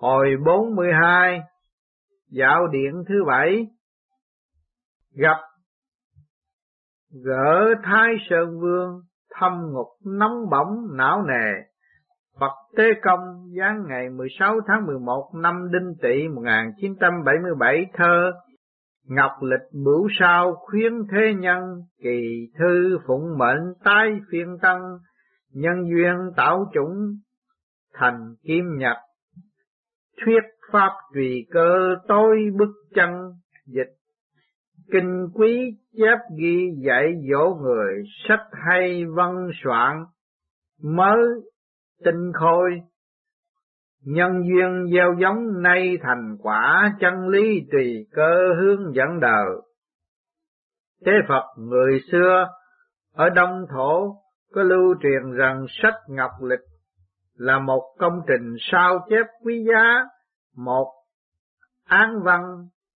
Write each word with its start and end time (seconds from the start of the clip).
Hồi 0.00 0.36
42 0.44 1.40
Dạo 2.30 2.66
điện 2.66 3.04
thứ 3.08 3.14
bảy, 3.26 3.66
Gặp 5.14 5.36
Gỡ 7.24 7.74
Thái 7.82 8.14
Sơn 8.30 8.60
Vương, 8.60 9.00
Thâm 9.34 9.52
ngục 9.72 9.86
nóng 10.04 10.50
bỏng, 10.50 10.96
não 10.96 11.22
nề. 11.22 11.62
Phật 12.40 12.52
Tế 12.76 12.84
Công, 13.02 13.20
giáng 13.58 13.84
ngày 13.88 14.10
16 14.10 14.60
tháng 14.66 14.86
11 14.86 15.30
năm 15.34 15.68
Đinh 15.72 15.94
Tỵ 16.02 16.28
1977 16.28 17.86
thơ 17.94 18.32
Ngọc 19.04 19.32
lịch 19.42 19.84
bửu 19.84 20.08
sao 20.20 20.54
khuyến 20.54 20.92
thế 21.12 21.34
nhân, 21.38 21.60
Kỳ 22.02 22.48
thư 22.58 22.98
phụng 23.06 23.38
mệnh 23.38 23.74
tái 23.84 24.20
phiên 24.30 24.58
tăng, 24.62 24.80
Nhân 25.52 25.76
duyên 25.90 26.16
tạo 26.36 26.70
chủng, 26.74 27.16
thành 27.94 28.34
kim 28.42 28.64
nhật 28.76 28.96
Thuyết 30.24 30.42
pháp 30.72 30.90
tùy 31.14 31.46
cơ 31.50 31.96
tôi 32.08 32.36
bức 32.58 32.70
chân 32.94 33.10
dịch 33.66 33.94
Kinh 34.92 35.28
quý 35.34 35.76
chép 35.98 36.18
ghi 36.38 36.70
dạy 36.86 37.14
dỗ 37.30 37.54
người 37.62 38.02
Sách 38.28 38.46
hay 38.52 39.04
văn 39.16 39.50
soạn 39.64 40.04
mới 40.82 41.22
tinh 42.04 42.32
khôi 42.34 42.70
Nhân 44.04 44.42
duyên 44.42 44.86
gieo 44.92 45.14
giống 45.20 45.62
nay 45.62 45.98
thành 46.02 46.36
quả 46.42 46.92
chân 47.00 47.28
lý 47.28 47.66
tùy 47.72 48.06
cơ 48.12 48.54
hướng 48.60 48.94
dẫn 48.94 49.20
đời. 49.20 49.48
Thế 51.06 51.12
Phật 51.28 51.44
người 51.56 52.00
xưa, 52.12 52.46
ở 53.12 53.28
Đông 53.30 53.66
Thổ, 53.70 54.16
có 54.52 54.62
lưu 54.62 54.94
truyền 55.02 55.32
rằng 55.36 55.64
sách 55.82 55.94
Ngọc 56.08 56.30
Lịch 56.42 56.67
là 57.38 57.58
một 57.58 57.82
công 57.98 58.20
trình 58.28 58.56
sao 58.58 59.06
chép 59.10 59.26
quý 59.44 59.64
giá, 59.68 60.04
một 60.56 60.92
án 61.84 62.22
văn 62.24 62.42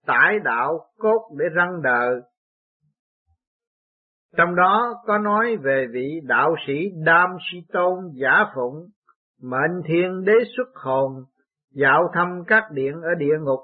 tải 0.07 0.39
đạo 0.45 0.81
cốt 0.99 1.31
để 1.39 1.45
răng 1.55 1.83
đời. 1.83 2.21
Trong 4.37 4.55
đó 4.55 4.95
có 5.07 5.19
nói 5.19 5.57
về 5.57 5.87
vị 5.93 6.21
đạo 6.25 6.55
sĩ 6.67 6.91
Đam 7.05 7.31
Si 7.53 7.59
Tôn 7.73 8.11
giả 8.15 8.45
phụng 8.55 8.87
mệnh 9.43 9.83
thiên 9.89 10.25
đế 10.25 10.33
xuất 10.57 10.69
hồn, 10.75 11.13
dạo 11.75 12.11
thăm 12.15 12.43
các 12.47 12.65
điện 12.71 13.01
ở 13.03 13.15
địa 13.19 13.39
ngục, 13.41 13.61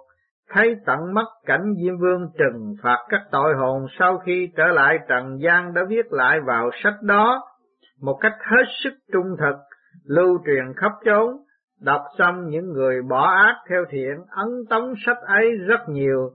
thấy 0.48 0.76
tận 0.86 1.14
mắt 1.14 1.26
cảnh 1.46 1.74
Diêm 1.82 1.98
Vương 1.98 2.30
trừng 2.38 2.74
phạt 2.82 3.06
các 3.08 3.20
tội 3.30 3.54
hồn 3.54 3.86
sau 3.98 4.18
khi 4.18 4.48
trở 4.56 4.66
lại 4.66 4.98
trần 5.08 5.38
gian 5.40 5.74
đã 5.74 5.82
viết 5.88 6.12
lại 6.12 6.38
vào 6.46 6.70
sách 6.82 7.02
đó 7.02 7.42
một 8.00 8.18
cách 8.20 8.36
hết 8.40 8.64
sức 8.84 8.92
trung 9.12 9.36
thực, 9.38 9.56
lưu 10.08 10.38
truyền 10.46 10.64
khắp 10.76 10.92
chốn, 11.04 11.36
đọc 11.80 12.00
xong 12.18 12.48
những 12.48 12.72
người 12.72 13.02
bỏ 13.02 13.30
ác 13.30 13.56
theo 13.70 13.84
thiện 13.90 14.16
ấn 14.30 14.48
tống 14.70 14.92
sách 15.06 15.18
ấy 15.26 15.50
rất 15.66 15.88
nhiều, 15.88 16.30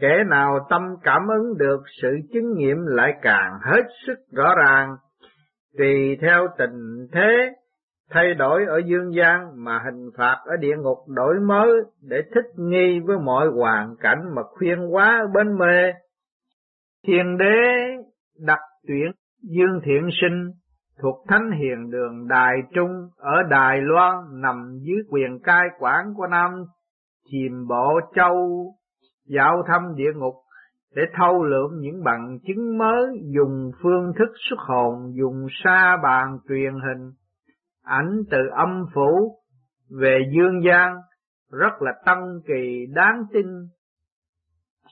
kẻ 0.00 0.24
nào 0.30 0.66
tâm 0.70 0.82
cảm 1.02 1.28
ứng 1.28 1.58
được 1.58 1.82
sự 2.02 2.08
chứng 2.32 2.54
nghiệm 2.56 2.86
lại 2.86 3.12
càng 3.22 3.52
hết 3.62 3.82
sức 4.06 4.18
rõ 4.32 4.54
ràng, 4.64 4.96
tùy 5.78 6.18
theo 6.20 6.48
tình 6.58 7.06
thế 7.12 7.52
thay 8.10 8.34
đổi 8.34 8.64
ở 8.64 8.78
dương 8.86 9.14
gian 9.14 9.64
mà 9.64 9.80
hình 9.84 10.10
phạt 10.16 10.36
ở 10.44 10.56
địa 10.60 10.76
ngục 10.76 10.98
đổi 11.08 11.34
mới 11.40 11.70
để 12.02 12.22
thích 12.34 12.50
nghi 12.56 13.00
với 13.06 13.16
mọi 13.18 13.48
hoàn 13.48 13.96
cảnh 14.00 14.18
mà 14.34 14.42
khuyên 14.42 14.94
quá 14.94 15.26
bên 15.34 15.58
mê. 15.58 15.92
Thiên 17.06 17.38
đế 17.38 17.56
đặt 18.46 18.60
tuyển 18.88 19.12
Dương 19.42 19.80
Thiện 19.84 20.08
Sinh 20.20 20.50
thuộc 21.02 21.24
Thánh 21.28 21.50
Hiền 21.50 21.90
Đường 21.90 22.28
Đài 22.28 22.56
Trung, 22.74 23.08
ở 23.16 23.42
Đài 23.50 23.80
Loan, 23.80 24.14
nằm 24.40 24.78
dưới 24.80 25.02
quyền 25.08 25.38
cai 25.42 25.68
quản 25.78 26.14
của 26.16 26.26
Nam 26.26 26.50
Chìm 27.30 27.66
Bộ 27.68 28.00
Châu 28.14 28.66
dạo 29.28 29.62
thăm 29.66 29.94
địa 29.96 30.12
ngục 30.16 30.34
để 30.94 31.02
thâu 31.14 31.44
lượm 31.44 31.70
những 31.80 32.04
bằng 32.04 32.38
chứng 32.46 32.78
mới, 32.78 33.06
dùng 33.34 33.70
phương 33.82 34.12
thức 34.18 34.28
xuất 34.50 34.58
hồn, 34.58 35.12
dùng 35.14 35.46
sa 35.64 35.96
bàn 36.02 36.38
truyền 36.48 36.72
hình 36.72 37.12
ảnh 37.82 38.22
từ 38.30 38.38
âm 38.52 38.84
phủ 38.94 39.38
về 40.00 40.18
dương 40.36 40.62
gian, 40.64 40.96
rất 41.52 41.82
là 41.82 41.92
tân 42.06 42.18
kỳ, 42.46 42.86
đáng 42.94 43.22
tin. 43.32 43.46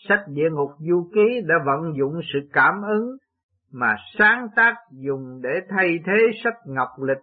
Sách 0.09 0.20
địa 0.28 0.50
ngục 0.53 0.70
du 0.78 1.10
ký 1.14 1.41
đã 1.47 1.54
vận 1.66 1.97
dụng 1.98 2.20
sự 2.32 2.38
cảm 2.53 2.75
ứng 2.82 3.16
mà 3.74 3.96
sáng 4.18 4.48
tác 4.56 4.74
dùng 4.90 5.40
để 5.42 5.50
thay 5.68 5.98
thế 6.06 6.30
sách 6.44 6.56
ngọc 6.66 6.88
lịch 7.02 7.22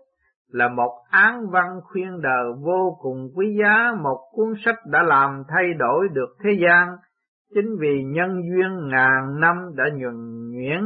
là 0.52 0.68
một 0.68 1.04
án 1.10 1.50
văn 1.50 1.80
khuyên 1.84 2.22
đời 2.22 2.54
vô 2.62 2.98
cùng 3.02 3.30
quý 3.36 3.58
giá, 3.64 3.92
một 4.04 4.18
cuốn 4.32 4.54
sách 4.66 4.76
đã 4.86 5.04
làm 5.04 5.44
thay 5.48 5.74
đổi 5.80 6.08
được 6.14 6.36
thế 6.44 6.50
gian, 6.62 6.88
chính 7.54 7.76
vì 7.80 8.04
nhân 8.04 8.42
duyên 8.50 8.88
ngàn 8.88 9.40
năm 9.40 9.56
đã 9.76 9.84
nhuần 9.94 10.52
nhuyễn, 10.52 10.82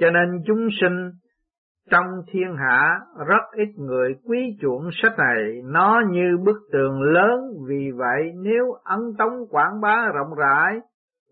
cho 0.00 0.10
nên 0.10 0.42
chúng 0.46 0.68
sinh 0.80 1.10
trong 1.90 2.06
thiên 2.32 2.56
hạ 2.56 2.98
rất 3.26 3.42
ít 3.52 3.68
người 3.76 4.14
quý 4.24 4.56
chuộng 4.60 4.90
sách 5.02 5.18
này, 5.18 5.62
nó 5.64 6.02
như 6.10 6.36
bức 6.44 6.56
tường 6.72 7.02
lớn, 7.02 7.40
vì 7.68 7.90
vậy 7.96 8.32
nếu 8.36 8.72
ấn 8.84 9.00
tống 9.18 9.32
quảng 9.50 9.80
bá 9.80 10.06
rộng 10.14 10.34
rãi 10.38 10.80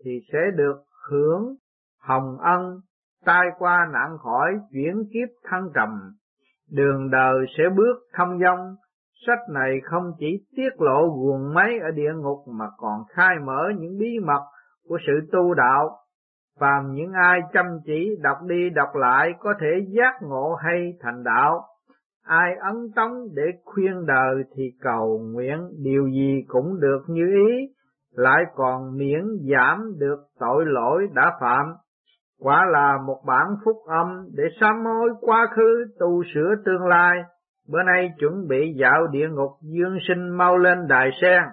thì 0.05 0.11
sẽ 0.33 0.39
được 0.55 0.77
hưởng 1.09 1.55
hồng 2.01 2.37
ân, 2.39 2.79
tai 3.25 3.45
qua 3.57 3.87
nạn 3.93 4.17
khỏi, 4.17 4.53
chuyển 4.71 5.03
kiếp 5.13 5.29
thăng 5.43 5.69
trầm. 5.75 5.89
Đường 6.71 7.09
đời 7.11 7.45
sẽ 7.57 7.63
bước 7.75 7.95
thông 8.17 8.39
dong, 8.39 8.75
sách 9.27 9.39
này 9.53 9.79
không 9.83 10.11
chỉ 10.19 10.45
tiết 10.55 10.69
lộ 10.77 11.07
guồng 11.07 11.53
máy 11.53 11.79
ở 11.81 11.91
địa 11.91 12.13
ngục 12.15 12.37
mà 12.47 12.65
còn 12.77 13.01
khai 13.09 13.35
mở 13.45 13.69
những 13.77 13.97
bí 13.99 14.19
mật 14.25 14.41
của 14.87 14.97
sự 15.07 15.13
tu 15.31 15.53
đạo 15.53 15.97
phàm 16.59 16.93
những 16.93 17.11
ai 17.13 17.39
chăm 17.53 17.65
chỉ 17.85 18.17
đọc 18.21 18.37
đi 18.47 18.69
đọc 18.69 18.95
lại 18.95 19.33
có 19.39 19.53
thể 19.59 19.85
giác 19.87 20.13
ngộ 20.21 20.55
hay 20.55 20.93
thành 20.99 21.23
đạo. 21.23 21.61
Ai 22.23 22.55
ấn 22.59 22.75
tống 22.95 23.13
để 23.35 23.43
khuyên 23.65 24.05
đời 24.05 24.43
thì 24.55 24.63
cầu 24.81 25.19
nguyện 25.33 25.57
điều 25.83 26.07
gì 26.07 26.43
cũng 26.47 26.79
được 26.79 26.99
như 27.07 27.25
ý, 27.47 27.73
lại 28.11 28.43
còn 28.55 28.97
miễn 28.97 29.23
giảm 29.51 29.93
được 29.97 30.19
tội 30.39 30.65
lỗi 30.65 31.07
đã 31.13 31.37
phạm. 31.41 31.73
Quả 32.39 32.65
là 32.65 32.97
một 33.07 33.21
bản 33.25 33.47
phúc 33.65 33.77
âm 33.87 34.27
để 34.33 34.43
sám 34.59 34.85
hối 34.85 35.09
quá 35.21 35.47
khứ, 35.55 35.85
tu 35.99 36.23
sửa 36.33 36.55
tương 36.65 36.87
lai. 36.87 37.17
Bữa 37.67 37.83
nay 37.83 38.09
chuẩn 38.19 38.47
bị 38.47 38.73
dạo 38.79 39.07
địa 39.07 39.27
ngục 39.29 39.51
Dương 39.61 39.97
sinh 40.07 40.37
mau 40.37 40.57
lên 40.57 40.87
đài 40.87 41.09
sen. 41.21 41.43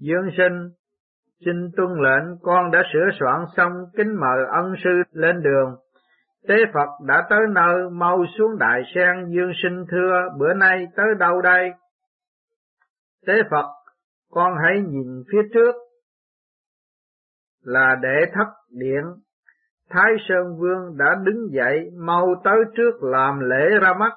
Dương 0.00 0.30
sinh, 0.36 0.70
Xin 1.44 1.70
tuân 1.76 1.88
lệnh, 1.88 2.38
con 2.42 2.70
đã 2.70 2.82
sửa 2.92 3.08
soạn 3.20 3.46
xong 3.56 3.72
kính 3.96 4.20
mời 4.20 4.38
ân 4.52 4.74
sư 4.84 4.90
lên 5.12 5.42
đường. 5.42 5.76
Tế 6.48 6.54
Phật 6.74 6.88
đã 7.06 7.26
tới 7.30 7.40
nơi, 7.50 7.90
mau 7.90 8.24
xuống 8.38 8.58
đại 8.58 8.82
sen 8.94 9.30
dương 9.34 9.52
sinh 9.62 9.84
thưa, 9.90 10.28
bữa 10.38 10.54
nay 10.54 10.86
tới 10.96 11.06
đâu 11.18 11.40
đây? 11.40 11.70
Tế 13.26 13.32
Phật, 13.50 13.66
con 14.30 14.52
hãy 14.64 14.82
nhìn 14.88 15.22
phía 15.32 15.48
trước 15.54 15.74
là 17.62 17.96
đệ 18.02 18.32
thất 18.32 18.48
điện. 18.70 19.04
Thái 19.92 20.12
Sơn 20.28 20.56
Vương 20.58 20.96
đã 20.96 21.14
đứng 21.24 21.52
dậy 21.52 21.90
mau 21.96 22.34
tới 22.44 22.58
trước 22.76 23.02
làm 23.02 23.40
lễ 23.40 23.78
ra 23.82 23.94
mắt. 23.94 24.12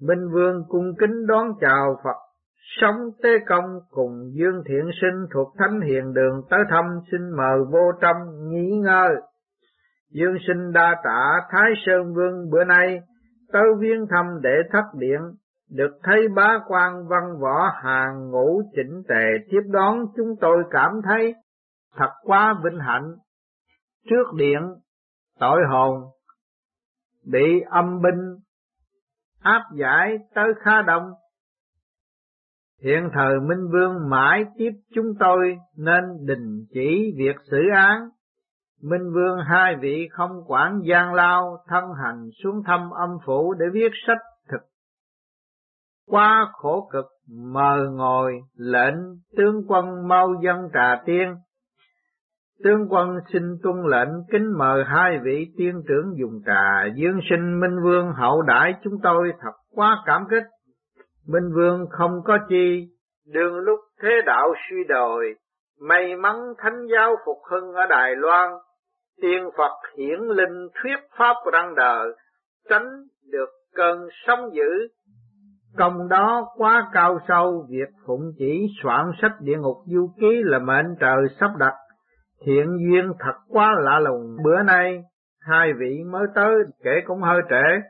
Minh 0.00 0.28
Vương 0.32 0.64
cung 0.68 0.92
kính 0.98 1.26
đón 1.26 1.46
chào 1.60 2.00
Phật 2.04 2.16
sống 2.80 3.10
tế 3.22 3.30
công 3.46 3.80
cùng 3.90 4.30
Dương 4.32 4.62
Thiện 4.66 4.90
Sinh 5.00 5.26
thuộc 5.34 5.54
Thánh 5.58 5.80
Hiền 5.80 6.14
Đường 6.14 6.42
tới 6.50 6.60
thăm 6.70 6.84
xin 7.12 7.20
mời 7.36 7.58
vô 7.72 7.92
trong 8.00 8.16
nghỉ 8.48 8.70
ngơi. 8.84 9.16
Dương 10.10 10.36
Sinh 10.46 10.72
đa 10.72 10.96
tạ 11.04 11.40
Thái 11.50 11.72
Sơn 11.86 12.14
Vương 12.14 12.50
bữa 12.50 12.64
nay 12.64 12.98
tới 13.52 13.64
viên 13.78 14.06
thăm 14.10 14.26
để 14.42 14.62
thất 14.72 14.84
điện, 14.94 15.20
được 15.70 15.98
thấy 16.02 16.28
bá 16.28 16.58
quan 16.66 17.08
văn 17.08 17.22
võ 17.40 17.70
hàng 17.82 18.30
ngũ 18.30 18.62
chỉnh 18.76 19.02
tề 19.08 19.24
tiếp 19.50 19.62
đón 19.66 19.98
chúng 20.16 20.34
tôi 20.40 20.64
cảm 20.70 20.92
thấy 21.04 21.34
thật 21.96 22.10
quá 22.22 22.54
vinh 22.64 22.78
hạnh. 22.78 23.14
Trước 24.10 24.34
điện, 24.36 24.60
tội 25.38 25.60
hồn, 25.70 26.02
bị 27.24 27.60
âm 27.70 28.02
binh 28.02 28.36
áp 29.40 29.62
giải 29.78 30.18
tới 30.34 30.48
khá 30.64 30.82
đông 30.82 31.12
Hiện 32.82 33.10
thời 33.14 33.40
Minh 33.40 33.70
Vương 33.72 34.10
mãi 34.10 34.44
tiếp 34.56 34.70
chúng 34.94 35.06
tôi 35.20 35.58
nên 35.76 36.04
đình 36.26 36.64
chỉ 36.70 37.14
việc 37.16 37.36
xử 37.50 37.58
án. 37.74 38.08
Minh 38.82 39.12
Vương 39.14 39.38
hai 39.48 39.76
vị 39.76 40.08
không 40.10 40.44
quản 40.46 40.80
gian 40.84 41.14
lao 41.14 41.64
thân 41.68 41.84
hành 42.04 42.28
xuống 42.42 42.62
thăm 42.66 42.90
âm 42.90 43.10
phủ 43.26 43.54
để 43.54 43.66
viết 43.72 43.90
sách 44.06 44.18
thực. 44.50 44.60
qua 46.06 46.48
khổ 46.52 46.88
cực 46.92 47.06
mờ 47.28 47.90
ngồi 47.92 48.40
lệnh 48.56 48.94
tướng 49.36 49.62
quân 49.68 50.08
mau 50.08 50.34
dân 50.44 50.68
trà 50.74 51.02
tiên. 51.06 51.34
Tướng 52.64 52.86
quân 52.90 53.18
xin 53.32 53.42
tuân 53.62 53.76
lệnh 53.86 54.08
kính 54.32 54.58
mời 54.58 54.84
hai 54.86 55.18
vị 55.24 55.46
tiên 55.56 55.82
trưởng 55.88 56.14
dùng 56.16 56.40
trà 56.46 56.84
dương 56.94 57.20
sinh 57.30 57.60
Minh 57.60 57.82
Vương 57.84 58.12
hậu 58.12 58.42
đãi 58.42 58.74
chúng 58.84 58.94
tôi 59.02 59.32
thật 59.40 59.52
quá 59.74 60.02
cảm 60.06 60.24
kích 60.30 60.44
Minh 61.28 61.52
Vương 61.54 61.86
không 61.90 62.22
có 62.24 62.38
chi, 62.48 62.88
Đường 63.32 63.58
lúc 63.58 63.80
thế 64.02 64.08
đạo 64.26 64.54
suy 64.70 64.76
đồi, 64.88 65.34
may 65.80 66.16
mắn 66.16 66.36
thánh 66.58 66.86
giáo 66.92 67.16
phục 67.26 67.36
hưng 67.50 67.72
ở 67.72 67.86
Đài 67.90 68.16
Loan, 68.16 68.50
tiên 69.22 69.50
Phật 69.58 69.72
hiển 69.98 70.20
linh 70.20 70.68
thuyết 70.74 70.96
pháp 71.18 71.34
răng 71.52 71.74
đời, 71.74 72.08
tránh 72.68 72.88
được 73.32 73.48
cơn 73.74 74.08
sóng 74.26 74.54
dữ. 74.54 74.88
Công 75.78 76.08
đó 76.08 76.46
quá 76.56 76.90
cao 76.92 77.18
sâu, 77.28 77.66
việc 77.70 77.88
phụng 78.06 78.32
chỉ 78.38 78.66
soạn 78.82 79.10
sách 79.22 79.32
địa 79.40 79.56
ngục 79.56 79.76
du 79.86 80.10
ký 80.20 80.42
là 80.44 80.58
mệnh 80.58 80.96
trời 81.00 81.26
sắp 81.40 81.50
đặt. 81.58 81.74
Thiện 82.44 82.66
duyên 82.78 83.12
thật 83.18 83.34
quá 83.48 83.74
lạ 83.80 83.98
lùng, 83.98 84.36
bữa 84.44 84.62
nay 84.62 85.02
hai 85.40 85.72
vị 85.78 86.04
mới 86.10 86.26
tới 86.34 86.54
kể 86.84 86.90
cũng 87.06 87.20
hơi 87.20 87.40
trễ. 87.50 87.88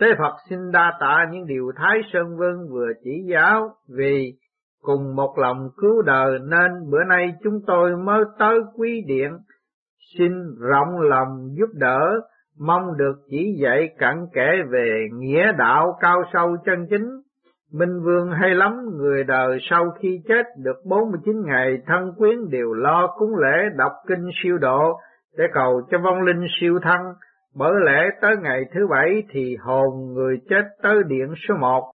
Tế 0.00 0.06
Phật 0.18 0.36
xin 0.50 0.58
đa 0.72 0.92
tạ 1.00 1.26
những 1.30 1.46
điều 1.46 1.72
Thái 1.76 2.00
Sơn 2.12 2.36
Vương 2.36 2.68
vừa 2.72 2.88
chỉ 3.04 3.10
giáo 3.30 3.70
vì 3.96 4.32
cùng 4.82 5.16
một 5.16 5.38
lòng 5.38 5.68
cứu 5.76 6.02
đời 6.02 6.38
nên 6.38 6.90
bữa 6.90 7.04
nay 7.04 7.34
chúng 7.42 7.60
tôi 7.66 7.96
mới 7.96 8.24
tới 8.38 8.58
quý 8.74 9.04
điện 9.06 9.38
xin 10.18 10.32
rộng 10.60 11.00
lòng 11.00 11.48
giúp 11.58 11.68
đỡ 11.74 12.00
mong 12.58 12.96
được 12.96 13.14
chỉ 13.30 13.56
dạy 13.62 13.88
cặn 13.98 14.26
kẽ 14.32 14.50
về 14.70 15.08
nghĩa 15.12 15.52
đạo 15.58 15.98
cao 16.00 16.22
sâu 16.32 16.56
chân 16.64 16.86
chính. 16.90 17.08
Minh 17.72 18.00
Vương 18.04 18.30
hay 18.30 18.54
lắm, 18.54 18.72
người 18.96 19.24
đời 19.24 19.58
sau 19.70 19.90
khi 20.00 20.20
chết 20.28 20.46
được 20.56 20.76
49 20.84 21.42
ngày 21.46 21.78
thân 21.86 22.12
quyến 22.18 22.48
đều 22.50 22.72
lo 22.72 23.14
cúng 23.18 23.36
lễ 23.36 23.56
đọc 23.76 23.92
kinh 24.06 24.30
siêu 24.42 24.58
độ 24.58 25.00
để 25.38 25.44
cầu 25.54 25.82
cho 25.90 25.98
vong 25.98 26.22
linh 26.22 26.46
siêu 26.60 26.78
thân. 26.82 27.00
Bởi 27.56 27.72
lẽ 27.84 28.10
tới 28.20 28.36
ngày 28.36 28.64
thứ 28.74 28.86
bảy 28.90 29.22
thì 29.30 29.56
hồn 29.60 30.14
người 30.14 30.36
chết 30.48 30.62
tới 30.82 30.96
điện 31.06 31.34
số 31.48 31.54
1, 31.54 31.90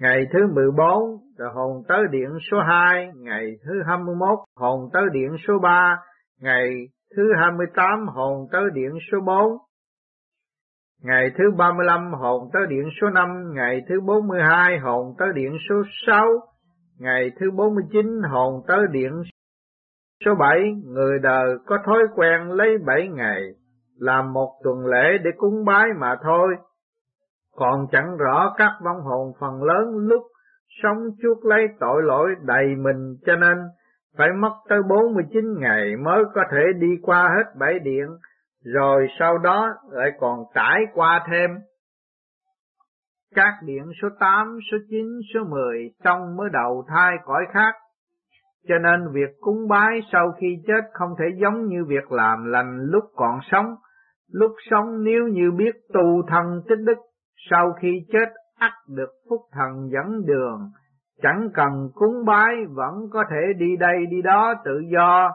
ngày 0.00 0.26
thứ 0.32 0.38
14 0.54 1.02
rồi 1.38 1.50
hồn 1.54 1.82
tới 1.88 2.00
điện 2.10 2.30
số 2.50 2.60
2, 2.60 3.10
ngày 3.16 3.52
thứ 3.64 3.82
21 3.86 4.38
hồn 4.56 4.88
tới 4.92 5.02
điện 5.12 5.36
số 5.48 5.58
3, 5.58 5.96
ngày 6.40 6.68
thứ 7.16 7.22
28 7.40 8.06
hồn 8.06 8.46
tới 8.52 8.64
điện 8.74 8.90
số 9.12 9.18
4, 9.26 9.58
Ngày 11.04 11.30
thứ 11.38 11.44
35 11.58 12.12
hồn 12.12 12.50
tới 12.52 12.62
điện 12.68 12.88
số 13.00 13.10
5, 13.10 13.52
ngày 13.54 13.82
thứ 13.88 14.00
42 14.00 14.78
hồn 14.78 15.14
tới 15.18 15.28
điện 15.34 15.56
số 15.68 15.74
6, 16.06 16.26
ngày 16.98 17.30
thứ 17.40 17.50
49 17.50 18.22
hồn 18.30 18.62
tới 18.68 18.80
điện 18.90 19.22
số 20.24 20.34
7, 20.34 20.58
người 20.84 21.18
đời 21.22 21.46
có 21.66 21.78
thói 21.86 22.02
quen 22.14 22.50
lấy 22.50 22.78
7 22.86 23.08
ngày 23.08 23.42
làm 23.98 24.32
một 24.32 24.50
tuần 24.64 24.86
lễ 24.86 25.18
để 25.24 25.30
cúng 25.36 25.64
bái 25.64 25.88
mà 26.00 26.16
thôi. 26.22 26.56
Còn 27.56 27.86
chẳng 27.92 28.16
rõ 28.16 28.54
các 28.58 28.72
vong 28.84 29.00
hồn 29.00 29.32
phần 29.40 29.62
lớn 29.62 29.98
lúc 29.98 30.22
sống 30.82 30.98
chuốc 31.22 31.44
lấy 31.44 31.66
tội 31.80 32.02
lỗi 32.02 32.34
đầy 32.42 32.66
mình 32.76 33.16
cho 33.26 33.36
nên 33.36 33.58
phải 34.18 34.28
mất 34.40 34.52
tới 34.68 34.78
49 34.88 35.44
ngày 35.58 35.96
mới 35.96 36.24
có 36.34 36.42
thể 36.50 36.62
đi 36.78 36.88
qua 37.02 37.28
hết 37.36 37.58
bảy 37.58 37.78
điện 37.78 38.06
rồi 38.64 39.06
sau 39.18 39.38
đó 39.38 39.68
lại 39.90 40.10
còn 40.20 40.44
trải 40.54 40.80
qua 40.94 41.26
thêm 41.30 41.50
các 43.34 43.54
điện 43.64 43.84
số 44.02 44.08
8, 44.20 44.58
số 44.72 44.78
9, 44.90 45.06
số 45.34 45.40
10 45.44 45.90
trong 46.04 46.36
mới 46.36 46.48
đầu 46.52 46.84
thai 46.88 47.16
cõi 47.24 47.42
khác. 47.52 47.74
Cho 48.68 48.74
nên 48.78 49.12
việc 49.12 49.36
cúng 49.40 49.68
bái 49.68 50.00
sau 50.12 50.32
khi 50.40 50.46
chết 50.66 50.90
không 50.92 51.10
thể 51.18 51.24
giống 51.42 51.66
như 51.66 51.84
việc 51.88 52.12
làm 52.12 52.44
lành 52.44 52.78
lúc 52.80 53.04
còn 53.16 53.38
sống. 53.50 53.66
Lúc 54.32 54.52
sống 54.70 55.04
nếu 55.04 55.28
như 55.28 55.50
biết 55.50 55.72
tu 55.92 56.22
thân 56.28 56.62
tích 56.68 56.78
đức, 56.84 56.98
sau 57.50 57.72
khi 57.80 57.88
chết 58.12 58.28
ắt 58.58 58.72
được 58.88 59.10
phúc 59.30 59.40
thần 59.52 59.90
dẫn 59.92 60.26
đường. 60.26 60.70
Chẳng 61.22 61.48
cần 61.54 61.88
cúng 61.94 62.24
bái 62.26 62.54
vẫn 62.68 62.94
có 63.10 63.24
thể 63.30 63.52
đi 63.58 63.76
đây 63.76 64.06
đi 64.10 64.22
đó 64.22 64.54
tự 64.64 64.80
do. 64.92 65.30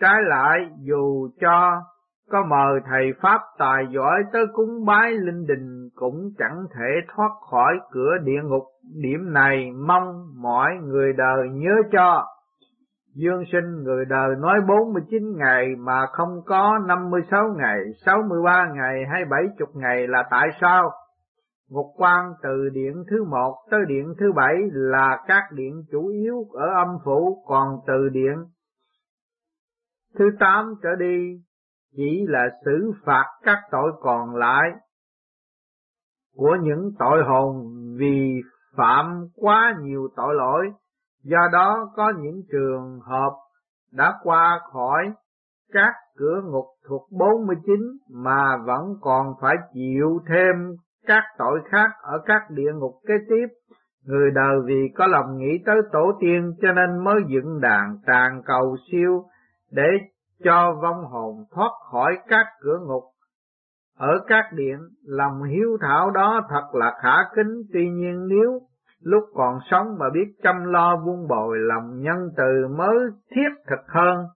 Trái 0.00 0.16
lại 0.28 0.58
dù 0.80 1.28
cho 1.40 1.82
có 2.30 2.44
mời 2.50 2.80
thầy 2.90 3.12
Pháp 3.22 3.40
tài 3.58 3.84
giỏi 3.90 4.22
tới 4.32 4.46
cúng 4.52 4.84
bái 4.86 5.12
linh 5.12 5.46
đình 5.46 5.88
cũng 5.94 6.30
chẳng 6.38 6.64
thể 6.74 7.14
thoát 7.14 7.30
khỏi 7.50 7.74
cửa 7.90 8.18
địa 8.24 8.42
ngục. 8.44 8.64
Điểm 9.02 9.32
này 9.32 9.72
mong 9.86 10.26
mọi 10.42 10.70
người 10.82 11.12
đời 11.12 11.48
nhớ 11.52 11.74
cho. 11.92 12.26
Dương 13.14 13.44
sinh 13.52 13.82
người 13.82 14.04
đời 14.04 14.36
nói 14.38 14.60
49 14.68 15.36
ngày 15.36 15.66
mà 15.78 16.06
không 16.12 16.42
có 16.46 16.78
56 16.86 17.48
ngày, 17.58 17.78
63 18.06 18.66
ngày 18.74 19.04
hay 19.12 19.24
70 19.24 19.68
ngày 19.74 20.08
là 20.08 20.24
tại 20.30 20.48
sao? 20.60 20.90
Ngục 21.70 21.86
quan 21.96 22.32
từ 22.42 22.68
điện 22.72 23.04
thứ 23.10 23.24
một 23.24 23.54
tới 23.70 23.80
điện 23.88 24.14
thứ 24.18 24.32
bảy 24.32 24.54
là 24.72 25.18
các 25.26 25.42
điện 25.52 25.82
chủ 25.92 26.08
yếu 26.08 26.46
ở 26.52 26.66
âm 26.84 26.98
phủ, 27.04 27.44
còn 27.46 27.78
từ 27.86 28.08
điện 28.12 28.34
thứ 30.18 30.30
tám 30.40 30.74
trở 30.82 30.88
đi 30.98 31.40
chỉ 31.96 32.24
là 32.28 32.48
xử 32.64 32.92
phạt 33.04 33.24
các 33.42 33.58
tội 33.70 33.92
còn 34.00 34.36
lại 34.36 34.70
của 36.36 36.56
những 36.62 36.90
tội 36.98 37.22
hồn 37.24 37.54
vì 37.98 38.40
phạm 38.76 39.26
quá 39.36 39.74
nhiều 39.82 40.08
tội 40.16 40.34
lỗi, 40.34 40.70
do 41.22 41.48
đó 41.52 41.92
có 41.96 42.12
những 42.18 42.42
trường 42.52 43.00
hợp 43.00 43.32
đã 43.92 44.14
qua 44.22 44.60
khỏi 44.72 45.12
các 45.72 45.94
cửa 46.16 46.40
ngục 46.44 46.66
thuộc 46.88 47.08
49 47.18 47.74
mà 48.10 48.56
vẫn 48.66 48.94
còn 49.00 49.26
phải 49.40 49.56
chịu 49.74 50.20
thêm 50.28 50.76
các 51.06 51.22
tội 51.38 51.60
khác 51.70 51.90
ở 52.02 52.18
các 52.26 52.42
địa 52.50 52.72
ngục 52.74 52.94
kế 53.06 53.14
tiếp. 53.28 53.46
Người 54.06 54.30
đời 54.34 54.56
vì 54.66 54.88
có 54.94 55.06
lòng 55.06 55.38
nghĩ 55.38 55.58
tới 55.66 55.76
tổ 55.92 56.12
tiên 56.20 56.52
cho 56.62 56.72
nên 56.72 57.04
mới 57.04 57.20
dựng 57.28 57.60
đàn 57.60 57.98
tràn 58.06 58.42
cầu 58.44 58.76
siêu 58.90 59.24
để 59.70 59.88
cho 60.44 60.72
vong 60.82 61.04
hồn 61.04 61.44
thoát 61.54 61.70
khỏi 61.90 62.18
các 62.28 62.46
cửa 62.60 62.78
ngục. 62.86 63.04
Ở 63.98 64.18
các 64.26 64.44
điện, 64.52 64.78
lòng 65.06 65.42
hiếu 65.42 65.78
thảo 65.80 66.10
đó 66.10 66.40
thật 66.48 66.64
là 66.72 66.94
khả 67.02 67.16
kính, 67.36 67.62
tuy 67.72 67.90
nhiên 67.90 68.26
nếu 68.28 68.60
lúc 69.02 69.24
còn 69.34 69.58
sống 69.70 69.86
mà 69.98 70.06
biết 70.14 70.34
chăm 70.42 70.64
lo 70.64 70.96
buông 70.96 71.28
bồi 71.28 71.58
lòng 71.58 72.00
nhân 72.00 72.30
từ 72.36 72.68
mới 72.76 72.96
thiết 73.30 73.48
thực 73.70 73.88
hơn. 73.88 74.26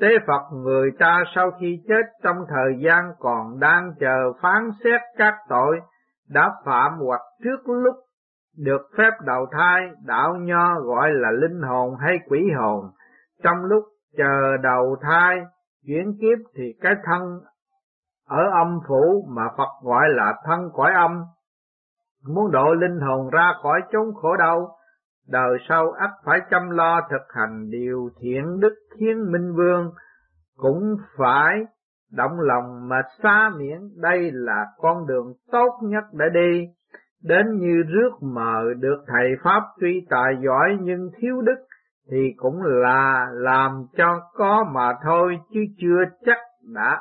Tế 0.00 0.08
Phật 0.26 0.42
người 0.52 0.90
ta 0.98 1.24
sau 1.34 1.50
khi 1.60 1.82
chết 1.88 2.02
trong 2.22 2.36
thời 2.48 2.78
gian 2.84 3.12
còn 3.18 3.60
đang 3.60 3.92
chờ 4.00 4.32
phán 4.42 4.70
xét 4.84 5.00
các 5.16 5.34
tội 5.48 5.80
đã 6.28 6.52
phạm 6.64 6.92
hoặc 7.06 7.20
trước 7.44 7.68
lúc 7.68 7.94
được 8.58 8.82
phép 8.98 9.10
đầu 9.24 9.46
thai 9.52 9.80
đạo 10.06 10.36
nho 10.36 10.80
gọi 10.80 11.10
là 11.12 11.30
linh 11.30 11.62
hồn 11.62 11.96
hay 12.00 12.18
quỷ 12.28 12.40
hồn 12.58 12.90
trong 13.42 13.64
lúc 13.64 13.84
chờ 14.16 14.56
đầu 14.62 14.96
thai 15.02 15.36
chuyển 15.86 16.12
kiếp 16.20 16.38
thì 16.54 16.74
cái 16.80 16.94
thân 17.04 17.40
ở 18.28 18.42
âm 18.64 18.80
phủ 18.88 19.26
mà 19.28 19.42
Phật 19.56 19.68
gọi 19.82 20.08
là 20.08 20.34
thân 20.44 20.70
cõi 20.72 20.92
âm. 20.94 21.24
Muốn 22.28 22.50
độ 22.50 22.74
linh 22.74 23.00
hồn 23.00 23.30
ra 23.30 23.52
khỏi 23.62 23.80
chốn 23.92 24.14
khổ 24.14 24.36
đau, 24.36 24.76
đời 25.28 25.58
sau 25.68 25.90
ắt 25.90 26.10
phải 26.24 26.40
chăm 26.50 26.70
lo 26.70 27.00
thực 27.10 27.22
hành 27.34 27.70
điều 27.70 28.10
thiện 28.20 28.60
đức 28.60 28.74
thiên 28.98 29.32
minh 29.32 29.54
vương. 29.54 29.92
Cũng 30.56 30.96
phải 31.18 31.64
động 32.12 32.40
lòng 32.40 32.88
mà 32.88 33.02
xa 33.22 33.50
miễn, 33.56 33.78
đây 33.96 34.30
là 34.32 34.66
con 34.76 35.06
đường 35.06 35.32
tốt 35.52 35.78
nhất 35.82 36.04
để 36.12 36.26
đi. 36.34 36.66
Đến 37.22 37.58
như 37.58 37.82
rước 37.88 38.10
mờ 38.22 38.64
được 38.78 39.04
thầy 39.06 39.34
pháp 39.44 39.62
tuy 39.80 40.06
tài 40.10 40.34
giỏi 40.44 40.76
nhưng 40.80 41.10
thiếu 41.16 41.40
đức 41.40 41.66
thì 42.10 42.32
cũng 42.36 42.62
là 42.62 43.28
làm 43.32 43.86
cho 43.96 44.20
có 44.34 44.64
mà 44.74 44.92
thôi, 45.04 45.38
chứ 45.52 45.60
chưa 45.78 46.04
chắc 46.26 46.38
đã 46.74 47.00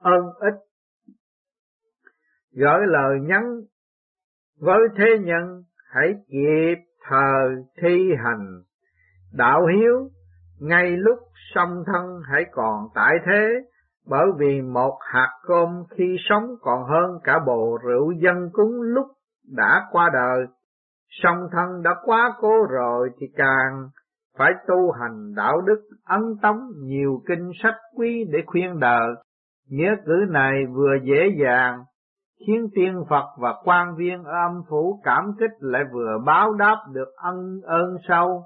ơn 0.00 0.24
ích. 0.40 0.54
Gửi 2.52 2.86
lời 2.86 3.20
nhắn, 3.20 3.42
với 4.60 4.78
thế 4.96 5.18
nhân, 5.20 5.62
hãy 5.94 6.14
kịp 6.28 6.84
thời 7.08 7.48
thi 7.82 8.10
hành 8.24 8.62
đạo 9.32 9.66
hiếu, 9.66 10.10
ngay 10.60 10.90
lúc 10.90 11.18
song 11.54 11.84
thân 11.86 12.20
hãy 12.32 12.44
còn 12.52 12.88
tại 12.94 13.14
thế, 13.26 13.48
bởi 14.06 14.26
vì 14.38 14.60
một 14.60 14.98
hạt 15.00 15.30
cơm 15.46 15.84
khi 15.90 16.16
sống 16.28 16.44
còn 16.60 16.84
hơn 16.88 17.20
cả 17.24 17.38
bồ 17.46 17.78
rượu 17.84 18.12
dân 18.12 18.50
cúng 18.52 18.80
lúc 18.80 19.06
đã 19.56 19.86
qua 19.90 20.10
đời 20.12 20.46
song 21.10 21.48
thân 21.52 21.82
đã 21.82 21.90
quá 22.04 22.32
cố 22.40 22.66
rồi 22.70 23.10
thì 23.20 23.26
càng 23.36 23.88
phải 24.38 24.52
tu 24.68 24.90
hành 25.00 25.34
đạo 25.36 25.60
đức 25.60 25.80
ấn 26.04 26.20
tống 26.42 26.58
nhiều 26.82 27.22
kinh 27.28 27.50
sách 27.62 27.74
quý 27.96 28.24
để 28.32 28.38
khuyên 28.46 28.80
đời. 28.80 29.08
Nghĩa 29.68 29.94
cử 30.06 30.24
này 30.28 30.66
vừa 30.72 30.94
dễ 31.02 31.28
dàng, 31.42 31.84
khiến 32.46 32.66
tiên 32.74 33.04
Phật 33.10 33.24
và 33.38 33.54
quan 33.64 33.96
viên 33.96 34.24
ở 34.24 34.32
âm 34.48 34.62
phủ 34.68 35.00
cảm 35.04 35.32
kích 35.38 35.50
lại 35.60 35.82
vừa 35.92 36.18
báo 36.26 36.54
đáp 36.54 36.76
được 36.92 37.08
ân 37.16 37.60
ơn 37.64 37.96
sâu 38.08 38.42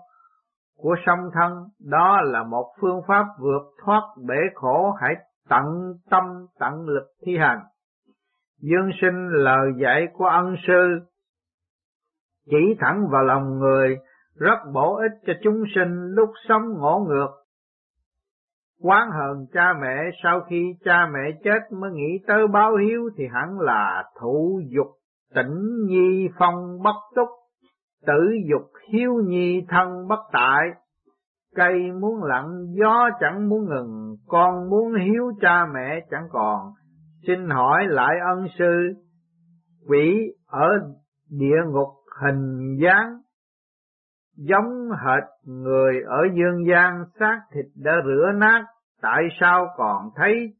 của 0.78 0.94
song 1.06 1.30
thân. 1.34 1.52
Đó 1.90 2.20
là 2.24 2.42
một 2.42 2.72
phương 2.80 3.00
pháp 3.08 3.24
vượt 3.40 3.62
thoát 3.84 4.02
bể 4.28 4.38
khổ 4.54 4.92
hãy 5.00 5.14
tận 5.48 5.64
tâm 6.10 6.24
tận 6.58 6.88
lực 6.88 7.06
thi 7.26 7.36
hành. 7.36 7.60
Dương 8.60 8.90
sinh 9.00 9.28
lời 9.28 9.72
dạy 9.82 10.06
của 10.12 10.26
ân 10.26 10.54
sư 10.66 11.00
chỉ 12.50 12.74
thẳng 12.80 13.08
vào 13.10 13.24
lòng 13.24 13.58
người, 13.58 13.98
rất 14.38 14.58
bổ 14.72 14.96
ích 14.96 15.12
cho 15.26 15.32
chúng 15.42 15.64
sinh 15.74 16.06
lúc 16.06 16.30
sống 16.48 16.62
ngổ 16.78 17.06
ngược. 17.08 17.28
Quán 18.82 19.10
hờn 19.10 19.46
cha 19.52 19.72
mẹ 19.82 19.96
sau 20.22 20.40
khi 20.40 20.74
cha 20.84 21.06
mẹ 21.12 21.38
chết 21.44 21.60
mới 21.72 21.90
nghĩ 21.90 22.18
tới 22.26 22.46
báo 22.46 22.76
hiếu 22.76 23.10
thì 23.16 23.24
hẳn 23.32 23.60
là 23.60 24.04
thụ 24.20 24.60
dục 24.68 24.86
tỉnh 25.34 25.86
nhi 25.86 26.28
phong 26.38 26.82
bất 26.82 26.96
túc, 27.16 27.28
tử 28.06 28.34
dục 28.50 28.70
hiếu 28.92 29.14
nhi 29.26 29.64
thân 29.68 30.08
bất 30.08 30.20
tại. 30.32 30.68
Cây 31.54 31.92
muốn 32.00 32.24
lặng 32.24 32.50
gió 32.80 33.10
chẳng 33.20 33.48
muốn 33.48 33.64
ngừng, 33.68 34.16
con 34.28 34.70
muốn 34.70 34.94
hiếu 34.94 35.32
cha 35.40 35.66
mẹ 35.74 36.00
chẳng 36.10 36.28
còn. 36.30 36.72
Xin 37.26 37.50
hỏi 37.50 37.86
lại 37.88 38.14
ân 38.28 38.46
sư, 38.58 38.94
quỷ 39.88 40.32
ở 40.46 40.68
địa 41.30 41.62
ngục 41.66 41.88
hình 42.20 42.76
dáng 42.82 43.18
giống 44.36 44.90
hệt 45.04 45.24
người 45.44 46.02
ở 46.06 46.18
dương 46.34 46.66
gian 46.70 47.04
xác 47.20 47.40
thịt 47.52 47.64
đã 47.74 47.92
rửa 48.04 48.32
nát, 48.34 48.64
tại 49.02 49.22
sao 49.40 49.66
còn 49.76 50.10
thấy 50.16 50.54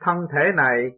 thân 0.00 0.16
thể 0.32 0.52
này? 0.56 0.90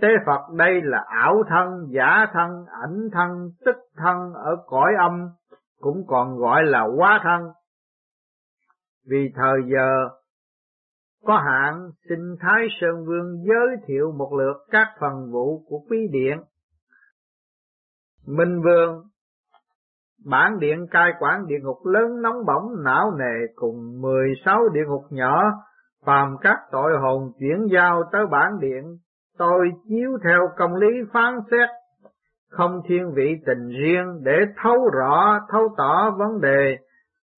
Tế 0.00 0.08
Phật 0.26 0.54
đây 0.56 0.80
là 0.82 1.04
ảo 1.06 1.42
thân, 1.48 1.86
giả 1.90 2.26
thân, 2.32 2.66
ảnh 2.82 3.08
thân, 3.12 3.50
tức 3.64 3.76
thân 3.96 4.32
ở 4.34 4.56
cõi 4.66 4.92
âm, 4.98 5.28
cũng 5.80 6.04
còn 6.06 6.36
gọi 6.36 6.62
là 6.64 6.84
quá 6.96 7.20
thân. 7.22 7.52
Vì 9.06 9.32
thời 9.34 9.60
giờ 9.74 10.08
có 11.24 11.36
hạn, 11.36 11.90
xin 12.08 12.18
Thái 12.40 12.66
Sơn 12.80 13.04
Vương 13.06 13.44
giới 13.44 13.76
thiệu 13.86 14.12
một 14.12 14.32
lượt 14.38 14.66
các 14.70 14.88
phần 15.00 15.30
vụ 15.32 15.64
của 15.68 15.78
quý 15.90 16.08
điện. 16.12 16.42
Minh 18.26 18.62
Vương 18.64 19.09
Bản 20.26 20.58
điện 20.58 20.86
cai 20.90 21.12
quản 21.20 21.46
địa 21.46 21.58
ngục 21.62 21.86
lớn 21.86 22.22
nóng 22.22 22.46
bỏng 22.46 22.84
não 22.84 23.10
nề 23.18 23.46
cùng 23.54 24.00
16 24.00 24.68
địa 24.68 24.84
ngục 24.88 25.04
nhỏ, 25.10 25.52
phàm 26.06 26.36
các 26.40 26.58
tội 26.72 26.92
hồn 27.00 27.32
chuyển 27.38 27.66
giao 27.72 28.02
tới 28.12 28.26
bản 28.30 28.60
điện, 28.60 28.84
tôi 29.38 29.70
chiếu 29.88 30.18
theo 30.24 30.40
công 30.56 30.74
lý 30.74 30.86
phán 31.12 31.34
xét, 31.50 31.68
không 32.50 32.80
thiên 32.88 33.12
vị 33.14 33.36
tình 33.46 33.68
riêng 33.68 34.20
để 34.22 34.36
thấu 34.62 34.90
rõ, 34.92 35.40
thấu 35.52 35.68
tỏ 35.76 36.10
vấn 36.10 36.40
đề. 36.40 36.76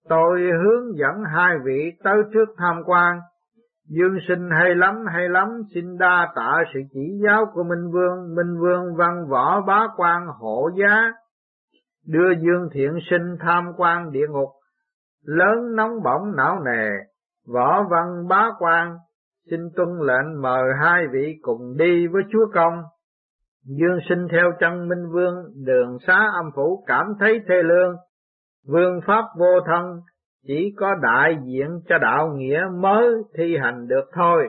Tôi 0.09 0.41
hướng 0.41 0.97
dẫn 0.97 1.25
hai 1.35 1.57
vị 1.65 1.93
tới 2.05 2.17
trước 2.33 2.49
tham 2.59 2.83
quan. 2.87 3.19
Dương 3.89 4.19
sinh 4.29 4.51
hay 4.51 4.75
lắm, 4.75 5.05
hay 5.13 5.29
lắm, 5.29 5.49
xin 5.75 5.99
đa 5.99 6.33
tạ 6.35 6.63
sự 6.75 6.81
chỉ 6.93 7.21
giáo 7.25 7.47
của 7.55 7.63
Minh 7.63 7.91
Vương, 7.93 8.35
Minh 8.35 8.61
Vương 8.61 8.97
văn 8.97 9.27
võ 9.29 9.61
bá 9.61 9.89
quan 9.97 10.27
hộ 10.27 10.71
giá 10.81 11.13
đưa 12.07 12.31
Dương 12.41 12.69
Thiện 12.73 12.99
Sinh 13.11 13.37
tham 13.41 13.65
quan 13.77 14.13
địa 14.13 14.27
ngục, 14.31 14.49
lớn 15.25 15.77
nóng 15.77 16.03
bỏng 16.05 16.37
não 16.37 16.61
nề, 16.65 16.89
võ 17.47 17.83
văn 17.91 18.29
bá 18.29 18.49
quan, 18.59 18.97
xin 19.51 19.61
tuân 19.77 19.89
lệnh 20.01 20.43
mời 20.43 20.65
hai 20.81 21.05
vị 21.13 21.39
cùng 21.43 21.77
đi 21.77 22.07
với 22.07 22.23
chúa 22.33 22.47
công. 22.55 22.83
Dương 23.65 23.99
sinh 24.09 24.27
theo 24.31 24.53
chân 24.61 24.89
Minh 24.89 25.11
Vương, 25.13 25.35
đường 25.65 25.99
xá 26.07 26.27
âm 26.35 26.51
phủ 26.55 26.85
cảm 26.87 27.07
thấy 27.21 27.41
thê 27.49 27.63
lương, 27.63 27.97
vương 28.69 29.01
pháp 29.07 29.25
vô 29.39 29.61
thân, 29.67 30.01
chỉ 30.47 30.75
có 30.77 30.95
đại 31.03 31.37
diện 31.45 31.81
cho 31.89 31.99
đạo 31.99 32.29
nghĩa 32.35 32.63
mới 32.81 33.07
thi 33.39 33.57
hành 33.57 33.89
được 33.89 34.05
thôi. 34.15 34.49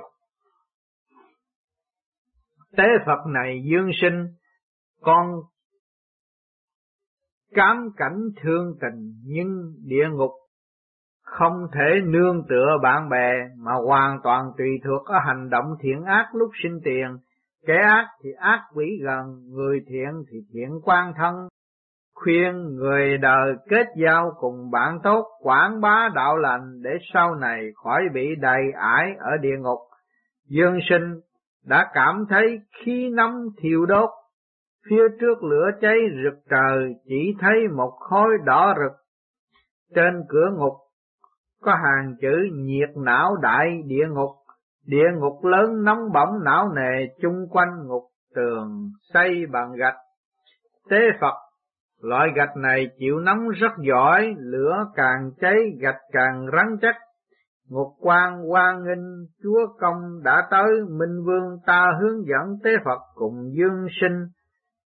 Tế 2.77 2.83
Phật 3.05 3.27
này 3.27 3.61
dương 3.71 3.89
sinh, 4.01 4.27
con 5.01 5.39
cám 7.53 7.89
cảnh 7.97 8.19
thương 8.41 8.75
tình 8.81 9.13
nhưng 9.25 9.73
địa 9.85 10.09
ngục 10.11 10.31
không 11.33 11.67
thể 11.73 12.01
nương 12.05 12.43
tựa 12.49 12.77
bạn 12.83 13.09
bè 13.09 13.33
mà 13.57 13.71
hoàn 13.87 14.17
toàn 14.23 14.51
tùy 14.57 14.67
thuộc 14.83 15.05
ở 15.05 15.19
hành 15.25 15.49
động 15.49 15.65
thiện 15.81 16.03
ác 16.03 16.29
lúc 16.33 16.49
sinh 16.63 16.79
tiền. 16.83 17.17
Kẻ 17.67 17.77
ác 17.83 18.07
thì 18.23 18.29
ác 18.39 18.61
quỷ 18.75 18.85
gần, 19.03 19.23
người 19.49 19.79
thiện 19.87 20.23
thì 20.31 20.37
thiện 20.53 20.69
quan 20.83 21.13
thân. 21.17 21.35
Khuyên 22.15 22.75
người 22.75 23.17
đời 23.17 23.53
kết 23.69 23.87
giao 24.03 24.31
cùng 24.39 24.71
bạn 24.71 24.99
tốt 25.03 25.25
quảng 25.39 25.81
bá 25.81 26.09
đạo 26.15 26.37
lành 26.37 26.81
để 26.81 26.91
sau 27.13 27.35
này 27.35 27.71
khỏi 27.83 28.01
bị 28.13 28.35
đầy 28.41 28.61
ải 28.75 29.15
ở 29.19 29.37
địa 29.41 29.57
ngục. 29.59 29.79
Dương 30.49 30.79
sinh 30.89 31.19
đã 31.65 31.91
cảm 31.93 32.25
thấy 32.29 32.59
khí 32.83 33.09
nóng 33.09 33.33
thiêu 33.61 33.85
đốt 33.85 34.09
Phía 34.89 35.03
trước 35.19 35.43
lửa 35.43 35.69
cháy 35.81 35.97
rực 36.23 36.39
trời 36.49 36.95
chỉ 37.05 37.35
thấy 37.39 37.67
một 37.75 37.91
khói 37.99 38.29
đỏ 38.45 38.73
rực. 38.77 38.97
Trên 39.95 40.23
cửa 40.29 40.49
ngục 40.57 40.73
có 41.61 41.75
hàng 41.75 42.15
chữ 42.21 42.49
nhiệt 42.53 42.89
não 42.95 43.35
đại 43.41 43.81
địa 43.85 44.07
ngục, 44.09 44.29
địa 44.85 45.07
ngục 45.19 45.45
lớn 45.45 45.83
nóng 45.83 46.11
bỏng 46.13 46.43
não 46.45 46.69
nề 46.75 47.07
chung 47.21 47.47
quanh 47.51 47.87
ngục 47.87 48.03
tường 48.35 48.89
xây 49.13 49.45
bằng 49.51 49.71
gạch. 49.77 49.97
Tế 50.89 50.97
Phật, 51.21 51.35
loại 52.01 52.27
gạch 52.35 52.57
này 52.57 52.87
chịu 52.99 53.19
nóng 53.19 53.49
rất 53.49 53.71
giỏi, 53.87 54.35
lửa 54.37 54.85
càng 54.95 55.31
cháy 55.41 55.55
gạch 55.79 56.01
càng 56.11 56.45
rắn 56.57 56.77
chắc. 56.81 56.95
Ngục 57.69 57.87
quan 57.99 58.51
quan 58.51 58.83
nghênh 58.83 59.27
chúa 59.43 59.67
công 59.79 60.23
đã 60.23 60.47
tới, 60.51 60.71
Minh 60.89 61.23
Vương 61.25 61.57
ta 61.65 61.85
hướng 62.01 62.25
dẫn 62.25 62.57
Tế 62.63 62.71
Phật 62.85 62.99
cùng 63.15 63.51
dương 63.57 63.87
sinh 64.01 64.25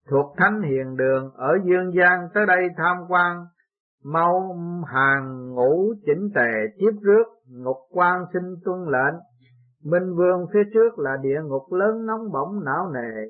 thuộc 0.09 0.33
thánh 0.37 0.61
hiền 0.61 0.97
đường, 0.97 1.31
ở 1.35 1.57
dương 1.65 1.93
gian 1.93 2.27
tới 2.33 2.45
đây 2.45 2.67
tham 2.77 2.97
quan, 3.09 3.45
mau 4.03 4.57
hàng 4.85 5.49
ngũ 5.55 5.93
chỉnh 6.05 6.29
tề 6.35 6.51
tiếp 6.77 6.91
rước 7.01 7.23
ngục 7.47 7.77
quan 7.91 8.25
xin 8.33 8.43
tuân 8.65 8.79
lệnh. 8.85 9.15
Minh 9.83 10.15
vương 10.15 10.45
phía 10.53 10.63
trước 10.73 10.99
là 10.99 11.11
địa 11.21 11.39
ngục 11.43 11.73
lớn 11.73 12.05
nóng 12.05 12.31
bỏng 12.31 12.65
não 12.65 12.91
nề. 12.93 13.29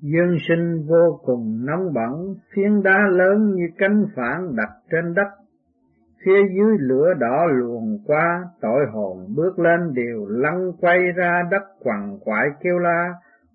Dương 0.00 0.36
sinh 0.48 0.86
vô 0.88 1.20
cùng 1.24 1.66
nóng 1.66 1.92
bỏng, 1.94 2.34
phiến 2.54 2.82
đá 2.82 2.98
lớn 3.10 3.52
như 3.54 3.64
cánh 3.78 4.06
phản 4.16 4.56
đặt 4.56 4.70
trên 4.90 5.14
đất. 5.14 5.28
Phía 6.24 6.40
dưới 6.56 6.76
lửa 6.80 7.14
đỏ 7.18 7.46
luồn 7.52 7.98
qua, 8.06 8.44
tội 8.60 8.86
hồn 8.92 9.26
bước 9.36 9.58
lên 9.58 9.92
đều 9.94 10.26
lăn 10.28 10.72
quay 10.80 10.98
ra 11.16 11.42
đất 11.50 11.62
quằn 11.80 12.18
quại 12.24 12.48
kêu 12.60 12.78
la. 12.78 13.14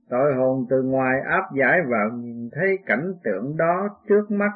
Tội 0.10 0.34
hồn 0.34 0.66
từ 0.70 0.82
ngoài 0.82 1.22
áp 1.30 1.44
giải 1.60 1.80
vào 1.90 2.10
nhìn 2.10 2.50
thấy 2.52 2.78
cảnh 2.86 3.12
tượng 3.24 3.58
đó 3.58 3.90
trước 4.10 4.32
mắt, 4.32 4.52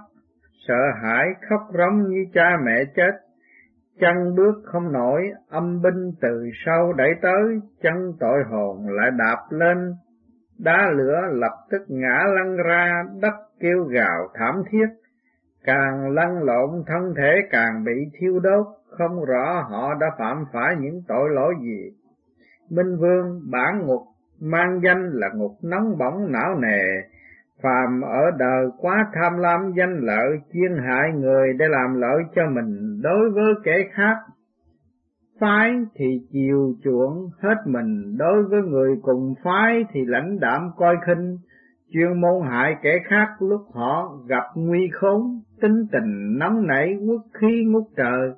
sợ 0.68 0.82
hãi 1.02 1.28
khóc 1.50 1.62
rống 1.74 2.10
như 2.10 2.26
cha 2.34 2.58
mẹ 2.66 2.84
chết. 2.96 3.12
Chân 4.00 4.36
bước 4.36 4.62
không 4.66 4.92
nổi, 4.92 5.32
âm 5.50 5.82
binh 5.82 6.12
từ 6.22 6.50
sau 6.66 6.94
đẩy 6.94 7.10
tới, 7.22 7.60
chân 7.82 8.14
tội 8.20 8.44
hồn 8.50 8.88
lại 8.90 9.12
đạp 9.18 9.38
lên, 9.50 9.94
đá 10.60 10.90
lửa 10.96 11.22
lập 11.32 11.58
tức 11.72 11.82
ngã 11.88 12.24
lăn 12.36 12.58
ra, 12.68 13.04
đất 13.22 13.34
kêu 13.60 13.84
gào 13.84 14.28
thảm 14.34 14.56
thiết. 14.72 14.88
Càng 15.64 16.10
lăn 16.10 16.44
lộn 16.44 16.84
thân 16.88 17.14
thể 17.18 17.36
càng 17.52 17.84
bị 17.84 17.92
thiêu 18.20 18.40
đốt, 18.40 18.68
không 18.90 19.26
rõ 19.26 19.66
họ 19.70 19.94
đã 20.00 20.08
phạm 20.18 20.46
phải 20.54 20.76
những 20.80 21.04
tội 21.08 21.30
lỗi 21.30 21.54
gì. 21.62 21.90
Minh 22.70 22.98
Vương 22.98 23.42
bản 23.52 23.86
ngục 23.86 24.02
mang 24.42 24.80
danh 24.84 25.10
là 25.14 25.28
ngục 25.36 25.52
nóng 25.64 25.98
bỏng 25.98 26.32
não 26.32 26.60
nề, 26.60 26.84
phàm 27.64 28.02
ở 28.02 28.32
đời 28.38 28.66
quá 28.78 29.08
tham 29.14 29.38
lam 29.38 29.72
danh 29.78 30.00
lợi, 30.00 30.38
chuyên 30.54 30.78
hại 30.88 31.12
người 31.14 31.54
để 31.60 31.66
làm 31.70 32.02
lợi 32.02 32.24
cho 32.36 32.42
mình. 32.50 33.02
Đối 33.02 33.30
với 33.30 33.54
kẻ 33.64 33.90
khác. 33.94 34.16
Phái 35.40 35.72
thì 35.96 36.06
chiều 36.32 36.74
chuộng 36.84 37.30
hết 37.40 37.56
mình, 37.66 38.18
đối 38.18 38.44
với 38.44 38.62
người 38.62 38.96
cùng 39.02 39.34
phái 39.44 39.86
thì 39.94 40.06
lãnh 40.06 40.40
đạm 40.40 40.70
coi 40.78 40.96
khinh, 41.06 41.38
chuyên 41.94 42.22
môn 42.22 42.48
hại 42.50 42.76
kẻ 42.82 43.00
khác 43.10 43.28
lúc 43.40 43.62
họ 43.74 44.18
gặp 44.28 44.44
nguy 44.56 44.90
khốn, 44.94 45.22
tính 45.62 45.86
tình 45.92 46.38
nóng 46.38 46.68
nảy 46.68 46.96
quốc 47.08 47.22
khí 47.34 47.66
ngút 47.68 47.84
trời. 47.98 48.32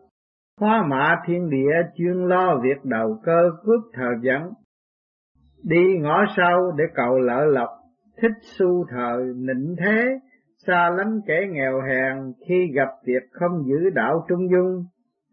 Hóa 0.60 0.84
mạ 0.88 1.22
thiên 1.26 1.50
địa 1.50 1.74
chuyên 1.96 2.14
lo 2.14 2.60
việc 2.64 2.86
đầu 2.86 3.20
cơ 3.24 3.52
cướp 3.64 3.82
thờ 3.94 4.10
dẫn, 4.22 4.52
đi 5.64 5.98
ngõ 6.00 6.26
sau 6.38 6.72
để 6.78 6.84
cầu 6.96 7.20
lợi 7.20 7.48
lộc, 7.52 7.70
thích 8.22 8.38
su 8.58 8.86
thời 8.90 9.24
nịnh 9.36 9.76
thế, 9.80 10.20
xa 10.68 10.90
lánh 10.98 11.20
kẻ 11.28 11.48
nghèo 11.50 11.82
hèn 11.82 12.34
khi 12.48 12.72
gặp 12.76 12.90
việc 13.06 13.24
không 13.32 13.66
giữ 13.66 13.90
đạo 13.90 14.26
trung 14.30 14.50
dung, 14.52 14.86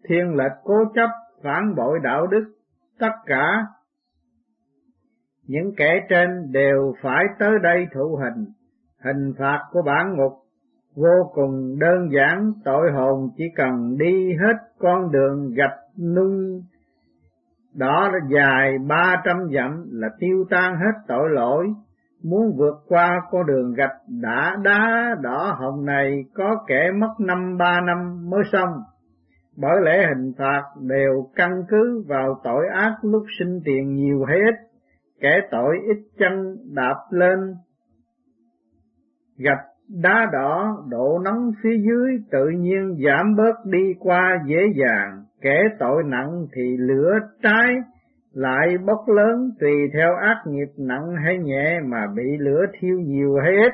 thiên 0.08 0.34
lệch 0.34 0.52
cố 0.64 0.74
chấp, 0.94 1.10
phản 1.42 1.74
bội 1.76 1.98
đạo 2.02 2.26
đức, 2.26 2.44
tất 2.98 3.12
cả 3.26 3.64
những 5.46 5.74
kẻ 5.76 6.06
trên 6.08 6.52
đều 6.52 6.94
phải 7.02 7.24
tới 7.38 7.50
đây 7.62 7.86
thụ 7.94 8.16
hình, 8.16 8.44
hình 9.04 9.32
phạt 9.38 9.60
của 9.70 9.82
bản 9.86 10.16
ngục 10.16 10.32
vô 10.96 11.30
cùng 11.34 11.78
đơn 11.78 12.08
giản, 12.12 12.52
tội 12.64 12.90
hồn 12.92 13.30
chỉ 13.36 13.44
cần 13.56 13.96
đi 13.98 14.32
hết 14.32 14.56
con 14.78 15.12
đường 15.12 15.50
gạch 15.56 15.78
nung 16.14 16.62
đó 17.74 18.08
là 18.12 18.18
dài 18.34 18.78
ba 18.88 19.22
trăm 19.24 19.36
dặm 19.54 19.84
là 19.90 20.08
tiêu 20.18 20.44
tan 20.50 20.74
hết 20.76 20.92
tội 21.08 21.28
lỗi, 21.30 21.66
Muốn 22.22 22.56
vượt 22.56 22.74
qua 22.88 23.20
con 23.30 23.46
đường 23.46 23.74
gạch 23.74 23.96
đã 24.22 24.56
đá 24.64 25.16
đỏ 25.22 25.56
hồng 25.60 25.84
này 25.84 26.24
có 26.34 26.64
kẻ 26.66 26.90
mất 26.98 27.14
năm 27.18 27.56
ba 27.58 27.80
năm 27.80 28.30
mới 28.30 28.42
xong. 28.52 28.68
Bởi 29.56 29.76
lẽ 29.82 30.06
hình 30.08 30.32
phạt 30.38 30.62
đều 30.80 31.30
căn 31.34 31.50
cứ 31.68 32.04
vào 32.08 32.40
tội 32.44 32.66
ác 32.74 32.94
lúc 33.02 33.22
sinh 33.38 33.60
tiền 33.64 33.94
nhiều 33.94 34.24
hay 34.28 34.38
ít. 34.38 34.54
Kẻ 35.20 35.40
tội 35.50 35.76
ít 35.86 36.02
chân 36.18 36.56
đạp 36.74 36.96
lên 37.10 37.38
gạch 39.38 39.64
đá 40.02 40.26
đỏ 40.32 40.76
độ 40.88 41.18
nóng 41.24 41.50
phía 41.62 41.78
dưới 41.78 42.18
tự 42.30 42.48
nhiên 42.48 42.96
giảm 43.06 43.36
bớt 43.36 43.64
đi 43.64 43.94
qua 43.98 44.38
dễ 44.46 44.60
dàng. 44.74 45.24
Kẻ 45.40 45.62
tội 45.78 46.02
nặng 46.06 46.46
thì 46.52 46.76
lửa 46.76 47.12
trái 47.42 47.74
lại 48.32 48.78
bốc 48.86 49.08
lớn 49.08 49.50
tùy 49.60 49.72
theo 49.94 50.14
ác 50.14 50.36
nghiệp 50.46 50.68
nặng 50.78 51.14
hay 51.24 51.38
nhẹ 51.38 51.80
mà 51.84 52.06
bị 52.16 52.22
lửa 52.38 52.64
thiêu 52.78 52.96
nhiều 53.00 53.36
hay 53.42 53.52
ít. 53.52 53.72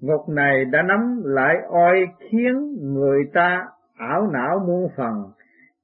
Ngục 0.00 0.28
này 0.28 0.64
đã 0.64 0.82
nắm 0.82 1.22
lại 1.24 1.56
oi 1.68 2.06
khiến 2.18 2.76
người 2.80 3.24
ta 3.34 3.64
ảo 3.98 4.30
não 4.32 4.58
muôn 4.66 4.88
phần. 4.96 5.14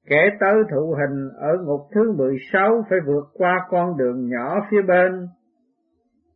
Kẻ 0.07 0.29
tới 0.39 0.55
thụ 0.71 0.95
hình 0.99 1.29
ở 1.37 1.57
ngục 1.63 1.81
thứ 1.95 2.11
16 2.17 2.85
phải 2.89 2.99
vượt 3.05 3.25
qua 3.33 3.65
con 3.69 3.97
đường 3.97 4.29
nhỏ 4.29 4.67
phía 4.71 4.81
bên. 4.81 5.27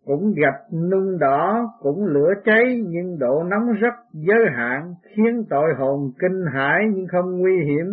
Cũng 0.06 0.34
gạch 0.34 0.74
nung 0.92 1.20
đỏ, 1.20 1.74
cũng 1.80 2.06
lửa 2.06 2.34
cháy 2.46 2.84
nhưng 2.88 3.20
độ 3.20 3.44
nóng 3.44 3.74
rất 3.80 3.94
giới 4.14 4.46
hạn, 4.56 4.94
khiến 5.04 5.44
tội 5.50 5.74
hồn 5.78 6.12
kinh 6.20 6.46
hãi 6.54 6.82
nhưng 6.94 7.08
không 7.08 7.40
nguy 7.40 7.64
hiểm. 7.66 7.86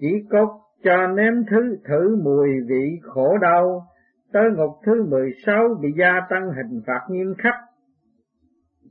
Chỉ 0.00 0.26
có 0.30 0.60
cho 0.84 1.06
nếm 1.06 1.32
thứ 1.50 1.76
thử 1.88 2.16
mùi 2.24 2.48
vị 2.68 2.98
khổ 3.02 3.38
đau, 3.38 3.86
tới 4.32 4.44
ngục 4.56 4.70
thứ 4.86 5.04
16 5.10 5.68
bị 5.82 5.88
gia 5.98 6.20
tăng 6.30 6.50
hình 6.56 6.80
phạt 6.86 7.00
nghiêm 7.10 7.34
khắc. 7.38 7.54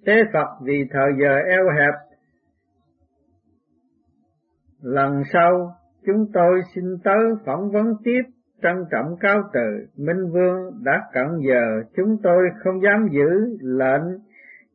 Tế 0.05 0.13
Phật 0.33 0.47
vì 0.63 0.87
thời 0.91 1.09
giờ 1.21 1.35
eo 1.49 1.65
hẹp, 1.77 1.93
lần 4.81 5.23
sau 5.33 5.75
chúng 6.05 6.25
tôi 6.33 6.61
xin 6.75 6.83
tới 7.03 7.23
phỏng 7.45 7.71
vấn 7.71 7.85
tiếp 8.03 8.21
trân 8.61 8.75
trọng 8.91 9.15
cao 9.19 9.41
từ 9.53 9.87
Minh 9.97 10.31
Vương 10.31 10.83
đã 10.83 11.01
cận 11.13 11.27
giờ 11.49 11.83
chúng 11.95 12.17
tôi 12.23 12.43
không 12.63 12.81
dám 12.83 13.07
giữ 13.11 13.57
lệnh 13.61 14.19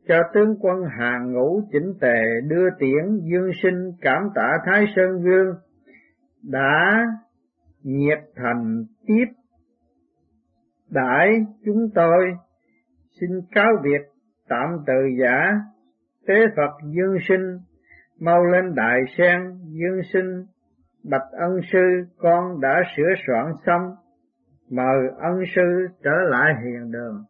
cho 0.08 0.22
tướng 0.34 0.54
quân 0.60 0.84
hàng 0.98 1.32
ngũ 1.32 1.62
chỉnh 1.72 1.94
tề 2.00 2.22
đưa 2.48 2.70
tiễn 2.78 3.20
dương 3.30 3.50
sinh 3.62 3.92
cảm 4.00 4.22
tạ 4.34 4.58
Thái 4.66 4.84
Sơn 4.96 5.22
Vương 5.22 5.54
đã 6.42 7.06
nhiệt 7.82 8.18
thành 8.36 8.84
tiếp. 9.06 9.24
Đãi 10.90 11.46
chúng 11.64 11.88
tôi 11.94 12.32
xin 13.20 13.30
cáo 13.50 13.72
biệt 13.82 14.02
tạm 14.48 14.68
từ 14.86 14.94
giả 15.20 15.60
tế 16.26 16.34
Phật 16.56 16.70
dương 16.84 17.16
sinh, 17.28 17.58
mau 18.20 18.44
lên 18.44 18.74
đại 18.74 19.00
sen 19.18 19.40
dương 19.66 20.00
sinh, 20.12 20.44
bạch 21.10 21.30
ân 21.32 21.60
sư 21.72 22.04
con 22.18 22.60
đã 22.60 22.82
sửa 22.96 23.14
soạn 23.26 23.52
xong, 23.66 23.94
mời 24.70 25.08
ân 25.18 25.42
sư 25.56 25.86
trở 26.04 26.16
lại 26.30 26.54
hiền 26.64 26.90
đường. 26.92 27.24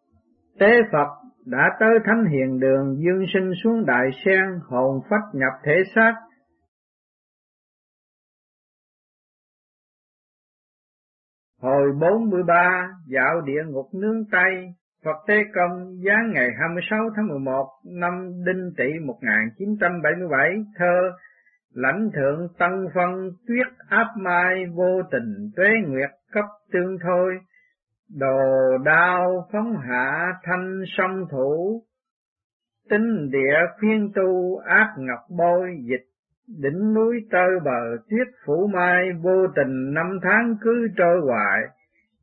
Tế 0.58 0.82
Phật 0.92 1.08
đã 1.46 1.70
tới 1.80 1.98
thánh 2.04 2.24
hiền 2.24 2.60
đường 2.60 2.96
dương 2.98 3.24
sinh 3.34 3.52
xuống 3.64 3.86
đại 3.86 4.10
sen, 4.24 4.60
hồn 4.62 5.00
phách 5.10 5.34
nhập 5.34 5.52
thể 5.64 5.82
xác 5.94 6.14
Hồi 11.60 11.92
43 12.00 12.88
dạo 13.06 13.40
địa 13.40 13.62
ngục 13.66 13.86
nướng 13.94 14.24
tay, 14.32 14.74
Phật 15.04 15.16
Tế 15.26 15.34
Công 15.54 15.94
giáng 16.06 16.32
ngày 16.32 16.48
26 16.60 16.98
tháng 17.16 17.28
11 17.28 17.66
năm 17.84 18.12
Đinh 18.46 18.70
Tỵ 18.76 18.98
1977 19.06 20.50
thơ 20.78 21.10
Lãnh 21.74 22.10
thượng 22.14 22.48
tăng 22.58 22.86
phân 22.94 23.30
tuyết 23.48 23.66
áp 23.88 24.06
mai 24.16 24.64
vô 24.74 25.02
tình 25.10 25.50
tuế 25.56 25.68
nguyệt 25.86 26.10
cấp 26.32 26.44
tương 26.72 26.98
thôi, 27.02 27.38
Đồ 28.18 28.38
đao 28.84 29.48
phóng 29.52 29.76
hạ 29.88 30.32
thanh 30.42 30.82
song 30.86 31.24
thủ, 31.30 31.82
Tinh 32.90 33.30
địa 33.30 33.58
khuyên 33.80 34.12
tu 34.14 34.56
ác 34.56 34.94
ngọc 34.98 35.20
bôi 35.38 35.76
dịch 35.90 36.09
đỉnh 36.58 36.94
núi 36.94 37.26
tơ 37.30 37.46
bờ 37.64 37.96
tuyết 38.10 38.28
phủ 38.46 38.70
mai, 38.74 39.12
vô 39.22 39.46
tình 39.56 39.94
năm 39.94 40.18
tháng 40.22 40.56
cứ 40.60 40.88
trôi 40.96 41.20
hoài. 41.26 41.60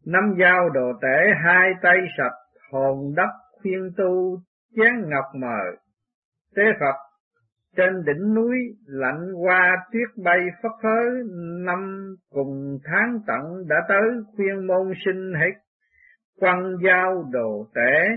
Năm 0.06 0.36
giao 0.40 0.70
đồ 0.70 0.94
tể, 1.02 1.34
hai 1.46 1.72
tay 1.82 1.98
sạch, 2.18 2.38
hồn 2.72 3.13
đất 3.16 3.30
khuyên 3.62 3.92
tu, 3.98 4.40
chén 4.76 5.10
ngọc 5.10 5.26
mờ. 5.36 5.60
Tế 6.56 6.63
phật, 6.80 6.96
trên 7.76 8.04
đỉnh 8.06 8.34
núi 8.34 8.58
lạnh 8.88 9.34
qua 9.44 9.78
tuyết 9.92 10.24
bay 10.24 10.40
phất 10.63 10.72
phới, 10.84 11.10
năm 11.66 12.16
cùng 12.30 12.80
tháng 12.84 13.20
tận 13.28 13.68
đã 13.68 13.76
tới, 13.88 14.10
khuyên 14.36 14.68
môn 14.68 14.92
sinh 15.06 15.34
hết 15.34 15.54
quăng 16.40 16.76
giao 16.86 17.30
đồ 17.32 17.68
tể 17.76 18.08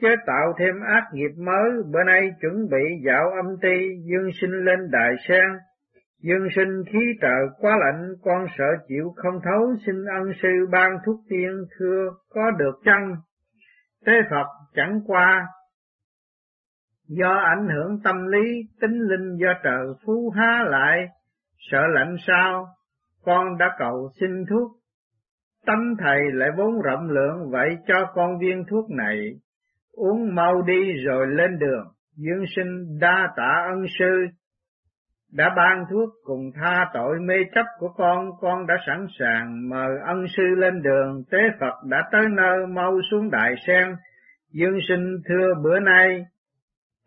chế 0.00 0.08
tạo 0.26 0.54
thêm 0.58 0.74
ác 0.80 1.04
nghiệp 1.12 1.34
mới, 1.36 1.70
bữa 1.92 2.04
nay 2.06 2.30
chuẩn 2.40 2.68
bị 2.70 2.84
dạo 3.06 3.30
âm 3.30 3.56
ti, 3.62 3.88
dương 4.04 4.30
sinh 4.40 4.64
lên 4.64 4.90
đại 4.90 5.14
sen. 5.28 5.44
Dương 6.22 6.48
sinh 6.56 6.82
khí 6.92 6.98
trợ 7.20 7.54
quá 7.60 7.76
lạnh, 7.80 8.12
con 8.22 8.46
sợ 8.58 8.64
chịu 8.88 9.12
không 9.16 9.40
thấu, 9.44 9.74
xin 9.86 9.94
ân 10.04 10.32
sư 10.42 10.48
ban 10.72 10.90
thuốc 11.06 11.20
tiên 11.28 11.50
thưa 11.78 12.10
có 12.28 12.50
được 12.50 12.80
chăng? 12.84 13.16
Tế 14.06 14.12
Phật 14.30 14.46
chẳng 14.74 15.00
qua, 15.06 15.46
do 17.08 17.34
ảnh 17.34 17.68
hưởng 17.74 18.00
tâm 18.04 18.26
lý, 18.26 18.62
tính 18.80 18.98
linh 19.00 19.36
do 19.36 19.52
trời 19.64 19.86
phú 20.06 20.30
há 20.36 20.64
lại, 20.66 21.08
sợ 21.58 21.80
lạnh 21.94 22.16
sao, 22.26 22.66
con 23.24 23.58
đã 23.58 23.76
cầu 23.78 24.10
xin 24.20 24.30
thuốc. 24.50 24.72
tấm 25.66 25.94
thầy 25.98 26.18
lại 26.32 26.50
vốn 26.56 26.82
rộng 26.82 27.10
lượng, 27.10 27.50
vậy 27.50 27.76
cho 27.86 28.12
con 28.14 28.38
viên 28.38 28.64
thuốc 28.70 28.90
này, 28.90 29.32
uống 29.96 30.34
mau 30.34 30.62
đi 30.62 30.92
rồi 31.06 31.26
lên 31.26 31.58
đường, 31.58 31.86
dương 32.16 32.44
sinh 32.56 32.98
đa 33.00 33.28
tạ 33.36 33.66
ân 33.68 33.84
sư, 33.98 34.26
đã 35.32 35.50
ban 35.56 35.84
thuốc 35.90 36.08
cùng 36.24 36.50
tha 36.54 36.86
tội 36.94 37.20
mê 37.20 37.34
chấp 37.54 37.66
của 37.78 37.88
con, 37.88 38.30
con 38.40 38.66
đã 38.66 38.74
sẵn 38.86 39.06
sàng 39.18 39.68
mời 39.68 39.90
ân 40.06 40.26
sư 40.36 40.42
lên 40.56 40.82
đường, 40.82 41.22
tế 41.30 41.38
Phật 41.60 41.74
đã 41.90 42.02
tới 42.12 42.24
nơi 42.36 42.66
mau 42.66 42.98
xuống 43.10 43.30
đại 43.30 43.54
sen, 43.66 43.94
dương 44.52 44.78
sinh 44.88 45.16
thưa 45.28 45.54
bữa 45.62 45.80
nay, 45.80 46.24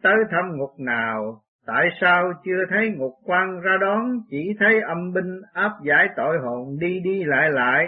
tới 0.04 0.16
thăm 0.32 0.58
ngục 0.58 0.80
nào, 0.80 1.42
tại 1.66 1.86
sao 2.02 2.34
chưa 2.46 2.66
thấy 2.70 2.90
ngục 2.90 3.14
quan 3.26 3.62
ra 3.62 3.78
đón, 3.82 4.06
chỉ 4.30 4.54
thấy 4.60 4.82
âm 4.82 5.14
binh 5.14 5.42
áp 5.54 5.72
giải 5.86 6.08
tội 6.16 6.38
hồn 6.44 6.78
đi 6.80 7.00
đi 7.04 7.24
lại 7.24 7.52
lại, 7.52 7.88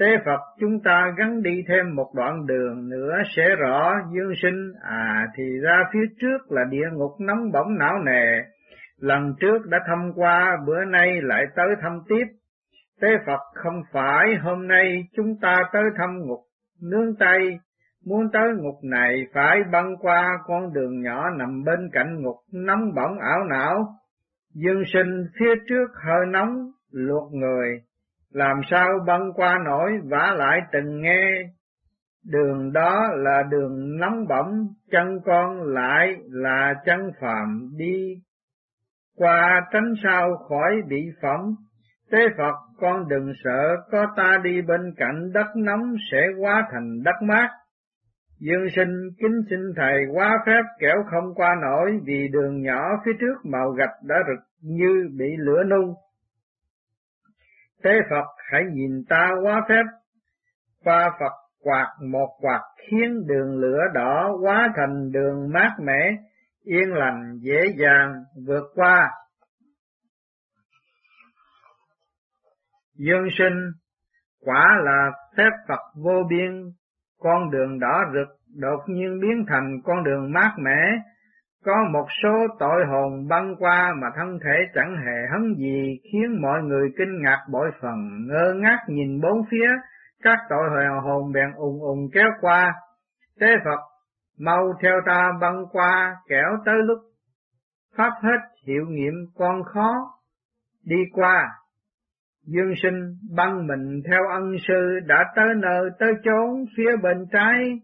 Tế 0.00 0.06
Phật 0.26 0.40
chúng 0.60 0.80
ta 0.84 1.12
gắn 1.18 1.42
đi 1.42 1.64
thêm 1.68 1.94
một 1.94 2.10
đoạn 2.14 2.46
đường 2.46 2.88
nữa 2.88 3.12
sẽ 3.36 3.42
rõ 3.58 3.92
dương 4.14 4.32
sinh, 4.42 4.72
à 4.82 5.26
thì 5.36 5.44
ra 5.62 5.84
phía 5.92 6.14
trước 6.20 6.52
là 6.52 6.64
địa 6.70 6.86
ngục 6.92 7.10
nóng 7.20 7.52
bỏng 7.52 7.78
não 7.78 7.98
nề, 8.06 8.42
lần 8.98 9.34
trước 9.40 9.66
đã 9.66 9.78
thăm 9.86 10.12
qua, 10.14 10.58
bữa 10.66 10.84
nay 10.84 11.20
lại 11.22 11.44
tới 11.56 11.66
thăm 11.82 11.92
tiếp. 12.08 12.24
Tế 13.00 13.08
Phật 13.26 13.40
không 13.54 13.82
phải 13.92 14.36
hôm 14.42 14.68
nay 14.68 15.02
chúng 15.16 15.36
ta 15.42 15.56
tới 15.72 15.82
thăm 15.98 16.10
ngục 16.26 16.40
nương 16.82 17.16
tay, 17.18 17.58
muốn 18.06 18.30
tới 18.32 18.48
ngục 18.56 18.76
này 18.82 19.26
phải 19.34 19.60
băng 19.72 19.96
qua 20.00 20.28
con 20.46 20.72
đường 20.72 21.00
nhỏ 21.02 21.30
nằm 21.30 21.64
bên 21.64 21.90
cạnh 21.92 22.22
ngục 22.22 22.36
nóng 22.52 22.94
bỏng 22.94 23.18
ảo 23.18 23.44
não. 23.50 23.86
Dương 24.54 24.82
sinh 24.92 25.26
phía 25.38 25.54
trước 25.68 25.86
hơi 26.04 26.26
nóng, 26.28 26.70
luộc 26.92 27.32
người, 27.32 27.80
làm 28.32 28.60
sao 28.70 28.88
băng 29.06 29.32
qua 29.32 29.58
nổi, 29.64 29.92
vả 30.04 30.34
lại 30.36 30.60
từng 30.72 31.00
nghe. 31.00 31.42
Đường 32.24 32.72
đó 32.72 33.08
là 33.16 33.42
đường 33.50 33.98
nóng 33.98 34.26
bỏng, 34.28 34.66
chân 34.90 35.18
con 35.24 35.62
lại 35.62 36.16
là 36.28 36.74
chân 36.84 37.10
phàm 37.20 37.70
đi. 37.76 38.14
Qua 39.16 39.60
tránh 39.72 39.94
sao 40.02 40.36
khỏi 40.48 40.82
bị 40.88 41.10
phỏng, 41.22 41.54
tế 42.10 42.18
phật, 42.38 42.54
con 42.80 43.08
đừng 43.08 43.32
sợ, 43.44 43.76
có 43.90 44.06
ta 44.16 44.38
đi 44.44 44.62
bên 44.62 44.94
cạnh 44.96 45.32
đất 45.32 45.46
nóng 45.56 45.94
sẽ 46.10 46.26
hóa 46.40 46.68
thành 46.72 47.02
đất 47.02 47.22
mát. 47.22 47.48
Dương 48.40 48.66
sinh, 48.76 49.10
kính 49.18 49.40
xin 49.50 49.60
thầy 49.76 49.96
quá 50.14 50.38
phép 50.46 50.62
kẻo 50.78 50.96
không 51.10 51.34
qua 51.34 51.54
nổi, 51.62 52.00
vì 52.04 52.28
đường 52.32 52.62
nhỏ 52.62 52.88
phía 53.04 53.12
trước 53.20 53.34
màu 53.44 53.70
gạch 53.70 53.94
đã 54.02 54.16
rực 54.28 54.44
như 54.62 55.08
bị 55.18 55.26
lửa 55.38 55.62
nung. 55.70 55.94
Thế 57.84 58.00
Phật 58.10 58.26
hãy 58.52 58.62
nhìn 58.72 59.04
ta 59.08 59.30
quá 59.44 59.62
phép, 59.68 59.82
qua 60.84 61.10
Phật 61.20 61.32
quạt 61.62 61.88
một 62.10 62.28
quạt 62.40 62.60
khiến 62.76 63.26
đường 63.26 63.58
lửa 63.58 63.80
đỏ 63.94 64.36
hóa 64.42 64.72
thành 64.76 65.12
đường 65.12 65.52
mát 65.52 65.76
mẻ, 65.82 66.16
yên 66.62 66.92
lành 66.92 67.38
dễ 67.40 67.60
dàng 67.76 68.14
vượt 68.46 68.64
qua. 68.74 69.10
Dương 72.94 73.28
sinh 73.38 73.70
quả 74.44 74.66
là 74.84 75.10
phép 75.36 75.50
Phật 75.68 75.80
vô 76.04 76.22
biên, 76.30 76.62
con 77.18 77.50
đường 77.50 77.78
đỏ 77.78 78.04
rực 78.14 78.28
đột 78.56 78.80
nhiên 78.86 79.20
biến 79.20 79.44
thành 79.48 79.80
con 79.84 80.04
đường 80.04 80.32
mát 80.32 80.54
mẻ, 80.58 80.80
có 81.64 81.72
một 81.92 82.06
số 82.22 82.46
tội 82.58 82.86
hồn 82.86 83.28
băng 83.28 83.54
qua 83.58 83.92
mà 84.02 84.08
thân 84.16 84.38
thể 84.44 84.56
chẳng 84.74 84.96
hề 84.96 85.18
hấn 85.32 85.54
gì 85.54 86.00
khiến 86.12 86.42
mọi 86.42 86.62
người 86.62 86.88
kinh 86.98 87.22
ngạc 87.22 87.46
bội 87.50 87.70
phần, 87.80 88.26
ngơ 88.26 88.54
ngác 88.54 88.78
nhìn 88.88 89.20
bốn 89.20 89.42
phía, 89.50 89.68
các 90.22 90.38
tội 90.50 90.68
hồn 91.02 91.32
bèn 91.32 91.52
ùng 91.56 91.80
ùng 91.80 92.08
kéo 92.12 92.28
qua. 92.40 92.72
Tế 93.40 93.46
Phật, 93.64 93.80
mau 94.38 94.72
theo 94.82 95.00
ta 95.06 95.32
băng 95.40 95.64
qua, 95.72 96.16
kẻo 96.28 96.56
tới 96.64 96.76
lúc 96.84 96.98
pháp 97.96 98.10
hết 98.22 98.38
hiệu 98.66 98.84
nghiệm 98.88 99.14
con 99.34 99.62
khó 99.64 99.94
đi 100.84 100.96
qua. 101.12 101.48
Dương 102.46 102.72
sinh 102.82 103.16
băng 103.36 103.66
mình 103.66 104.02
theo 104.10 104.20
ân 104.32 104.52
sư 104.68 105.00
đã 105.06 105.24
tới 105.36 105.48
nơi 105.56 105.90
tới 105.98 106.12
chốn 106.24 106.64
phía 106.76 106.96
bên 107.02 107.26
trái 107.32 107.80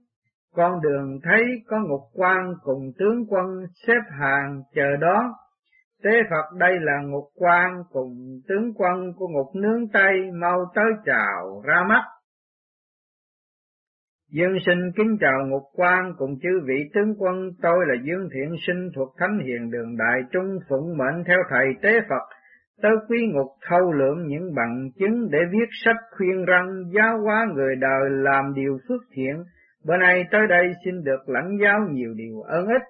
con 0.56 0.80
đường 0.82 1.18
thấy 1.22 1.44
có 1.66 1.76
ngục 1.80 2.00
quan 2.14 2.54
cùng 2.62 2.92
tướng 2.98 3.26
quân 3.28 3.46
xếp 3.86 4.00
hàng 4.20 4.62
chờ 4.74 4.96
đó. 5.00 5.34
Tế 6.02 6.10
Phật 6.30 6.56
đây 6.58 6.72
là 6.80 7.00
ngục 7.02 7.24
quan 7.34 7.82
cùng 7.92 8.40
tướng 8.48 8.72
quân 8.76 9.12
của 9.16 9.28
ngục 9.28 9.54
nướng 9.54 9.88
Tây 9.92 10.12
mau 10.40 10.64
tới 10.74 10.90
chào 11.04 11.62
ra 11.64 11.84
mắt. 11.88 12.02
Dương 14.30 14.58
sinh 14.66 14.92
kính 14.96 15.16
chào 15.20 15.46
ngục 15.46 15.62
quan 15.72 16.12
cùng 16.18 16.38
chư 16.42 16.60
vị 16.66 16.90
tướng 16.94 17.14
quân, 17.18 17.50
tôi 17.62 17.86
là 17.86 17.94
Dương 18.04 18.28
Thiện 18.34 18.56
Sinh 18.66 18.90
thuộc 18.94 19.14
Thánh 19.18 19.38
Hiền 19.46 19.70
Đường 19.70 19.96
Đại 19.96 20.20
Trung 20.32 20.58
phụng 20.68 20.96
mệnh 20.98 21.24
theo 21.26 21.38
thầy 21.50 21.66
Tế 21.82 22.00
Phật, 22.08 22.22
tới 22.82 22.92
quý 23.08 23.18
ngục 23.32 23.46
thâu 23.68 23.92
lượng 23.92 24.26
những 24.26 24.54
bằng 24.54 24.90
chứng 24.98 25.30
để 25.30 25.38
viết 25.52 25.68
sách 25.84 25.96
khuyên 26.16 26.44
răng 26.44 26.82
giáo 26.94 27.18
hóa 27.24 27.46
người 27.54 27.76
đời 27.76 28.10
làm 28.10 28.54
điều 28.54 28.78
phước 28.88 29.00
thiện, 29.12 29.44
Bữa 29.86 29.96
nay 29.96 30.24
tới 30.30 30.46
đây 30.48 30.72
xin 30.84 31.04
được 31.04 31.28
lãnh 31.28 31.58
giáo 31.62 31.78
nhiều 31.90 32.14
điều 32.16 32.40
ơn 32.40 32.66
ích. 32.66 32.82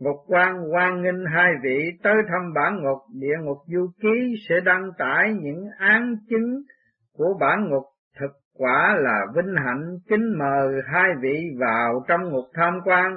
Ngục 0.00 0.16
quan 0.26 0.72
quan 0.72 1.02
nghênh 1.02 1.24
hai 1.34 1.52
vị 1.62 1.90
tới 2.02 2.14
thăm 2.28 2.52
bản 2.54 2.82
ngục, 2.82 2.98
địa 3.20 3.36
ngục 3.42 3.58
du 3.66 3.90
ký 4.02 4.34
sẽ 4.48 4.54
đăng 4.64 4.90
tải 4.98 5.34
những 5.34 5.64
án 5.78 6.16
chứng 6.30 6.62
của 7.16 7.36
bản 7.40 7.68
ngục 7.68 7.82
thực 8.20 8.30
quả 8.58 8.96
là 8.98 9.26
vinh 9.36 9.54
hạnh 9.64 9.98
kính 10.08 10.38
mời 10.38 10.82
hai 10.92 11.10
vị 11.20 11.56
vào 11.60 12.04
trong 12.08 12.28
ngục 12.28 12.44
tham 12.54 12.78
quan. 12.84 13.16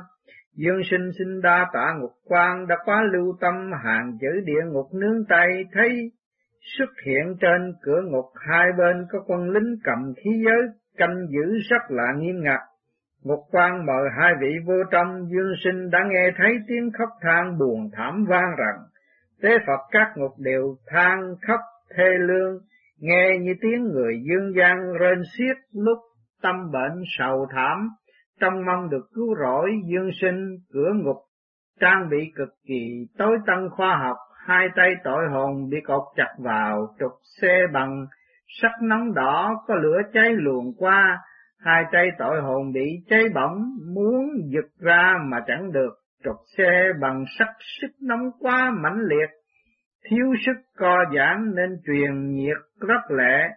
Dương 0.53 0.81
sinh 0.91 1.09
sinh 1.17 1.41
đa 1.41 1.65
tạ 1.73 1.93
ngục 1.99 2.11
quan 2.25 2.67
đã 2.67 2.75
quá 2.85 3.03
lưu 3.13 3.37
tâm 3.41 3.71
hàng 3.83 4.17
chữ 4.21 4.41
địa 4.45 4.61
ngục 4.71 4.87
nướng 4.93 5.25
tay, 5.29 5.47
thấy 5.73 6.11
xuất 6.77 6.89
hiện 7.05 7.35
trên 7.41 7.73
cửa 7.81 8.01
ngục 8.05 8.25
hai 8.35 8.67
bên 8.77 9.05
có 9.11 9.19
quân 9.27 9.49
lính 9.49 9.75
cầm 9.83 10.13
khí 10.17 10.29
giới, 10.45 10.61
canh 10.97 11.27
giữ 11.29 11.57
rất 11.69 11.81
là 11.89 12.13
nghiêm 12.17 12.43
ngặt 12.43 12.59
Ngục 13.25 13.39
quan 13.51 13.85
mời 13.85 14.09
hai 14.19 14.33
vị 14.41 14.55
vô 14.65 14.73
trong 14.91 15.27
dương 15.29 15.53
sinh 15.63 15.89
đã 15.89 15.99
nghe 16.09 16.31
thấy 16.37 16.57
tiếng 16.67 16.91
khóc 16.97 17.09
than 17.21 17.57
buồn 17.57 17.89
thảm 17.93 18.25
vang 18.29 18.55
rằng, 18.57 18.77
tế 19.41 19.49
Phật 19.67 19.79
các 19.91 20.11
ngục 20.15 20.31
đều 20.37 20.75
than 20.87 21.35
khóc 21.47 21.59
thê 21.95 22.09
lương, 22.19 22.59
nghe 22.99 23.37
như 23.41 23.53
tiếng 23.61 23.83
người 23.83 24.21
dương 24.23 24.53
gian 24.57 24.93
rên 24.99 25.21
xiết 25.37 25.57
lúc 25.73 25.97
tâm 26.41 26.71
bệnh 26.71 27.03
sầu 27.17 27.47
thảm, 27.55 27.89
trong 28.39 28.65
mong 28.65 28.89
được 28.89 29.05
cứu 29.13 29.35
rỗi 29.41 29.69
dương 29.91 30.09
sinh 30.21 30.57
cửa 30.73 30.91
ngục 30.95 31.17
trang 31.79 32.09
bị 32.09 32.31
cực 32.35 32.49
kỳ 32.67 33.07
tối 33.17 33.37
tân 33.47 33.69
khoa 33.69 33.97
học, 33.97 34.17
hai 34.45 34.67
tay 34.75 34.89
tội 35.03 35.23
hồn 35.31 35.69
bị 35.69 35.77
cột 35.87 36.03
chặt 36.15 36.35
vào 36.39 36.87
trục 36.99 37.11
xe 37.41 37.59
bằng 37.73 38.05
sắt 38.61 38.71
nóng 38.81 39.13
đỏ 39.13 39.63
có 39.67 39.75
lửa 39.75 40.01
cháy 40.13 40.29
luồn 40.33 40.65
qua, 40.77 41.19
hai 41.65 41.83
tay 41.91 42.09
tội 42.17 42.41
hồn 42.41 42.71
bị 42.73 42.85
cháy 43.09 43.23
bỏng, 43.33 43.63
muốn 43.93 44.25
giật 44.45 44.69
ra 44.79 45.13
mà 45.25 45.37
chẳng 45.47 45.71
được, 45.71 45.93
trục 46.23 46.35
xe 46.57 46.83
bằng 47.01 47.23
sắt 47.39 47.47
sức 47.81 47.91
nóng 48.01 48.31
quá 48.39 48.71
mãnh 48.83 48.99
liệt, 48.99 49.29
thiếu 50.09 50.25
sức 50.45 50.61
co 50.77 50.97
giãn 51.15 51.55
nên 51.55 51.69
truyền 51.85 52.33
nhiệt 52.33 52.57
rất 52.87 53.15
lệ, 53.17 53.47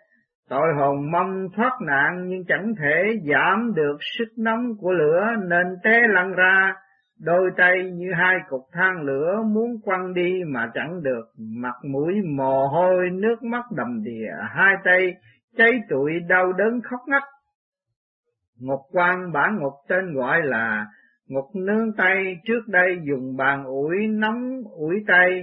tội 0.49 0.75
hồn 0.79 1.11
mong 1.12 1.49
thoát 1.57 1.73
nạn 1.87 2.25
nhưng 2.29 2.44
chẳng 2.49 2.73
thể 2.81 3.21
giảm 3.33 3.73
được 3.75 3.97
sức 4.18 4.29
nóng 4.38 4.64
của 4.81 4.92
lửa 4.92 5.27
nên 5.49 5.66
té 5.85 6.01
lăn 6.09 6.33
ra, 6.33 6.75
đôi 7.21 7.51
tay 7.57 7.75
như 7.92 8.12
hai 8.18 8.37
cục 8.49 8.62
than 8.73 9.03
lửa 9.03 9.42
muốn 9.47 9.81
quăng 9.85 10.14
đi 10.14 10.42
mà 10.47 10.71
chẳng 10.75 11.03
được, 11.03 11.25
mặt 11.38 11.75
mũi 11.92 12.14
mồ 12.37 12.66
hôi 12.66 13.11
nước 13.12 13.42
mắt 13.42 13.64
đầm 13.77 14.03
đìa, 14.05 14.31
hai 14.57 14.75
tay 14.85 15.14
cháy 15.57 15.71
trụi 15.90 16.12
đau 16.29 16.53
đớn 16.53 16.81
khóc 16.90 17.01
ngắt. 17.07 17.23
Ngục 18.61 18.81
quan 18.92 19.33
bản 19.33 19.59
ngục 19.61 19.73
tên 19.88 20.14
gọi 20.14 20.40
là 20.42 20.87
ngục 21.29 21.44
nướng 21.55 21.92
tay, 21.97 22.37
trước 22.44 22.61
đây 22.68 22.99
dùng 23.09 23.37
bàn 23.37 23.64
ủi 23.64 24.07
nóng 24.09 24.62
ủi 24.77 24.94
tay, 25.07 25.42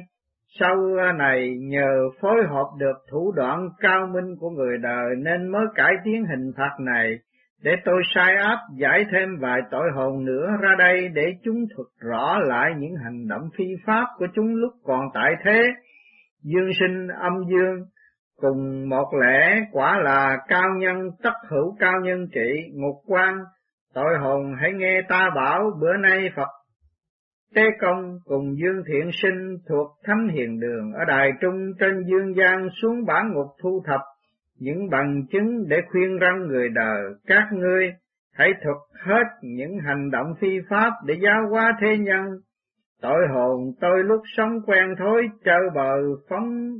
sau 0.59 0.75
này 1.17 1.57
nhờ 1.59 2.09
phối 2.21 2.43
hợp 2.49 2.67
được 2.79 2.97
thủ 3.11 3.33
đoạn 3.35 3.69
cao 3.79 4.07
minh 4.13 4.35
của 4.39 4.49
người 4.49 4.77
đời 4.81 5.15
nên 5.17 5.51
mới 5.51 5.65
cải 5.75 5.93
tiến 6.03 6.25
hình 6.25 6.51
phạt 6.57 6.75
này, 6.79 7.19
để 7.63 7.71
tôi 7.85 8.01
sai 8.15 8.35
áp 8.35 8.57
giải 8.77 9.05
thêm 9.11 9.29
vài 9.39 9.61
tội 9.71 9.89
hồn 9.95 10.25
nữa 10.25 10.47
ra 10.61 10.75
đây 10.77 11.09
để 11.13 11.25
chúng 11.43 11.65
thực 11.77 11.87
rõ 12.09 12.39
lại 12.39 12.71
những 12.77 12.95
hành 13.03 13.27
động 13.27 13.49
phi 13.57 13.65
pháp 13.85 14.05
của 14.17 14.27
chúng 14.35 14.55
lúc 14.55 14.71
còn 14.83 15.01
tại 15.13 15.31
thế. 15.45 15.63
Dương 16.43 16.69
sinh 16.79 17.07
âm 17.07 17.33
dương, 17.49 17.85
cùng 18.41 18.89
một 18.89 19.13
lẽ 19.21 19.61
quả 19.71 19.97
là 19.97 20.37
cao 20.47 20.69
nhân, 20.77 21.09
tất 21.23 21.33
hữu 21.49 21.75
cao 21.79 21.99
nhân 22.03 22.27
trị, 22.33 22.71
ngục 22.73 22.95
quan 23.07 23.37
tội 23.93 24.17
hồn 24.19 24.55
hãy 24.61 24.73
nghe 24.73 25.01
ta 25.09 25.29
bảo, 25.35 25.71
bữa 25.81 25.97
nay 25.97 26.29
Phật 26.35 26.49
Tế 27.55 27.61
Công 27.81 28.19
cùng 28.25 28.55
Dương 28.57 28.83
Thiện 28.87 29.09
Sinh 29.13 29.57
thuộc 29.69 29.87
Thánh 30.03 30.27
Hiền 30.27 30.59
Đường 30.59 30.93
ở 30.93 31.05
Đài 31.05 31.29
Trung 31.41 31.73
trên 31.79 32.03
Dương 32.03 32.35
gian 32.35 32.69
xuống 32.81 33.05
bản 33.05 33.31
ngục 33.33 33.47
thu 33.61 33.83
thập 33.85 34.01
những 34.59 34.89
bằng 34.89 35.25
chứng 35.31 35.67
để 35.67 35.77
khuyên 35.91 36.17
răng 36.17 36.47
người 36.47 36.69
đời, 36.69 37.03
các 37.27 37.47
ngươi 37.51 37.93
hãy 38.33 38.53
thực 38.63 38.77
hết 39.05 39.23
những 39.41 39.79
hành 39.85 40.11
động 40.11 40.33
phi 40.39 40.59
pháp 40.69 40.91
để 41.05 41.15
giáo 41.23 41.49
hóa 41.49 41.77
thế 41.81 41.97
nhân. 41.97 42.25
Tội 43.01 43.27
hồn 43.33 43.59
tôi 43.81 44.03
lúc 44.03 44.21
sống 44.37 44.59
quen 44.65 44.95
thối, 44.99 45.27
trơ 45.45 45.57
bờ 45.75 45.93
phóng 46.29 46.71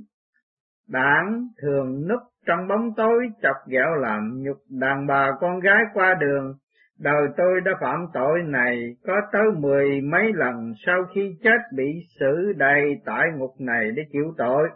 Đảng 0.88 1.48
thường 1.62 2.08
núp 2.08 2.19
trong 2.45 2.67
bóng 2.67 2.93
tối 2.98 3.28
chọc 3.41 3.56
ghẹo 3.67 3.95
làm 3.95 4.43
nhục 4.43 4.58
đàn 4.69 5.08
bà 5.08 5.32
con 5.39 5.60
gái 5.60 5.84
qua 5.93 6.15
đường. 6.19 6.54
Đời 7.00 7.28
tôi 7.38 7.62
đã 7.65 7.71
phạm 7.82 8.06
tội 8.13 8.41
này 8.43 8.95
có 9.08 9.13
tới 9.32 9.43
mười 9.58 10.02
mấy 10.02 10.34
lần 10.34 10.74
sau 10.86 11.04
khi 11.15 11.38
chết 11.43 11.58
bị 11.76 11.86
xử 12.19 12.54
đầy 12.58 13.02
tại 13.06 13.24
ngục 13.38 13.52
này 13.60 13.91
để 13.95 14.04
chịu 14.12 14.34
tội. 14.38 14.69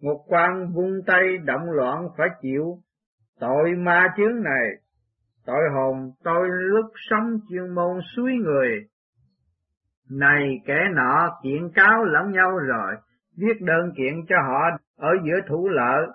Ngục 0.00 0.20
quan 0.26 0.72
vung 0.74 1.00
tay 1.06 1.38
động 1.44 1.70
loạn 1.70 2.08
phải 2.16 2.28
chịu 2.42 2.78
tội 3.40 3.74
ma 3.74 4.06
chướng 4.16 4.42
này. 4.42 4.70
Tội 5.46 5.62
hồn 5.74 6.10
tôi 6.24 6.48
lúc 6.50 6.86
sống 7.10 7.38
chuyên 7.48 7.74
môn 7.74 8.00
suối 8.16 8.32
người. 8.32 8.86
Này 10.10 10.60
kẻ 10.66 10.78
nọ 10.94 11.38
kiện 11.42 11.70
cáo 11.74 12.04
lẫn 12.04 12.32
nhau 12.32 12.50
rồi, 12.58 12.92
viết 13.36 13.60
đơn 13.60 13.92
kiện 13.96 14.14
cho 14.28 14.36
họ 14.46 14.78
ở 15.00 15.10
giữa 15.24 15.40
thủ 15.48 15.68
lợ. 15.68 16.06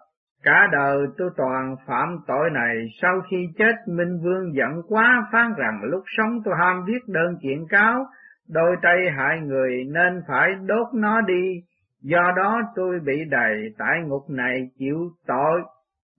Cả 0.43 0.67
đời 0.71 0.97
tôi 1.17 1.29
toàn 1.37 1.75
phạm 1.87 2.17
tội 2.27 2.49
này, 2.53 2.75
sau 3.01 3.21
khi 3.29 3.37
chết 3.57 3.75
Minh 3.87 4.19
Vương 4.23 4.55
giận 4.55 4.71
quá 4.87 5.27
phán 5.31 5.53
rằng 5.57 5.79
lúc 5.83 6.03
sống 6.17 6.39
tôi 6.45 6.53
ham 6.59 6.83
viết 6.87 6.99
đơn 7.07 7.37
kiện 7.41 7.67
cáo, 7.69 8.05
đôi 8.49 8.75
tay 8.81 8.97
hại 9.17 9.39
người 9.39 9.83
nên 9.93 10.21
phải 10.27 10.49
đốt 10.65 10.87
nó 10.93 11.21
đi, 11.21 11.61
do 12.01 12.31
đó 12.37 12.61
tôi 12.75 12.99
bị 13.05 13.25
đầy 13.29 13.73
tại 13.77 14.01
ngục 14.07 14.29
này 14.29 14.69
chịu 14.77 15.09
tội, 15.27 15.61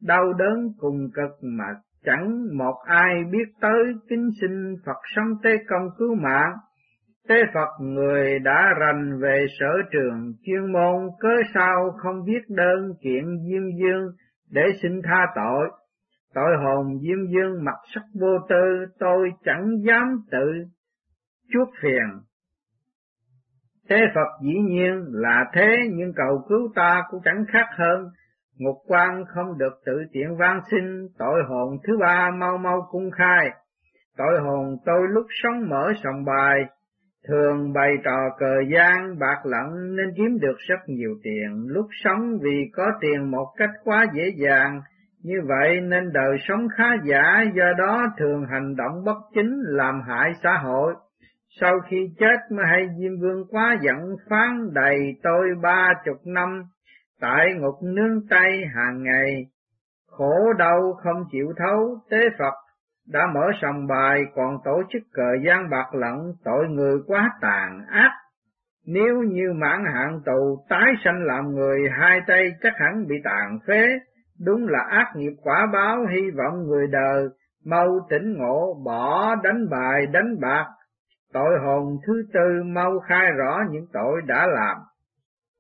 đau 0.03 0.33
đớn 0.33 0.69
cùng 0.79 1.09
cực 1.15 1.31
mà 1.43 1.67
chẳng 2.05 2.59
một 2.59 2.77
ai 2.87 3.15
biết 3.31 3.49
tới 3.61 3.85
kính 4.09 4.29
xin 4.41 4.75
Phật 4.87 4.97
sống 5.17 5.33
tế 5.43 5.51
công 5.69 5.89
cứu 5.99 6.15
mạng. 6.15 6.53
Tế 7.29 7.37
Phật 7.55 7.69
người 7.81 8.39
đã 8.39 8.75
rành 8.81 9.19
về 9.23 9.47
sở 9.59 9.73
trường 9.93 10.33
chuyên 10.45 10.73
môn 10.73 11.09
cớ 11.21 11.29
sao 11.55 11.91
không 11.99 12.25
viết 12.27 12.41
đơn 12.49 12.95
kiện 13.03 13.25
Diêm 13.25 13.63
Dương 13.81 14.07
để 14.51 14.63
xin 14.83 15.01
tha 15.05 15.27
tội. 15.35 15.71
Tội 16.35 16.57
hồn 16.65 16.99
Diêm 17.01 17.27
Dương 17.27 17.65
mặt 17.65 17.77
sắc 17.95 18.03
vô 18.21 18.39
tư 18.49 18.87
tôi 18.99 19.31
chẳng 19.45 19.71
dám 19.87 20.23
tự 20.31 20.65
chuốc 21.53 21.69
phiền. 21.83 22.21
Tế 23.89 23.97
Phật 24.15 24.29
dĩ 24.43 24.55
nhiên 24.69 25.05
là 25.09 25.45
thế 25.53 25.77
nhưng 25.93 26.13
cầu 26.17 26.45
cứu 26.49 26.73
ta 26.75 27.03
cũng 27.11 27.21
chẳng 27.25 27.45
khác 27.49 27.67
hơn. 27.79 28.09
Ngục 28.59 28.77
quan 28.87 29.25
không 29.29 29.59
được 29.59 29.73
tự 29.87 29.93
tiện 30.13 30.37
van 30.39 30.61
xin, 30.71 31.09
tội 31.19 31.43
hồn 31.49 31.77
thứ 31.87 31.97
ba 32.01 32.31
mau 32.39 32.59
mau 32.59 32.89
cung 32.91 33.11
khai. 33.11 33.51
Tội 34.17 34.41
hồn 34.41 34.77
tôi 34.87 35.01
lúc 35.09 35.27
sống 35.43 35.69
mở 35.69 35.93
sòng 36.05 36.25
bài, 36.25 36.65
thường 37.29 37.73
bày 37.73 37.97
trò 38.05 38.31
cờ 38.39 38.61
gian 38.73 39.19
bạc 39.19 39.41
lận 39.45 39.97
nên 39.97 40.07
kiếm 40.17 40.39
được 40.41 40.57
rất 40.69 40.79
nhiều 40.87 41.11
tiền, 41.23 41.67
lúc 41.67 41.87
sống 42.05 42.39
vì 42.43 42.71
có 42.73 42.87
tiền 43.01 43.31
một 43.31 43.47
cách 43.57 43.71
quá 43.85 44.07
dễ 44.15 44.33
dàng, 44.37 44.81
Như 45.23 45.37
vậy 45.45 45.81
nên 45.81 46.13
đời 46.13 46.37
sống 46.49 46.67
khá 46.77 46.89
giả 47.05 47.45
do 47.55 47.65
đó 47.79 48.07
thường 48.19 48.45
hành 48.51 48.77
động 48.77 49.05
bất 49.05 49.17
chính 49.35 49.61
làm 49.63 50.01
hại 50.09 50.33
xã 50.43 50.59
hội. 50.63 50.95
Sau 51.61 51.81
khi 51.89 52.11
chết 52.19 52.37
mới 52.51 52.67
hay 52.67 52.87
Diêm 52.99 53.21
Vương 53.21 53.45
quá 53.51 53.77
giận 53.81 54.17
phán 54.31 54.75
đầy 54.75 54.99
tôi 55.23 55.49
ba 55.63 55.89
chục 56.05 56.17
năm, 56.27 56.63
tại 57.21 57.55
ngục 57.55 57.75
nương 57.83 58.27
tay 58.31 58.63
hàng 58.75 59.03
ngày, 59.03 59.47
khổ 60.07 60.53
đau 60.59 60.93
không 61.03 61.25
chịu 61.31 61.47
thấu, 61.57 61.99
tế 62.11 62.19
Phật 62.39 62.55
đã 63.13 63.21
mở 63.35 63.51
sòng 63.63 63.87
bài 63.87 64.21
còn 64.35 64.57
tổ 64.65 64.83
chức 64.93 65.03
cờ 65.13 65.37
gian 65.47 65.71
bạc 65.71 65.95
lận 65.95 66.33
tội 66.45 66.69
người 66.69 66.99
quá 67.07 67.31
tàn 67.41 67.81
ác. 67.89 68.11
Nếu 68.87 69.23
như 69.23 69.53
mãn 69.55 69.85
hạn 69.95 70.21
tù 70.27 70.65
tái 70.69 70.93
sanh 71.05 71.25
làm 71.25 71.55
người 71.55 71.79
hai 72.01 72.21
tay 72.27 72.51
chắc 72.63 72.73
hẳn 72.77 73.07
bị 73.09 73.15
tàn 73.25 73.59
phế, 73.67 73.99
đúng 74.45 74.69
là 74.69 74.79
ác 74.91 75.13
nghiệp 75.17 75.33
quả 75.43 75.67
báo 75.73 76.07
hy 76.11 76.31
vọng 76.31 76.67
người 76.67 76.87
đời 76.87 77.29
mau 77.65 78.07
tỉnh 78.11 78.35
ngộ 78.39 78.83
bỏ 78.85 79.35
đánh 79.43 79.69
bài 79.71 80.07
đánh 80.07 80.41
bạc, 80.41 80.67
tội 81.33 81.59
hồn 81.65 81.97
thứ 82.07 82.23
tư 82.35 82.63
mau 82.65 82.99
khai 83.09 83.31
rõ 83.33 83.59
những 83.71 83.87
tội 83.93 84.23
đã 84.27 84.47
làm. 84.47 84.77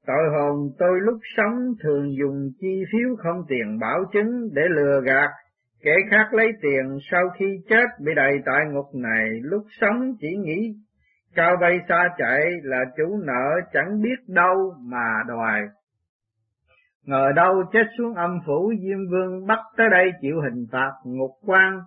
Tội 0.06 0.24
hồn 0.32 0.70
tôi 0.78 1.00
lúc 1.00 1.18
sống 1.37 1.72
thường 1.82 2.06
dùng 2.18 2.50
chi 2.61 2.85
phiếu 2.92 3.16
không 3.18 3.44
tiền 3.48 3.78
bảo 3.80 4.04
chứng 4.12 4.48
để 4.54 4.62
lừa 4.68 5.00
gạt, 5.00 5.30
kẻ 5.82 5.94
khác 6.10 6.34
lấy 6.34 6.52
tiền 6.62 6.98
sau 7.10 7.22
khi 7.38 7.46
chết 7.68 7.86
bị 8.04 8.12
đầy 8.16 8.32
tại 8.46 8.64
ngục 8.72 8.86
này, 8.94 9.28
lúc 9.42 9.62
sống 9.80 10.12
chỉ 10.20 10.28
nghĩ 10.36 10.74
cao 11.34 11.56
bay 11.60 11.80
xa 11.88 12.08
chạy 12.18 12.40
là 12.62 12.84
chủ 12.96 13.22
nợ 13.26 13.60
chẳng 13.72 14.02
biết 14.02 14.16
đâu 14.28 14.74
mà 14.84 15.22
đòi. 15.28 15.60
Ngờ 17.06 17.32
đâu 17.36 17.62
chết 17.72 17.86
xuống 17.98 18.14
âm 18.14 18.38
phủ 18.46 18.72
Diêm 18.80 18.98
Vương 19.10 19.46
bắt 19.46 19.58
tới 19.76 19.86
đây 19.90 20.10
chịu 20.20 20.40
hình 20.40 20.66
phạt 20.72 20.92
ngục 21.04 21.30
quan, 21.46 21.80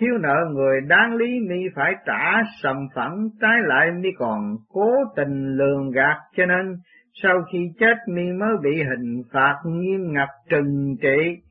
thiếu 0.00 0.18
nợ 0.20 0.36
người 0.52 0.80
đáng 0.80 1.14
lý 1.14 1.40
mi 1.48 1.62
phải 1.74 1.92
trả 2.06 2.42
sầm 2.62 2.76
phẳng 2.94 3.28
trái 3.40 3.56
lại 3.62 3.90
mi 3.92 4.08
còn 4.18 4.56
cố 4.68 4.90
tình 5.16 5.56
lường 5.56 5.90
gạt. 5.90 6.16
Cho 6.36 6.46
nên 6.46 6.76
sau 7.22 7.42
khi 7.52 7.58
chết 7.80 7.94
mi 8.08 8.22
mới 8.40 8.56
bị 8.62 8.82
hình 8.82 9.22
phạt 9.32 9.54
nghiêm 9.64 10.12
ngặt 10.12 10.28
trừng 10.50 10.96
trị, 11.02 11.42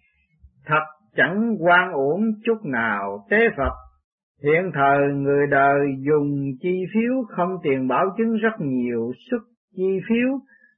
thật 0.66 0.84
chẳng 1.18 1.56
quan 1.60 1.92
uổng 1.92 2.22
chút 2.46 2.58
nào 2.64 3.26
tế 3.30 3.50
Phật. 3.58 3.74
Hiện 4.44 4.72
thời 4.74 5.14
người 5.14 5.48
đời 5.48 5.80
dùng 6.00 6.44
chi 6.62 6.86
phiếu 6.94 7.14
không 7.30 7.50
tiền 7.64 7.88
bảo 7.88 8.06
chứng 8.18 8.34
rất 8.36 8.54
nhiều, 8.60 9.12
xuất 9.32 9.42
chi 9.76 10.00
phiếu 10.10 10.30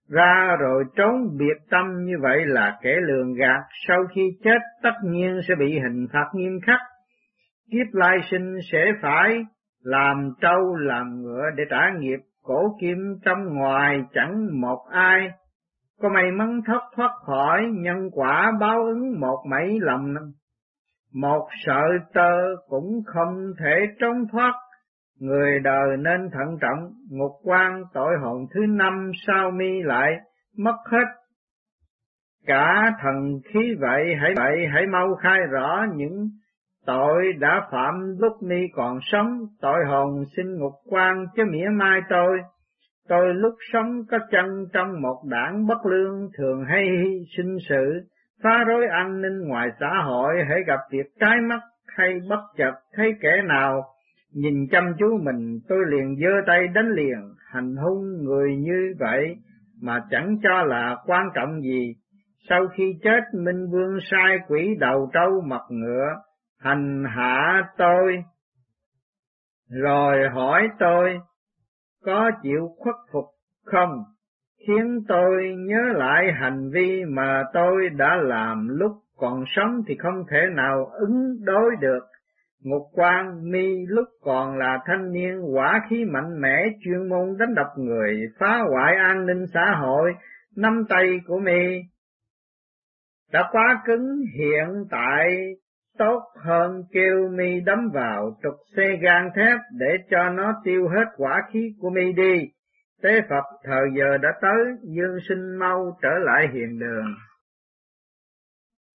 ra 0.10 0.56
rồi 0.60 0.84
trốn 0.96 1.38
biệt 1.38 1.58
tâm 1.70 1.86
như 2.06 2.14
vậy 2.22 2.46
là 2.46 2.78
kẻ 2.82 2.96
lường 3.08 3.34
gạt, 3.34 3.62
sau 3.88 3.98
khi 4.16 4.22
chết 4.44 4.60
tất 4.84 4.94
nhiên 5.04 5.40
sẽ 5.48 5.56
bị 5.56 5.80
hình 5.80 6.08
phạt 6.14 6.26
nghiêm 6.34 6.60
khắc. 6.66 6.80
Kiếp 7.72 7.94
lai 7.94 8.18
sinh 8.32 8.56
sẽ 8.72 8.86
phải 9.02 9.46
làm 9.84 10.30
trâu 10.42 10.76
làm 10.76 11.22
ngựa 11.22 11.44
để 11.58 11.64
trả 11.70 11.92
nghiệp 12.00 12.20
cổ 12.44 12.78
kim 12.82 12.98
trong 13.26 13.56
ngoài 13.56 14.02
chẳng 14.14 14.62
một 14.62 14.86
ai, 14.92 15.30
có 16.00 16.10
may 16.10 16.32
mắn 16.32 16.62
thất 16.66 16.82
thoát 16.96 17.12
khỏi 17.26 17.62
nhân 17.72 18.10
quả 18.12 18.52
báo 18.60 18.86
ứng 18.86 19.20
một 19.20 19.44
mấy 19.50 19.78
lầm 19.82 20.16
một 21.14 21.48
sợi 21.66 22.00
tơ 22.14 22.32
cũng 22.68 23.02
không 23.06 23.52
thể 23.60 23.86
trốn 24.00 24.26
thoát, 24.32 24.54
người 25.20 25.60
đời 25.60 25.98
nên 25.98 26.30
thận 26.32 26.58
trọng, 26.62 26.92
ngục 27.10 27.32
quan 27.44 27.84
tội 27.94 28.18
hồn 28.22 28.46
thứ 28.54 28.62
năm 28.70 29.12
sao 29.28 29.52
mi 29.52 29.82
lại 29.84 30.18
mất 30.58 30.76
hết. 30.92 31.06
Cả 32.46 32.92
thần 33.02 33.40
khí 33.54 33.76
vậy 33.80 34.16
hãy 34.22 34.34
vậy 34.36 34.68
hãy 34.74 34.88
mau 34.88 35.16
khai 35.16 35.40
rõ 35.52 35.86
những 35.96 36.30
tội 36.86 37.34
đã 37.40 37.68
phạm 37.72 38.18
lúc 38.20 38.34
mi 38.44 38.60
còn 38.74 39.00
sống, 39.02 39.28
tội 39.62 39.86
hồn 39.88 40.24
xin 40.38 40.60
ngục 40.60 40.74
quan 40.86 41.26
chứ 41.36 41.44
mỉa 41.52 41.70
mai 41.72 42.02
tôi. 42.10 42.40
Tôi 43.10 43.34
lúc 43.34 43.54
sống 43.74 44.02
có 44.12 44.18
chân 44.32 44.66
trong 44.74 45.02
một 45.02 45.22
đảng 45.30 45.68
bất 45.68 45.86
lương 45.86 46.30
thường 46.38 46.64
hay 46.68 46.88
sinh 47.38 47.58
sự, 47.70 48.02
phá 48.44 48.64
rối 48.68 48.86
an 48.92 49.22
ninh 49.22 49.48
ngoài 49.48 49.70
xã 49.80 49.90
hội 50.06 50.36
hãy 50.50 50.60
gặp 50.68 50.80
việc 50.92 51.06
trái 51.20 51.36
mắt 51.50 51.60
hay 51.98 52.20
bất 52.30 52.40
chợt 52.58 52.74
thấy 52.94 53.14
kẻ 53.22 53.42
nào 53.48 53.84
nhìn 54.34 54.68
chăm 54.72 54.84
chú 55.00 55.20
mình 55.24 55.60
tôi 55.68 55.80
liền 55.88 56.16
giơ 56.16 56.42
tay 56.48 56.68
đánh 56.68 56.90
liền 56.92 57.34
hành 57.52 57.76
hung 57.76 58.24
người 58.24 58.56
như 58.58 58.94
vậy 59.00 59.36
mà 59.82 60.04
chẳng 60.10 60.38
cho 60.44 60.64
là 60.64 60.96
quan 61.06 61.30
trọng 61.36 61.62
gì. 61.62 61.96
Sau 62.50 62.68
khi 62.68 62.84
chết 63.04 63.22
minh 63.34 63.68
vương 63.72 63.98
sai 64.12 64.38
quỷ 64.48 64.76
đầu 64.80 65.10
trâu 65.14 65.42
mặt 65.48 65.62
ngựa 65.70 66.08
hành 66.60 67.04
hạ 67.16 67.64
tôi 67.78 68.24
rồi 69.70 70.30
hỏi 70.34 70.70
tôi 70.80 71.20
có 72.04 72.32
chịu 72.44 72.76
khuất 72.78 72.96
phục 73.12 73.26
không 73.66 74.04
khiến 74.68 75.00
tôi 75.08 75.56
nhớ 75.58 75.82
lại 75.94 76.32
hành 76.40 76.70
vi 76.74 77.04
mà 77.06 77.44
tôi 77.54 77.90
đã 77.90 78.16
làm 78.16 78.68
lúc 78.68 78.92
còn 79.18 79.44
sống 79.56 79.82
thì 79.88 79.96
không 80.00 80.24
thể 80.32 80.38
nào 80.56 80.86
ứng 80.86 81.46
đối 81.46 81.76
được. 81.82 82.04
Ngục 82.64 82.82
quan 82.92 83.52
mi 83.52 83.86
lúc 83.88 84.06
còn 84.22 84.58
là 84.58 84.78
thanh 84.86 85.12
niên 85.12 85.42
quả 85.56 85.82
khí 85.90 86.06
mạnh 86.06 86.42
mẽ 86.42 86.56
chuyên 86.84 87.10
môn 87.10 87.38
đánh 87.40 87.56
đập 87.56 87.68
người, 87.78 88.28
phá 88.40 88.60
hoại 88.72 88.96
an 88.96 89.26
ninh 89.26 89.46
xã 89.54 89.76
hội, 89.82 90.14
nắm 90.56 90.84
tay 90.90 91.20
của 91.28 91.40
mi 91.40 91.82
đã 93.32 93.50
quá 93.52 93.82
cứng 93.86 94.22
hiện 94.38 94.68
tại 94.92 95.56
tốt 96.00 96.22
hơn 96.36 96.84
kêu 96.92 97.30
mi 97.38 97.60
đấm 97.66 97.80
vào 97.94 98.38
trục 98.44 98.56
xe 98.78 98.98
gan 99.02 99.30
thép 99.36 99.60
để 99.80 99.98
cho 100.10 100.30
nó 100.30 100.54
tiêu 100.64 100.88
hết 100.88 101.06
quả 101.18 101.42
khí 101.52 101.74
của 101.80 101.90
mi 101.90 102.14
đi. 102.14 102.48
Tế 103.02 103.22
Phật 103.30 103.44
thời 103.64 103.86
giờ 103.98 104.18
đã 104.18 104.30
tới, 104.42 104.66
dương 104.84 105.18
sinh 105.30 105.56
mau 105.60 105.98
trở 106.02 106.12
lại 106.26 106.48
hiền 106.54 106.80
đường. 106.80 107.16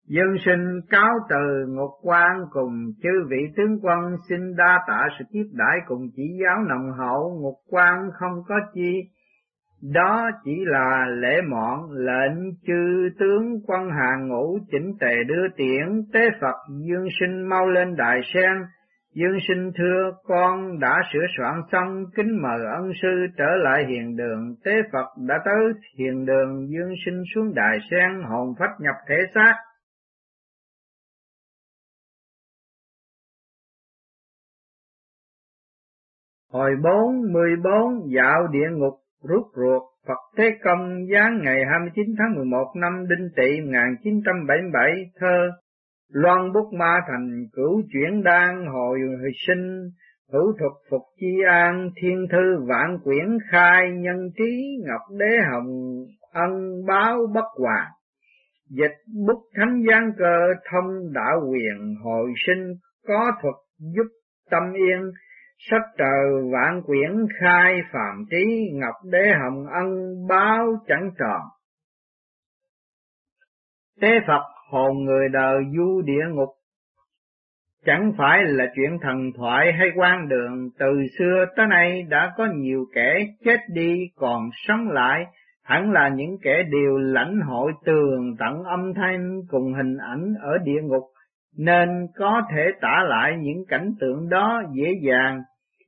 Dương 0.08 0.36
sinh 0.46 0.82
cáo 0.90 1.10
từ 1.30 1.66
ngục 1.68 1.92
quan 2.02 2.32
cùng 2.52 2.74
chư 3.04 3.10
vị 3.30 3.38
tướng 3.58 3.80
quân 3.82 4.16
xin 4.30 4.56
đa 4.56 4.80
tạ 4.88 5.08
sự 5.20 5.26
tiếp 5.32 5.44
đãi 5.54 5.78
cùng 5.88 6.10
chỉ 6.16 6.24
giáo 6.44 6.64
nồng 6.70 6.92
hậu 6.98 7.40
ngục 7.42 7.56
quan 7.70 8.10
không 8.14 8.44
có 8.48 8.56
chi. 8.74 9.02
Đó 9.92 10.30
chỉ 10.44 10.52
là 10.66 11.06
lễ 11.10 11.42
mọn, 11.50 11.92
lệnh 11.92 12.56
chư 12.68 13.10
tướng 13.20 13.60
quân 13.68 13.90
hàng 13.90 14.28
ngũ 14.28 14.60
chỉnh 14.72 14.94
tề 15.00 15.16
đưa 15.28 15.48
tiễn. 15.58 16.04
Tế 16.14 16.20
Phật, 16.42 16.56
dương 16.88 17.08
sinh 17.20 17.50
mau 17.50 17.68
lên 17.68 17.96
đại 17.96 18.22
sen. 18.34 18.52
Dương 19.14 19.38
sinh 19.48 19.72
thưa, 19.78 20.12
con 20.24 20.80
đã 20.80 21.02
sửa 21.14 21.26
soạn 21.38 21.62
xong, 21.72 22.04
kính 22.16 22.42
mời 22.42 22.60
ân 22.76 22.92
sư 23.02 23.28
trở 23.38 23.50
lại 23.64 23.86
hiền 23.90 24.16
đường. 24.16 24.56
Tế 24.64 24.72
Phật 24.94 25.08
đã 25.28 25.36
tới 25.46 25.74
hiền 26.00 26.26
đường, 26.26 26.68
dương 26.70 26.94
sinh 27.06 27.24
xuống 27.36 27.54
đài 27.54 27.78
sen, 27.92 28.24
hồn 28.30 28.54
phách 28.60 28.76
nhập 28.80 28.96
thể 29.10 29.16
xác. 29.36 29.56
Hồi 36.52 36.72
bốn, 36.84 37.34
mười 37.34 37.56
bốn, 37.64 38.14
dạo 38.16 38.48
địa 38.52 38.70
ngục 38.72 39.03
rút 39.30 39.44
ruột 39.56 39.82
Phật 40.08 40.20
Thế 40.38 40.58
Công 40.64 41.06
giáng 41.14 41.42
ngày 41.44 41.58
29 41.72 42.06
tháng 42.20 42.36
11 42.36 42.66
năm 42.76 43.06
Đinh 43.10 43.30
Tỵ 43.36 43.62
1977 43.62 44.92
thơ 45.20 45.50
Loan 46.14 46.54
bút 46.54 46.74
ma 46.74 46.96
thành 47.08 47.46
cửu 47.54 47.82
chuyển 47.94 48.24
đan 48.24 48.66
hồi 48.74 49.00
sinh, 49.48 49.90
hữu 50.34 50.54
thuật 50.60 50.72
phục 50.90 51.02
chi 51.20 51.42
an, 51.48 51.90
thiên 52.02 52.28
thư 52.32 52.66
vạn 52.68 52.98
quyển 53.04 53.38
khai, 53.52 53.92
nhân 53.92 54.30
trí 54.38 54.78
ngọc 54.88 55.02
đế 55.20 55.38
hồng, 55.52 55.68
ân 56.34 56.86
báo 56.88 57.18
bất 57.34 57.46
hòa. 57.60 57.88
Dịch 58.70 58.98
bút 59.28 59.42
thánh 59.56 59.84
giang 59.90 60.12
cơ 60.18 60.38
thông 60.72 61.14
đạo 61.14 61.42
quyền 61.52 61.96
hồi 62.04 62.34
sinh, 62.48 62.74
có 63.08 63.32
thuật 63.42 63.56
giúp 63.80 64.08
tâm 64.52 64.64
yên, 64.74 65.12
sách 65.72 65.82
trời 65.98 66.26
vạn 66.54 66.82
quyển 66.86 67.12
khai 67.40 67.74
phạm 67.92 68.26
trí, 68.32 68.70
ngọc 68.74 68.96
đế 69.12 69.32
hồng 69.42 69.66
ân 69.68 69.88
báo 70.30 70.66
chẳng 70.88 71.10
tròn. 71.20 71.42
Tế 74.02 74.10
Phật 74.28 74.44
hồn 74.72 75.04
người 75.04 75.30
đời 75.30 75.64
du 75.78 76.02
địa 76.02 76.26
ngục. 76.34 76.50
Chẳng 77.86 78.12
phải 78.18 78.44
là 78.44 78.66
chuyện 78.76 78.98
thần 79.02 79.32
thoại 79.38 79.74
hay 79.80 79.88
quan 79.96 80.30
đường, 80.30 80.70
từ 80.80 80.88
xưa 81.20 81.46
tới 81.56 81.68
nay 81.68 82.04
đã 82.10 82.34
có 82.38 82.48
nhiều 82.56 82.86
kẻ 82.96 83.18
chết 83.46 83.60
đi 83.74 84.00
còn 84.16 84.50
sống 84.68 84.90
lại, 84.90 85.26
hẳn 85.64 85.92
là 85.92 86.10
những 86.10 86.38
kẻ 86.42 86.64
đều 86.64 86.98
lãnh 86.98 87.40
hội 87.42 87.72
tường 87.86 88.36
tận 88.40 88.64
âm 88.64 88.94
thanh 88.94 89.42
cùng 89.50 89.74
hình 89.74 89.98
ảnh 89.98 90.34
ở 90.42 90.58
địa 90.64 90.82
ngục, 90.84 91.04
nên 91.58 92.08
có 92.16 92.42
thể 92.52 92.72
tả 92.82 93.04
lại 93.08 93.34
những 93.40 93.66
cảnh 93.68 93.94
tượng 94.00 94.30
đó 94.30 94.62
dễ 94.74 94.92
dàng, 95.08 95.42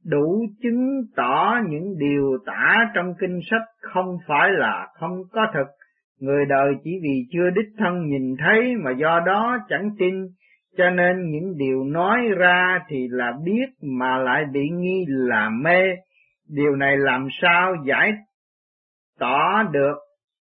đủ 0.05 0.45
chứng 0.63 1.01
tỏ 1.15 1.55
những 1.69 1.97
điều 1.97 2.37
tả 2.45 2.91
trong 2.95 3.13
kinh 3.19 3.39
sách 3.51 3.67
không 3.81 4.17
phải 4.27 4.49
là 4.51 4.87
không 4.99 5.23
có 5.31 5.41
thực, 5.53 5.67
Người 6.19 6.45
đời 6.45 6.73
chỉ 6.83 6.91
vì 7.03 7.27
chưa 7.31 7.49
đích 7.49 7.73
thân 7.77 8.07
nhìn 8.07 8.35
thấy 8.39 8.75
mà 8.83 8.91
do 8.91 9.19
đó 9.25 9.57
chẳng 9.69 9.89
tin, 9.99 10.13
cho 10.77 10.89
nên 10.89 11.31
những 11.31 11.57
điều 11.57 11.83
nói 11.83 12.17
ra 12.37 12.79
thì 12.87 13.07
là 13.09 13.33
biết 13.43 13.65
mà 13.81 14.17
lại 14.17 14.43
bị 14.51 14.69
nghi 14.69 15.05
là 15.07 15.49
mê. 15.49 15.81
Điều 16.49 16.75
này 16.75 16.97
làm 16.97 17.27
sao 17.41 17.75
giải 17.85 18.11
tỏ 19.19 19.63
được? 19.63 19.95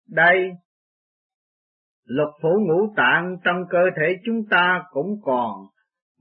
Đây 0.09 0.51
lục 2.05 2.29
phủ 2.41 2.49
ngũ 2.67 2.93
tạng 2.95 3.38
trong 3.43 3.63
cơ 3.69 3.83
thể 3.97 4.15
chúng 4.25 4.41
ta 4.49 4.83
cũng 4.91 5.15
còn 5.23 5.51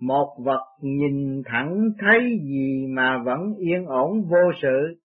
một 0.01 0.37
vật 0.45 0.65
nhìn 0.83 1.43
thẳng 1.45 1.89
thấy 1.99 2.39
gì 2.43 2.87
mà 2.89 3.19
vẫn 3.25 3.55
yên 3.59 3.85
ổn 3.87 4.23
vô 4.31 4.53
sự. 4.63 5.01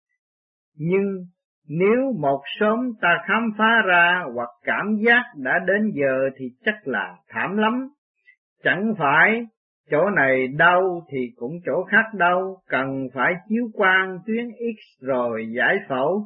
Nhưng 0.77 1.25
nếu 1.69 2.13
một 2.19 2.41
sớm 2.59 2.79
ta 3.01 3.17
khám 3.27 3.51
phá 3.57 3.81
ra 3.85 4.23
hoặc 4.35 4.49
cảm 4.63 4.95
giác 5.05 5.23
đã 5.35 5.59
đến 5.67 5.91
giờ 5.93 6.29
thì 6.37 6.45
chắc 6.65 6.75
là 6.87 7.15
thảm 7.29 7.57
lắm. 7.57 7.89
Chẳng 8.63 8.93
phải 8.97 9.45
chỗ 9.91 10.09
này 10.09 10.47
đau 10.47 11.01
thì 11.11 11.17
cũng 11.35 11.51
chỗ 11.65 11.83
khác 11.83 12.05
đau, 12.13 12.57
cần 12.69 13.07
phải 13.13 13.33
chiếu 13.49 13.63
quang 13.73 14.19
tuyến 14.25 14.49
X 14.49 15.03
rồi 15.03 15.47
giải 15.57 15.75
phẫu. 15.89 16.23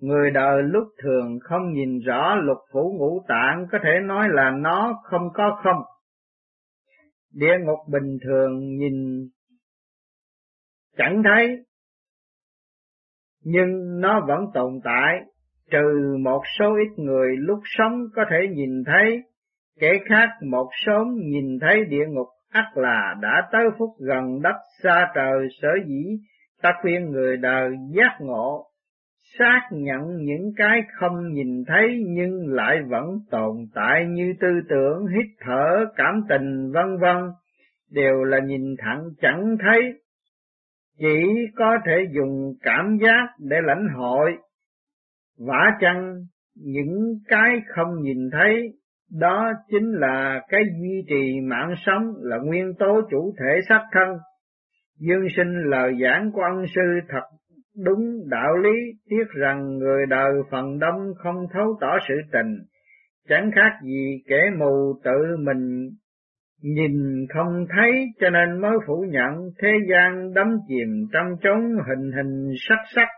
Người 0.00 0.30
đời 0.30 0.62
lúc 0.62 0.84
thường 1.02 1.38
không 1.42 1.72
nhìn 1.72 1.98
rõ 1.98 2.34
lục 2.34 2.58
phủ 2.72 2.96
ngũ 2.98 3.22
tạng 3.28 3.66
có 3.72 3.78
thể 3.82 4.00
nói 4.04 4.28
là 4.30 4.50
nó 4.50 4.94
không 5.02 5.28
có 5.34 5.60
không. 5.62 5.82
Địa 7.38 7.56
ngục 7.64 7.78
bình 7.88 8.18
thường 8.24 8.76
nhìn 8.76 9.28
chẳng 10.96 11.22
thấy, 11.24 11.64
nhưng 13.44 14.00
nó 14.00 14.24
vẫn 14.28 14.40
tồn 14.54 14.80
tại, 14.84 15.20
trừ 15.70 16.16
một 16.20 16.42
số 16.58 16.74
ít 16.76 17.02
người 17.04 17.36
lúc 17.36 17.58
sống 17.64 18.04
có 18.14 18.24
thể 18.30 18.36
nhìn 18.54 18.84
thấy, 18.86 19.22
kẻ 19.80 19.92
khác 20.08 20.28
một 20.50 20.68
sớm 20.86 21.06
nhìn 21.16 21.58
thấy 21.60 21.84
địa 21.84 22.06
ngục 22.08 22.26
ắt 22.50 22.64
là 22.74 23.14
đã 23.22 23.48
tới 23.52 23.64
phút 23.78 23.90
gần 23.98 24.42
đất 24.42 24.56
xa 24.82 25.12
trời 25.14 25.48
sở 25.62 25.68
dĩ 25.86 26.04
ta 26.62 26.72
khuyên 26.82 27.10
người 27.10 27.36
đời 27.36 27.70
giác 27.96 28.16
ngộ 28.20 28.66
xác 29.38 29.60
nhận 29.72 30.16
những 30.16 30.52
cái 30.56 30.80
không 30.92 31.32
nhìn 31.32 31.64
thấy 31.66 32.04
nhưng 32.06 32.46
lại 32.48 32.76
vẫn 32.88 33.04
tồn 33.30 33.56
tại 33.74 34.06
như 34.08 34.34
tư 34.40 34.48
tưởng, 34.68 35.06
hít 35.06 35.26
thở, 35.40 35.86
cảm 35.96 36.20
tình 36.28 36.72
vân 36.72 36.98
vân 37.00 37.16
đều 37.90 38.24
là 38.24 38.38
nhìn 38.38 38.74
thẳng 38.78 39.04
chẳng 39.20 39.56
thấy, 39.60 39.80
chỉ 40.98 41.24
có 41.56 41.78
thể 41.86 42.06
dùng 42.10 42.52
cảm 42.62 42.98
giác 43.02 43.26
để 43.38 43.56
lãnh 43.62 43.86
hội. 43.96 44.36
Vả 45.38 45.70
chăng 45.80 46.14
những 46.54 47.18
cái 47.28 47.60
không 47.74 48.02
nhìn 48.02 48.30
thấy 48.32 48.72
đó 49.20 49.52
chính 49.70 49.92
là 49.92 50.40
cái 50.48 50.60
duy 50.80 51.04
trì 51.08 51.40
mạng 51.40 51.74
sống 51.86 52.14
là 52.20 52.36
nguyên 52.44 52.74
tố 52.78 53.00
chủ 53.10 53.34
thể 53.38 53.60
xác 53.68 53.82
thân. 53.92 54.08
Dương 54.98 55.26
sinh 55.36 55.62
lời 55.64 55.92
giảng 56.02 56.30
của 56.32 56.42
ân 56.42 56.64
sư 56.74 57.00
thật 57.08 57.24
đúng 57.84 58.28
đạo 58.30 58.56
lý, 58.56 58.78
tiếc 59.08 59.24
rằng 59.40 59.78
người 59.78 60.06
đời 60.06 60.32
phần 60.50 60.78
đông 60.78 61.14
không 61.16 61.46
thấu 61.52 61.78
tỏ 61.80 61.98
sự 62.08 62.14
tình, 62.32 62.56
chẳng 63.28 63.50
khác 63.54 63.70
gì 63.82 64.22
kẻ 64.28 64.42
mù 64.58 65.00
tự 65.04 65.36
mình 65.38 65.90
nhìn 66.62 67.26
không 67.34 67.66
thấy 67.76 67.90
cho 68.20 68.30
nên 68.30 68.60
mới 68.60 68.72
phủ 68.86 69.04
nhận 69.10 69.32
thế 69.62 69.68
gian 69.90 70.34
đắm 70.34 70.56
chìm 70.68 70.88
trong 71.12 71.26
chốn 71.42 71.60
hình 71.60 72.12
hình 72.16 72.50
sắc 72.68 72.78
sắc. 72.94 73.08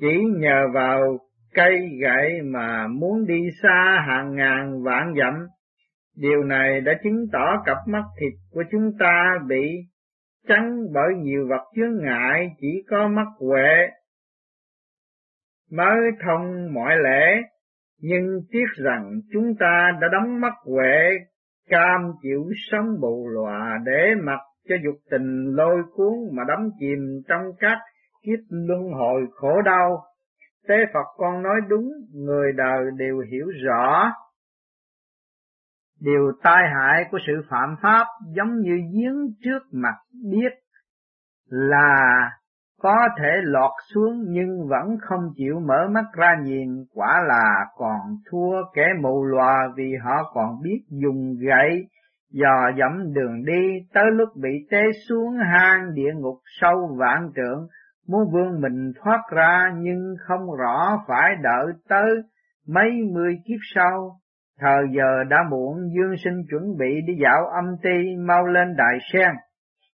Chỉ 0.00 0.24
nhờ 0.38 0.66
vào 0.74 1.18
cây 1.54 1.78
gậy 2.02 2.42
mà 2.42 2.86
muốn 2.88 3.26
đi 3.26 3.40
xa 3.62 4.04
hàng 4.08 4.34
ngàn 4.34 4.82
vạn 4.82 5.14
dặm, 5.18 5.34
điều 6.16 6.44
này 6.44 6.80
đã 6.80 6.92
chứng 7.04 7.26
tỏ 7.32 7.62
cặp 7.66 7.76
mắt 7.86 8.02
thịt 8.20 8.32
của 8.50 8.62
chúng 8.70 8.90
ta 8.98 9.38
bị 9.48 9.62
chắn 10.50 10.86
bởi 10.92 11.14
nhiều 11.16 11.46
vật 11.48 11.64
chướng 11.76 12.04
ngại, 12.04 12.56
chỉ 12.60 12.84
có 12.90 13.08
mắt 13.08 13.26
huệ 13.38 13.88
mới 15.70 16.10
thông 16.24 16.74
mọi 16.74 16.96
lễ 17.04 17.42
nhưng 18.02 18.40
tiếc 18.50 18.66
rằng 18.84 19.20
chúng 19.32 19.54
ta 19.60 19.90
đã 20.00 20.08
đóng 20.12 20.40
mắt 20.40 20.52
huệ, 20.64 21.18
cam 21.68 22.12
chịu 22.22 22.44
sống 22.70 23.00
bù 23.00 23.28
lòa 23.28 23.78
để 23.84 24.14
mặc 24.22 24.40
cho 24.68 24.74
dục 24.84 24.94
tình 25.10 25.54
lôi 25.56 25.82
cuốn 25.94 26.14
mà 26.32 26.42
đắm 26.48 26.70
chìm 26.78 26.98
trong 27.28 27.42
các 27.58 27.78
kiếp 28.22 28.38
luân 28.50 28.92
hồi 28.92 29.22
khổ 29.30 29.62
đau. 29.62 30.02
Tế 30.68 30.74
Phật 30.94 31.06
con 31.16 31.42
nói 31.42 31.60
đúng, 31.68 31.88
người 32.14 32.52
đời 32.52 32.84
đều 32.96 33.18
hiểu 33.18 33.46
rõ. 33.64 34.12
Điều 36.00 36.32
tai 36.42 36.62
hại 36.74 37.04
của 37.10 37.18
sự 37.26 37.32
phạm 37.50 37.76
pháp 37.82 38.06
giống 38.34 38.60
như 38.60 38.76
giếng 38.94 39.16
trước 39.44 39.62
mặt 39.72 39.94
biết 40.30 40.52
là 41.46 42.30
có 42.80 43.08
thể 43.18 43.30
lọt 43.42 43.70
xuống 43.94 44.24
nhưng 44.28 44.68
vẫn 44.68 44.96
không 45.00 45.20
chịu 45.36 45.60
mở 45.60 45.88
mắt 45.90 46.04
ra 46.16 46.36
nhìn, 46.42 46.84
quả 46.94 47.22
là 47.28 47.64
còn 47.76 48.00
thua 48.30 48.62
kẻ 48.74 48.86
mù 49.02 49.24
lòa 49.24 49.68
vì 49.76 49.92
họ 50.04 50.30
còn 50.34 50.62
biết 50.62 50.80
dùng 50.88 51.36
gậy 51.40 51.86
dò 52.32 52.70
dẫm 52.78 53.14
đường 53.14 53.44
đi 53.44 53.86
tới 53.94 54.04
lúc 54.12 54.28
bị 54.36 54.50
té 54.70 54.82
xuống 55.08 55.38
hang 55.52 55.94
địa 55.94 56.12
ngục 56.14 56.38
sâu 56.60 56.96
vạn 56.98 57.30
trượng, 57.36 57.66
muốn 58.08 58.20
vươn 58.32 58.60
mình 58.60 58.92
thoát 59.02 59.22
ra 59.32 59.72
nhưng 59.76 60.14
không 60.26 60.56
rõ 60.58 61.04
phải 61.08 61.36
đợi 61.42 61.66
tới 61.88 62.22
mấy 62.68 62.90
mươi 63.12 63.38
kiếp 63.46 63.58
sau. 63.74 64.19
Thời 64.60 64.84
giờ 64.96 65.24
đã 65.28 65.36
muộn, 65.50 65.76
Dương 65.96 66.14
Sinh 66.24 66.42
chuẩn 66.50 66.62
bị 66.78 67.00
đi 67.06 67.14
dạo 67.22 67.46
âm 67.46 67.64
ti, 67.82 68.16
mau 68.26 68.46
lên 68.46 68.76
đại 68.76 68.98
sen. 69.12 69.30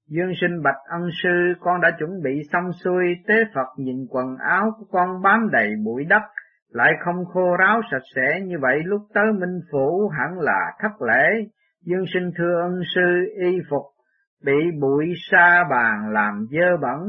Dương 0.10 0.32
Sinh 0.42 0.64
bạch 0.64 0.82
ân 0.90 1.02
sư, 1.24 1.54
con 1.60 1.82
đã 1.82 1.92
chuẩn 2.00 2.22
bị 2.24 2.42
xong 2.52 2.72
xuôi, 2.84 3.06
tế 3.28 3.36
Phật 3.56 3.68
nhìn 3.78 4.06
quần 4.10 4.38
áo 4.38 4.72
của 4.80 4.86
con 4.92 5.22
bám 5.22 5.50
đầy 5.52 5.70
bụi 5.86 6.06
đất, 6.06 6.22
lại 6.70 6.92
không 7.06 7.26
khô 7.34 7.58
ráo 7.60 7.82
sạch 7.92 8.06
sẽ 8.16 8.42
như 8.42 8.56
vậy 8.62 8.80
lúc 8.86 9.02
tới 9.14 9.26
Minh 9.34 9.60
Phủ 9.72 10.08
hẳn 10.08 10.40
là 10.40 10.72
thất 10.80 11.02
lễ. 11.02 11.48
Dương 11.86 12.06
Sinh 12.14 12.32
thưa 12.38 12.62
ân 12.62 12.80
sư 12.96 13.34
y 13.52 13.58
phục, 13.70 13.84
bị 14.46 14.72
bụi 14.82 15.06
sa 15.32 15.64
bàn 15.72 16.10
làm 16.14 16.46
dơ 16.52 16.78
bẩn. 16.82 17.00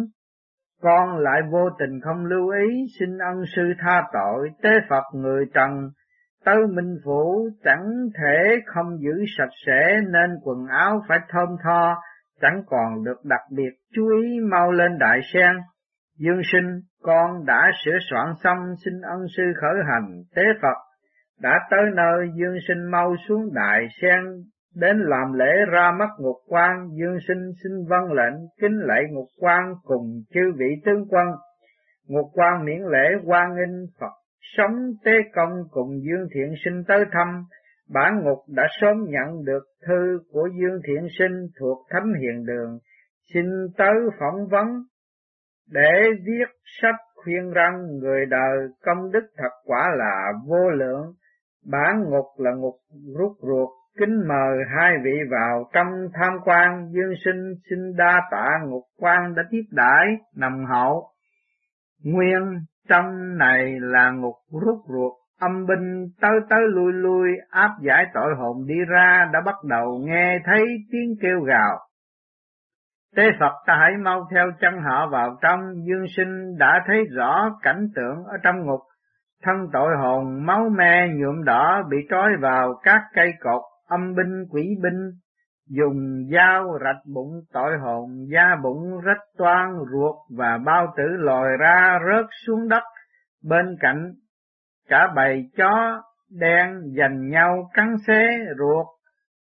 Con 0.83 1.19
lại 1.19 1.41
vô 1.51 1.71
tình 1.79 2.01
không 2.05 2.25
lưu 2.25 2.49
ý, 2.49 2.87
xin 2.99 3.19
ân 3.19 3.43
sư 3.57 3.63
tha 3.79 4.03
tội, 4.13 4.51
tế 4.63 4.71
Phật 4.89 5.05
người 5.15 5.45
trần, 5.55 5.71
Tâu 6.45 6.67
Minh 6.75 6.97
Phủ 7.05 7.49
chẳng 7.65 7.87
thể 8.19 8.61
không 8.67 8.99
giữ 8.99 9.25
sạch 9.39 9.55
sẽ 9.67 10.01
nên 10.13 10.31
quần 10.43 10.67
áo 10.67 11.03
phải 11.09 11.19
thơm 11.29 11.49
tho, 11.65 11.97
chẳng 12.41 12.63
còn 12.67 13.05
được 13.05 13.25
đặc 13.25 13.41
biệt 13.51 13.71
chú 13.95 14.09
ý 14.23 14.41
mau 14.51 14.73
lên 14.73 14.99
đại 14.99 15.21
sen. 15.33 15.57
Dương 16.19 16.41
sinh, 16.53 16.81
con 17.03 17.47
đã 17.47 17.71
sửa 17.85 17.99
soạn 18.11 18.27
xong 18.45 18.59
xin 18.85 18.95
ân 19.01 19.21
sư 19.37 19.43
khởi 19.61 19.75
hành 19.93 20.23
tế 20.35 20.43
Phật. 20.63 20.77
Đã 21.41 21.59
tới 21.71 21.83
nơi 21.95 22.29
Dương 22.35 22.57
sinh 22.69 22.91
mau 22.91 23.15
xuống 23.29 23.55
đại 23.55 23.87
sen, 24.03 24.21
đến 24.75 24.97
làm 24.99 25.33
lễ 25.33 25.53
ra 25.73 25.91
mắt 25.99 26.09
ngục 26.19 26.37
quan, 26.49 26.89
Dương 27.01 27.19
sinh 27.29 27.51
xin 27.63 27.73
vâng 27.89 28.13
lệnh 28.13 28.35
kính 28.61 28.79
lễ 28.89 29.03
ngục 29.11 29.29
quan 29.41 29.75
cùng 29.83 30.23
chư 30.35 30.41
vị 30.57 30.67
tướng 30.85 31.05
quân. 31.09 31.27
Ngục 32.09 32.27
quan 32.35 32.65
miễn 32.65 32.81
lễ 32.93 33.09
quan 33.25 33.55
nghênh 33.55 33.87
Phật 34.01 34.24
sống 34.57 34.75
tế 35.05 35.13
công 35.35 35.51
cùng 35.71 35.89
Dương 36.03 36.29
Thiện 36.35 36.55
Sinh 36.65 36.83
tới 36.89 37.05
thăm, 37.13 37.45
bản 37.91 38.21
ngục 38.25 38.39
đã 38.49 38.67
sớm 38.81 38.97
nhận 39.09 39.45
được 39.45 39.65
thư 39.87 40.19
của 40.33 40.49
Dương 40.61 40.81
Thiện 40.87 41.07
Sinh 41.19 41.47
thuộc 41.61 41.87
Thánh 41.91 42.13
Hiền 42.21 42.47
Đường, 42.47 42.79
xin 43.35 43.45
tới 43.77 43.95
phỏng 44.21 44.47
vấn. 44.51 44.67
Để 45.71 46.11
viết 46.27 46.49
sách 46.83 47.01
khuyên 47.15 47.51
rằng 47.51 47.99
người 47.99 48.27
đời 48.27 48.69
công 48.83 49.13
đức 49.13 49.27
thật 49.37 49.51
quả 49.65 49.89
là 49.97 50.33
vô 50.47 50.71
lượng, 50.71 51.13
bản 51.71 52.03
ngục 52.11 52.27
là 52.39 52.51
ngục 52.55 52.75
rút 53.19 53.33
ruột, 53.43 53.69
kính 53.99 54.29
mời 54.29 54.59
hai 54.77 54.93
vị 55.05 55.19
vào 55.31 55.71
trong 55.73 55.87
tham 56.15 56.33
quan, 56.45 56.89
Dương 56.93 57.15
Sinh 57.25 57.55
xin 57.71 57.97
đa 57.97 58.21
tạ 58.31 58.51
ngục 58.67 58.85
quan 58.99 59.35
đã 59.35 59.43
tiếp 59.51 59.63
đãi 59.71 60.07
nằm 60.37 60.65
hậu. 60.65 61.09
Nguyên 62.05 62.59
trong 62.89 63.39
này 63.39 63.77
là 63.81 64.11
ngục 64.11 64.35
rút 64.67 64.79
ruột, 64.89 65.13
âm 65.41 65.67
binh 65.67 66.07
tới 66.21 66.33
tới 66.51 66.61
lui 66.69 66.93
lui 66.93 67.29
áp 67.51 67.71
giải 67.83 68.07
tội 68.15 68.35
hồn 68.39 68.67
đi 68.67 68.75
ra 68.89 69.31
đã 69.33 69.41
bắt 69.45 69.55
đầu 69.65 69.99
nghe 70.07 70.39
thấy 70.45 70.65
tiếng 70.93 71.15
kêu 71.21 71.41
gào. 71.41 71.79
Tế 73.17 73.23
Phật 73.41 73.53
ta 73.67 73.77
hãy 73.81 73.93
mau 74.03 74.29
theo 74.31 74.47
chân 74.61 74.75
họ 74.83 75.09
vào 75.13 75.37
trong, 75.43 75.61
dương 75.87 76.07
sinh 76.17 76.59
đã 76.59 76.85
thấy 76.87 77.05
rõ 77.17 77.59
cảnh 77.63 77.89
tượng 77.95 78.25
ở 78.25 78.37
trong 78.43 78.67
ngục, 78.67 78.81
thân 79.43 79.57
tội 79.73 79.97
hồn 80.03 80.47
máu 80.47 80.69
me 80.77 81.09
nhuộm 81.09 81.45
đỏ 81.45 81.83
bị 81.91 81.97
trói 82.11 82.29
vào 82.41 82.75
các 82.83 83.01
cây 83.15 83.33
cột, 83.41 83.63
âm 83.89 84.15
binh 84.15 84.45
quỷ 84.51 84.77
binh 84.83 85.11
dùng 85.69 86.27
dao 86.33 86.79
rạch 86.85 87.07
bụng 87.15 87.41
tội 87.53 87.79
hồn, 87.79 88.11
da 88.33 88.57
bụng 88.63 89.01
rách 89.05 89.23
toan 89.39 89.73
ruột 89.93 90.17
và 90.37 90.59
bao 90.59 90.95
tử 90.97 91.05
lòi 91.19 91.57
ra 91.61 91.99
rớt 92.07 92.27
xuống 92.47 92.69
đất, 92.69 92.83
bên 93.45 93.77
cạnh 93.81 94.13
cả 94.89 95.13
bầy 95.17 95.51
chó 95.57 96.03
đen 96.41 96.81
giành 96.99 97.29
nhau 97.29 97.71
cắn 97.75 97.97
xé 98.07 98.39
ruột 98.59 98.87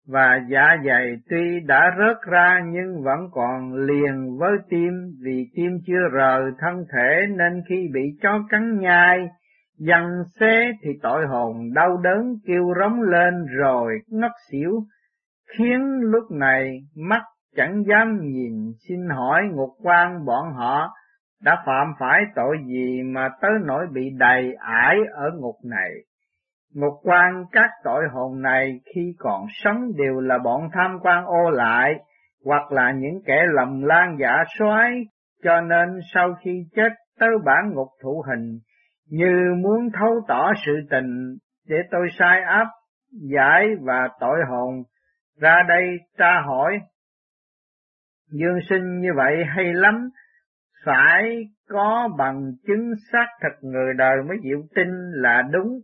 và 0.09 0.41
dạ 0.49 0.77
dày 0.87 1.17
tuy 1.31 1.61
đã 1.61 1.91
rớt 1.99 2.17
ra 2.31 2.61
nhưng 2.67 3.03
vẫn 3.03 3.19
còn 3.33 3.75
liền 3.75 4.39
với 4.39 4.53
tim. 4.69 4.93
Vì 5.25 5.47
tim 5.55 5.79
chưa 5.87 6.09
rời 6.13 6.43
thân 6.59 6.85
thể 6.93 7.27
nên 7.37 7.63
khi 7.69 7.89
bị 7.95 8.01
chó 8.23 8.41
cắn 8.51 8.79
nhai 8.81 9.29
dằn 9.79 10.07
xé 10.41 10.73
thì 10.83 10.91
tội 11.03 11.27
hồn 11.27 11.57
đau 11.75 11.97
đớn 11.97 12.35
kêu 12.47 12.75
rống 12.81 13.03
lên 13.03 13.47
rồi 13.59 13.93
ngất 14.09 14.33
xỉu 14.51 14.71
khiến 15.59 15.81
lúc 16.01 16.31
này 16.31 16.79
mắt 16.97 17.23
chẳng 17.57 17.83
dám 17.89 18.19
nhìn 18.21 18.73
xin 18.89 19.09
hỏi 19.09 19.43
ngục 19.53 19.71
quan 19.83 20.25
bọn 20.27 20.53
họ 20.55 20.89
đã 21.45 21.63
phạm 21.67 21.87
phải 21.99 22.21
tội 22.35 22.57
gì 22.67 23.03
mà 23.03 23.29
tới 23.41 23.51
nỗi 23.65 23.87
bị 23.93 24.11
đầy 24.19 24.55
ải 24.61 24.97
ở 25.15 25.31
ngục 25.39 25.57
này. 25.65 25.91
Ngục 26.75 26.95
quan 27.03 27.45
các 27.53 27.71
tội 27.85 28.05
hồn 28.13 28.43
này 28.43 28.81
khi 28.95 29.15
còn 29.19 29.47
sống 29.65 29.79
đều 29.97 30.21
là 30.21 30.39
bọn 30.45 30.69
tham 30.73 30.99
quan 31.03 31.25
ô 31.25 31.51
lại, 31.51 31.95
hoặc 32.45 32.73
là 32.73 32.93
những 32.93 33.23
kẻ 33.27 33.43
lầm 33.57 33.83
lan 33.83 34.17
giả 34.21 34.45
soái, 34.59 34.91
cho 35.43 35.61
nên 35.61 35.89
sau 36.15 36.35
khi 36.45 36.65
chết 36.77 36.93
tới 37.21 37.31
bản 37.45 37.71
ngục 37.75 37.89
thụ 38.03 38.23
hình, 38.29 38.59
như 39.11 39.55
muốn 39.63 39.89
thấu 40.01 40.21
tỏ 40.29 40.53
sự 40.67 40.73
tình 40.91 41.37
để 41.69 41.77
tôi 41.91 42.07
sai 42.19 42.43
áp, 42.43 42.67
giải 43.31 43.67
và 43.81 44.09
tội 44.21 44.39
hồn 44.49 44.83
ra 45.41 45.63
đây 45.69 45.99
tra 46.19 46.43
hỏi. 46.47 46.81
Dương 48.33 48.59
sinh 48.69 49.01
như 49.01 49.09
vậy 49.17 49.45
hay 49.57 49.75
lắm, 49.75 50.09
phải 50.85 51.49
có 51.69 52.09
bằng 52.19 52.53
chứng 52.67 52.93
xác 53.13 53.27
thực 53.43 53.69
người 53.69 53.95
đời 53.99 54.17
mới 54.29 54.37
chịu 54.43 54.63
tin 54.75 54.89
là 55.13 55.43
đúng. 55.53 55.81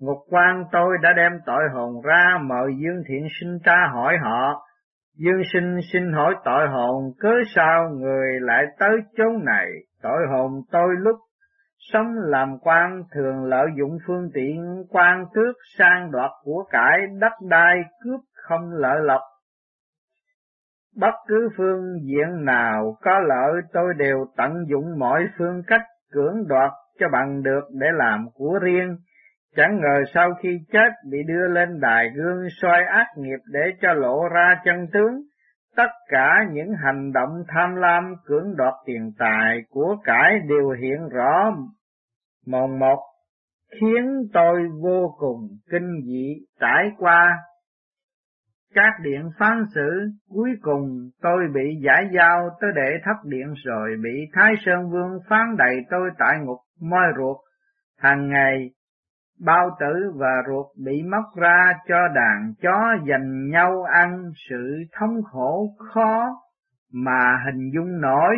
Ngục 0.00 0.18
quan 0.30 0.64
tôi 0.72 0.96
đã 1.02 1.12
đem 1.16 1.32
tội 1.46 1.62
hồn 1.74 2.02
ra 2.04 2.38
mời 2.42 2.70
Dương 2.78 3.02
Thiện 3.08 3.26
Sinh 3.40 3.58
tra 3.64 3.86
hỏi 3.92 4.16
họ. 4.22 4.62
Dương 5.18 5.42
sinh 5.52 5.78
xin 5.92 6.12
hỏi 6.12 6.34
tội 6.44 6.68
hồn 6.68 7.12
cớ 7.18 7.32
sao 7.54 7.90
người 7.90 8.40
lại 8.40 8.64
tới 8.78 8.96
chốn 9.16 9.44
này. 9.44 9.66
Tội 10.02 10.26
hồn 10.30 10.52
tôi 10.70 10.88
lúc 10.98 11.16
sống 11.78 12.06
làm 12.18 12.58
quan 12.58 13.02
thường 13.14 13.44
lợi 13.44 13.66
dụng 13.78 13.98
phương 14.06 14.30
tiện 14.34 14.84
quan 14.90 15.24
tước 15.34 15.56
sang 15.78 16.10
đoạt 16.10 16.30
của 16.42 16.64
cải 16.70 16.98
đất 17.20 17.32
đai 17.48 17.76
cướp 18.04 18.20
không 18.48 18.70
lợi 18.72 19.00
lộc 19.02 19.20
Bất 20.96 21.14
cứ 21.28 21.48
phương 21.56 21.82
diện 22.02 22.44
nào 22.44 22.96
có 23.00 23.18
lợi 23.18 23.52
tôi 23.72 23.94
đều 23.96 24.26
tận 24.36 24.52
dụng 24.68 24.98
mọi 24.98 25.28
phương 25.38 25.62
cách 25.66 25.82
cưỡng 26.12 26.46
đoạt 26.48 26.70
cho 26.98 27.06
bằng 27.12 27.42
được 27.42 27.62
để 27.70 27.86
làm 27.94 28.26
của 28.34 28.58
riêng. 28.62 28.96
Chẳng 29.56 29.80
ngờ 29.80 30.02
sau 30.14 30.34
khi 30.42 30.58
chết 30.72 30.88
bị 31.10 31.18
đưa 31.28 31.48
lên 31.48 31.80
đài 31.80 32.10
gương 32.16 32.46
soi 32.62 32.84
ác 32.84 33.06
nghiệp 33.16 33.38
để 33.52 33.60
cho 33.82 33.92
lộ 33.92 34.28
ra 34.28 34.60
chân 34.64 34.86
tướng. 34.92 35.22
Tất 35.76 35.90
cả 36.08 36.44
những 36.52 36.74
hành 36.84 37.12
động 37.12 37.42
tham 37.48 37.74
lam 37.74 38.14
cưỡng 38.24 38.56
đoạt 38.56 38.74
tiền 38.86 39.12
tài 39.18 39.60
của 39.70 39.96
cải 40.04 40.38
đều 40.48 40.70
hiện 40.70 41.08
rõ 41.08 41.52
mồn 42.46 42.78
một, 42.78 42.98
khiến 43.80 44.22
tôi 44.32 44.68
vô 44.82 45.14
cùng 45.18 45.48
kinh 45.70 46.00
dị 46.04 46.34
trải 46.60 46.90
qua 46.98 47.38
các 48.76 48.92
điện 49.02 49.30
phán 49.38 49.64
xử, 49.74 50.10
cuối 50.28 50.50
cùng 50.62 51.10
tôi 51.22 51.48
bị 51.54 51.80
giải 51.84 52.08
giao 52.12 52.50
tới 52.60 52.70
để 52.74 52.90
thấp 53.04 53.16
điện 53.24 53.54
rồi 53.64 53.96
bị 54.02 54.30
Thái 54.32 54.54
Sơn 54.64 54.90
Vương 54.90 55.18
phán 55.28 55.56
đầy 55.56 55.76
tôi 55.90 56.10
tại 56.18 56.38
ngục 56.38 56.58
moi 56.80 57.06
ruột. 57.16 57.36
Hàng 57.98 58.28
ngày, 58.28 58.70
bao 59.40 59.76
tử 59.80 60.12
và 60.14 60.42
ruột 60.48 60.66
bị 60.84 61.02
móc 61.02 61.24
ra 61.36 61.72
cho 61.88 62.08
đàn 62.14 62.52
chó 62.62 62.96
dành 63.08 63.50
nhau 63.50 63.82
ăn 63.82 64.30
sự 64.50 64.76
thống 64.98 65.22
khổ 65.32 65.68
khó 65.94 66.28
mà 66.92 67.42
hình 67.46 67.70
dung 67.74 68.00
nổi. 68.00 68.36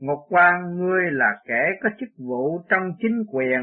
Ngục 0.00 0.18
quan 0.28 0.76
ngươi 0.76 1.10
là 1.10 1.28
kẻ 1.48 1.70
có 1.82 1.88
chức 2.00 2.08
vụ 2.18 2.64
trong 2.68 2.82
chính 2.98 3.22
quyền, 3.32 3.60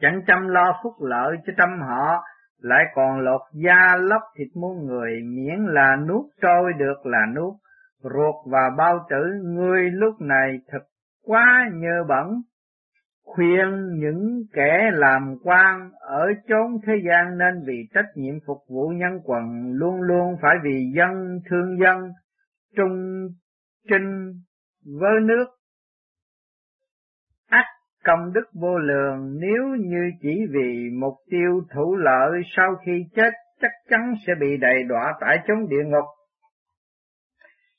chẳng 0.00 0.20
chăm 0.26 0.48
lo 0.48 0.80
phúc 0.82 0.92
lợi 1.00 1.36
cho 1.46 1.52
trăm 1.56 1.80
họ, 1.80 2.22
lại 2.60 2.84
còn 2.94 3.20
lột 3.20 3.40
da 3.52 3.96
lóc 4.00 4.22
thịt 4.36 4.48
muôn 4.54 4.86
người, 4.86 5.22
miễn 5.22 5.64
là 5.66 5.96
nuốt 5.96 6.24
trôi 6.42 6.72
được 6.78 7.06
là 7.06 7.26
nuốt, 7.34 7.54
ruột 8.02 8.34
và 8.46 8.70
bao 8.78 9.06
tử 9.10 9.22
ngươi 9.42 9.90
lúc 9.90 10.20
này 10.20 10.58
thật 10.68 10.82
quá 11.24 11.70
nhơ 11.72 12.04
bẩn. 12.08 12.42
Khuyên 13.24 13.94
những 13.94 14.42
kẻ 14.52 14.90
làm 14.92 15.36
quan 15.44 15.90
ở 16.00 16.26
chốn 16.48 16.78
thế 16.86 16.92
gian 17.08 17.38
nên 17.38 17.62
vì 17.66 17.88
trách 17.94 18.06
nhiệm 18.14 18.34
phục 18.46 18.58
vụ 18.68 18.88
nhân 18.88 19.20
quần 19.24 19.72
luôn 19.72 20.00
luôn 20.02 20.36
phải 20.42 20.54
vì 20.64 20.92
dân 20.96 21.40
thương 21.50 21.78
dân, 21.80 22.12
trung 22.76 23.28
trinh 23.88 24.32
với 25.00 25.20
nước 25.20 25.57
công 28.08 28.32
đức 28.32 28.44
vô 28.60 28.78
lượng 28.78 29.38
nếu 29.40 29.62
như 29.78 30.10
chỉ 30.20 30.46
vì 30.50 30.90
mục 31.00 31.14
tiêu 31.30 31.60
thủ 31.74 31.96
lợi 31.96 32.40
sau 32.56 32.76
khi 32.86 33.04
chết 33.16 33.30
chắc 33.60 33.70
chắn 33.90 34.14
sẽ 34.26 34.32
bị 34.40 34.56
đầy 34.56 34.82
đọa 34.88 35.14
tại 35.20 35.38
chốn 35.46 35.68
địa 35.68 35.84
ngục. 35.86 36.04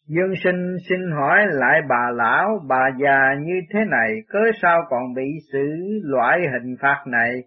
Dương 0.07 0.33
sinh 0.43 0.75
xin 0.89 0.99
hỏi 1.11 1.45
lại 1.49 1.81
bà 1.89 2.11
lão, 2.13 2.59
bà 2.67 2.89
già 2.99 3.33
như 3.41 3.53
thế 3.73 3.79
này, 3.91 4.11
cớ 4.29 4.39
sao 4.61 4.81
còn 4.89 5.13
bị 5.15 5.27
xử 5.53 5.67
loại 6.03 6.39
hình 6.39 6.75
phạt 6.81 7.03
này? 7.07 7.43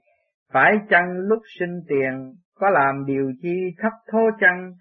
Phải 0.53 0.73
chăng 0.91 1.19
lúc 1.19 1.43
sinh 1.59 1.81
tiền 1.89 2.33
có 2.55 2.71
làm 2.71 3.05
điều 3.07 3.33
chi 3.43 3.75
thấp 3.79 3.93
thô 4.13 4.31
chăng? 4.41 4.73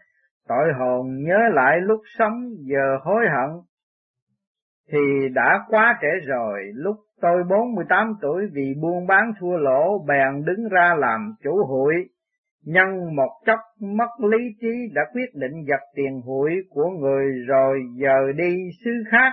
Tội 0.47 0.73
hồn 0.79 1.05
nhớ 1.17 1.39
lại 1.53 1.77
lúc 1.81 2.01
sống 2.17 2.33
giờ 2.59 2.97
hối 3.03 3.25
hận, 3.25 3.49
thì 4.91 5.29
đã 5.33 5.59
quá 5.67 5.99
trễ 6.01 6.27
rồi, 6.27 6.59
lúc 6.73 6.95
Tôi 7.21 7.43
48 7.49 8.13
tuổi 8.21 8.47
vì 8.53 8.73
buôn 8.81 9.07
bán 9.07 9.31
thua 9.39 9.57
lỗ 9.57 10.05
bèn 10.07 10.45
đứng 10.45 10.69
ra 10.69 10.95
làm 10.99 11.33
chủ 11.43 11.65
hội 11.65 11.93
Nhân 12.65 13.15
một 13.15 13.41
chốc 13.45 13.59
mất 13.79 14.09
lý 14.29 14.37
trí 14.61 14.93
đã 14.93 15.01
quyết 15.13 15.35
định 15.35 15.65
giật 15.67 15.81
tiền 15.95 16.21
hụi 16.21 16.51
của 16.69 16.89
người 16.89 17.25
rồi 17.47 17.79
giờ 17.95 18.31
đi 18.35 18.55
xứ 18.85 18.91
khác. 19.11 19.31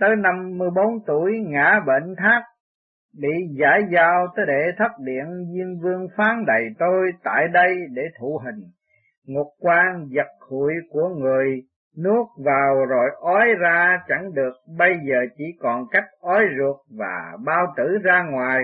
Tới 0.00 0.16
54 0.16 0.84
tuổi 1.06 1.32
ngã 1.46 1.80
bệnh 1.86 2.14
thác, 2.18 2.42
bị 3.20 3.28
giải 3.58 3.82
giao 3.92 4.26
tới 4.36 4.46
để 4.48 4.62
thất 4.78 4.92
điện 4.98 5.24
Diên 5.54 5.78
Vương 5.82 6.06
phán 6.16 6.44
đầy 6.46 6.64
tôi 6.78 7.10
tại 7.24 7.48
đây 7.52 7.76
để 7.92 8.02
thụ 8.20 8.40
hình. 8.44 8.64
Ngục 9.26 9.46
quan 9.60 10.06
giật 10.08 10.28
hụi 10.50 10.72
của 10.90 11.08
người 11.08 11.62
nuốt 12.04 12.26
vào 12.44 12.86
rồi 12.88 13.10
ói 13.20 13.54
ra 13.60 14.00
chẳng 14.08 14.34
được, 14.34 14.52
bây 14.78 14.94
giờ 15.08 15.16
chỉ 15.36 15.44
còn 15.60 15.84
cách 15.90 16.04
ói 16.20 16.44
ruột 16.58 16.76
và 16.98 17.36
bao 17.44 17.74
tử 17.76 17.98
ra 18.04 18.22
ngoài. 18.30 18.60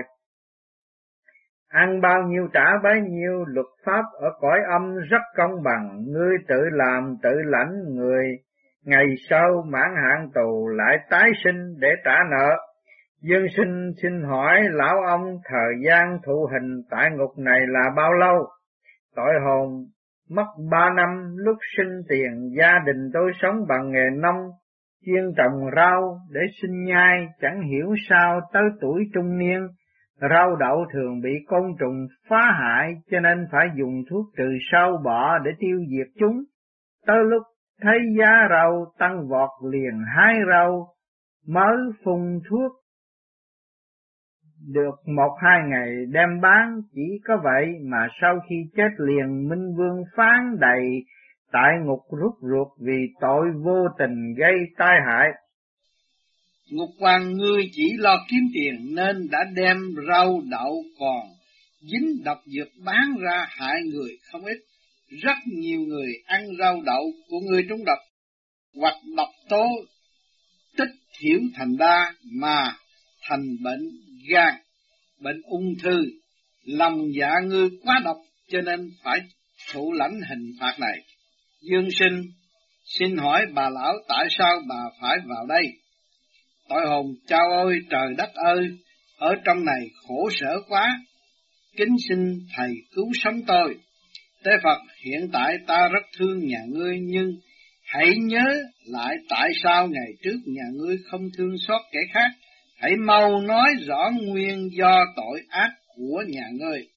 Ăn 1.69 2.01
bao 2.01 2.23
nhiêu 2.23 2.47
trả 2.53 2.65
bấy 2.83 3.01
nhiêu, 3.01 3.45
luật 3.47 3.65
pháp 3.85 4.03
ở 4.19 4.29
cõi 4.39 4.59
âm 4.69 4.95
rất 5.09 5.21
công 5.37 5.63
bằng, 5.63 6.03
ngươi 6.07 6.37
tự 6.47 6.69
làm 6.71 7.15
tự 7.23 7.41
lãnh 7.45 7.71
người, 7.89 8.25
ngày 8.85 9.05
sau 9.29 9.63
mãn 9.67 9.95
hạn 9.95 10.29
tù 10.33 10.67
lại 10.67 10.97
tái 11.09 11.29
sinh 11.43 11.79
để 11.79 11.89
trả 12.05 12.15
nợ. 12.31 12.57
Dương 13.21 13.45
sinh 13.57 13.91
xin 14.01 14.23
hỏi 14.23 14.61
lão 14.71 15.01
ông 15.07 15.37
thời 15.45 15.73
gian 15.85 16.17
thụ 16.25 16.49
hình 16.51 16.81
tại 16.89 17.09
ngục 17.11 17.37
này 17.37 17.59
là 17.67 17.89
bao 17.95 18.13
lâu? 18.13 18.47
Tội 19.15 19.33
hồn 19.45 19.85
Mất 20.35 20.47
ba 20.71 20.89
năm 20.95 21.35
lúc 21.37 21.57
sinh 21.77 22.01
tiền 22.09 22.49
gia 22.59 22.79
đình 22.85 23.09
tôi 23.13 23.31
sống 23.41 23.55
bằng 23.69 23.91
nghề 23.91 24.09
nông, 24.21 24.49
chuyên 25.05 25.23
trồng 25.37 25.69
rau 25.75 26.17
để 26.31 26.41
sinh 26.61 26.83
nhai, 26.83 27.27
chẳng 27.41 27.61
hiểu 27.61 27.95
sao 28.09 28.39
tới 28.53 28.63
tuổi 28.81 29.03
trung 29.13 29.37
niên, 29.37 29.67
rau 30.29 30.55
đậu 30.55 30.85
thường 30.93 31.21
bị 31.21 31.29
côn 31.47 31.63
trùng 31.79 32.07
phá 32.29 32.51
hại 32.59 32.93
cho 33.11 33.19
nên 33.19 33.47
phải 33.51 33.67
dùng 33.79 34.03
thuốc 34.09 34.25
trừ 34.37 34.57
sâu 34.71 34.97
bọ 35.05 35.37
để 35.37 35.51
tiêu 35.59 35.79
diệt 35.89 36.07
chúng. 36.19 36.43
Tới 37.07 37.17
lúc 37.29 37.43
thấy 37.81 37.99
giá 38.19 38.47
rau 38.49 38.85
tăng 38.99 39.27
vọt 39.29 39.49
liền 39.71 39.99
hái 40.15 40.35
rau, 40.51 40.87
mới 41.47 41.77
phun 42.05 42.39
thuốc 42.49 42.71
được 44.67 44.95
một 45.15 45.37
hai 45.43 45.59
ngày 45.69 45.89
đem 46.11 46.41
bán, 46.41 46.81
chỉ 46.95 47.19
có 47.23 47.33
vậy 47.43 47.65
mà 47.91 48.07
sau 48.21 48.39
khi 48.49 48.55
chết 48.75 48.89
liền, 48.97 49.49
Minh 49.49 49.75
Vương 49.77 50.03
phán 50.15 50.55
đầy, 50.59 50.83
tại 51.51 51.71
ngục 51.85 52.01
rút 52.21 52.33
ruột 52.41 52.67
vì 52.79 52.99
tội 53.21 53.45
vô 53.63 53.87
tình 53.99 54.33
gây 54.37 54.55
tai 54.77 54.95
hại. 55.07 55.27
Ngục 56.71 56.89
quan 56.99 57.33
ngươi 57.33 57.63
chỉ 57.71 57.97
lo 57.97 58.15
kiếm 58.29 58.43
tiền 58.53 58.95
nên 58.95 59.27
đã 59.31 59.39
đem 59.55 59.77
rau, 60.07 60.41
đậu, 60.51 60.83
còn, 60.99 61.27
dính 61.81 62.23
độc 62.25 62.37
dược 62.45 62.67
bán 62.85 63.15
ra 63.19 63.45
hại 63.49 63.81
người 63.93 64.17
không 64.31 64.41
ít. 64.41 64.57
Rất 65.23 65.37
nhiều 65.45 65.79
người 65.79 66.13
ăn 66.25 66.41
rau, 66.59 66.81
đậu 66.85 67.03
của 67.29 67.39
người 67.49 67.65
trúng 67.69 67.85
độc 67.85 67.99
hoặc 68.81 68.95
độc 69.17 69.29
tố, 69.49 69.65
tích 70.77 70.91
thiểu 71.19 71.39
thành 71.55 71.77
đa 71.77 72.13
mà 72.31 72.73
thành 73.29 73.57
bệnh 73.63 73.89
gan, 74.29 74.53
bệnh 75.19 75.41
ung 75.41 75.73
thư 75.83 76.01
Lòng 76.65 77.13
dạ 77.19 77.31
ngươi 77.45 77.69
quá 77.83 78.01
độc 78.03 78.17
cho 78.47 78.61
nên 78.61 78.91
phải 79.03 79.19
thụ 79.73 79.93
lãnh 79.93 80.19
hình 80.29 80.51
phạt 80.59 80.75
này. 80.79 81.01
Dương 81.61 81.91
sinh, 81.91 82.21
xin 82.85 83.17
hỏi 83.17 83.45
bà 83.53 83.69
lão 83.69 83.93
tại 84.07 84.27
sao 84.29 84.61
bà 84.69 84.83
phải 85.01 85.17
vào 85.25 85.45
đây? 85.45 85.63
Tội 86.69 86.87
hồn 86.87 87.05
chao 87.27 87.51
ơi 87.65 87.79
trời 87.89 88.13
đất 88.17 88.29
ơi, 88.33 88.67
ở 89.17 89.35
trong 89.45 89.65
này 89.65 89.81
khổ 90.07 90.29
sở 90.31 90.55
quá. 90.67 90.99
Kính 91.77 91.95
xin 92.09 92.19
thầy 92.55 92.69
cứu 92.95 93.11
sống 93.13 93.41
tôi. 93.47 93.75
Tế 94.43 94.51
Phật 94.63 94.77
hiện 95.05 95.29
tại 95.33 95.57
ta 95.67 95.87
rất 95.93 96.03
thương 96.17 96.47
nhà 96.47 96.59
ngươi 96.69 96.97
nhưng 97.01 97.31
hãy 97.83 98.11
nhớ 98.17 98.45
lại 98.85 99.15
tại 99.29 99.49
sao 99.63 99.87
ngày 99.87 100.11
trước 100.23 100.37
nhà 100.45 100.63
ngươi 100.73 100.97
không 101.11 101.21
thương 101.37 101.55
xót 101.67 101.81
kẻ 101.91 101.99
khác. 102.13 102.31
Hãy 102.81 102.95
mau 102.95 103.41
nói 103.41 103.69
rõ 103.87 104.09
nguyên 104.21 104.69
do 104.77 105.05
tội 105.15 105.41
ác 105.49 105.71
của 105.95 106.23
nhà 106.27 106.47
ngươi. 106.51 106.87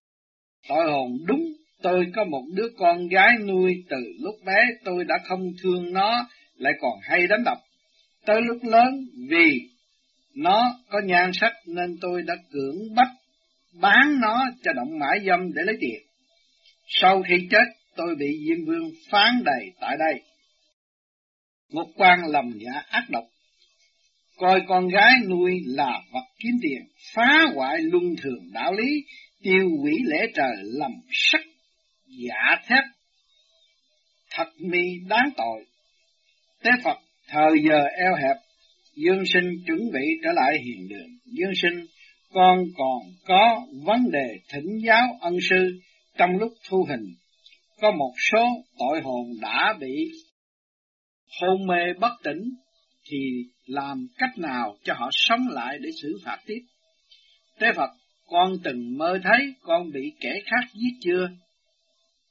Tội 0.68 0.90
hồn 0.90 1.18
đúng, 1.26 1.44
tôi 1.82 2.06
có 2.14 2.24
một 2.24 2.42
đứa 2.54 2.68
con 2.78 3.08
gái 3.08 3.30
nuôi 3.46 3.84
từ 3.88 3.96
lúc 4.20 4.34
bé 4.44 4.56
tôi 4.84 5.04
đã 5.04 5.14
không 5.24 5.52
thương 5.62 5.92
nó, 5.92 6.28
lại 6.56 6.72
còn 6.80 6.98
hay 7.02 7.26
đánh 7.26 7.44
đập. 7.44 7.58
Tới 8.26 8.42
lúc 8.42 8.58
lớn 8.62 9.06
vì 9.28 9.60
nó 10.34 10.76
có 10.90 11.00
nhan 11.04 11.30
sắc 11.32 11.52
nên 11.66 11.98
tôi 12.00 12.22
đã 12.22 12.34
cưỡng 12.52 12.94
bắt 12.94 13.08
bán 13.80 14.20
nó 14.20 14.44
cho 14.62 14.72
động 14.72 14.98
mãi 14.98 15.18
dâm 15.26 15.52
để 15.54 15.62
lấy 15.62 15.76
tiền. 15.80 16.02
Sau 16.86 17.22
khi 17.22 17.48
chết, 17.50 17.64
tôi 17.96 18.14
bị 18.18 18.26
Diêm 18.46 18.64
Vương 18.66 18.90
phán 19.10 19.44
đầy 19.44 19.72
tại 19.80 19.96
đây. 19.98 20.22
Một 21.72 21.86
quan 21.96 22.18
lầm 22.26 22.50
dạ 22.58 22.82
ác 22.88 23.04
độc, 23.10 23.24
coi 24.36 24.60
con 24.68 24.88
gái 24.88 25.12
nuôi 25.28 25.52
là 25.66 26.00
vật 26.12 26.24
kiếm 26.38 26.52
tiền, 26.62 26.82
phá 27.14 27.44
hoại 27.54 27.78
luân 27.80 28.04
thường 28.22 28.52
đạo 28.52 28.72
lý, 28.72 29.04
tiêu 29.42 29.68
hủy 29.80 29.92
lễ 30.04 30.26
trời 30.34 30.54
lầm 30.62 30.92
sắc, 31.10 31.40
giả 32.06 32.56
thép, 32.68 32.84
thật 34.30 34.48
mi 34.58 34.82
đáng 35.08 35.28
tội. 35.36 35.64
Tế 36.62 36.70
Phật 36.84 36.98
thời 37.28 37.50
giờ 37.68 37.78
eo 37.98 38.14
hẹp, 38.14 38.36
Dương 38.96 39.24
sinh 39.26 39.50
chuẩn 39.66 39.78
bị 39.92 40.00
trở 40.24 40.30
lại 40.32 40.58
hiền 40.64 40.88
đường. 40.88 41.08
Dương 41.24 41.52
sinh, 41.62 41.86
con 42.32 42.58
còn 42.76 42.98
có 43.26 43.66
vấn 43.84 44.10
đề 44.12 44.38
thỉnh 44.52 44.78
giáo 44.86 45.06
ân 45.20 45.36
sư 45.50 45.80
trong 46.18 46.36
lúc 46.36 46.52
thu 46.68 46.86
hình. 46.88 47.14
Có 47.80 47.90
một 47.90 48.12
số 48.32 48.46
tội 48.78 49.00
hồn 49.00 49.26
đã 49.40 49.74
bị 49.80 50.10
hôn 51.40 51.66
mê 51.66 51.92
bất 52.00 52.12
tỉnh, 52.24 52.40
thì 53.06 53.18
làm 53.66 54.06
cách 54.18 54.38
nào 54.38 54.76
cho 54.84 54.94
họ 54.94 55.08
sống 55.12 55.48
lại 55.48 55.78
để 55.82 55.90
xử 56.02 56.18
phạt 56.24 56.38
tiếp? 56.46 56.60
Tế 57.58 57.66
Phật, 57.76 57.90
con 58.26 58.52
từng 58.64 58.98
mơ 58.98 59.18
thấy 59.22 59.54
con 59.62 59.90
bị 59.92 60.12
kẻ 60.20 60.32
khác 60.44 60.68
giết 60.74 60.98
chưa? 61.00 61.28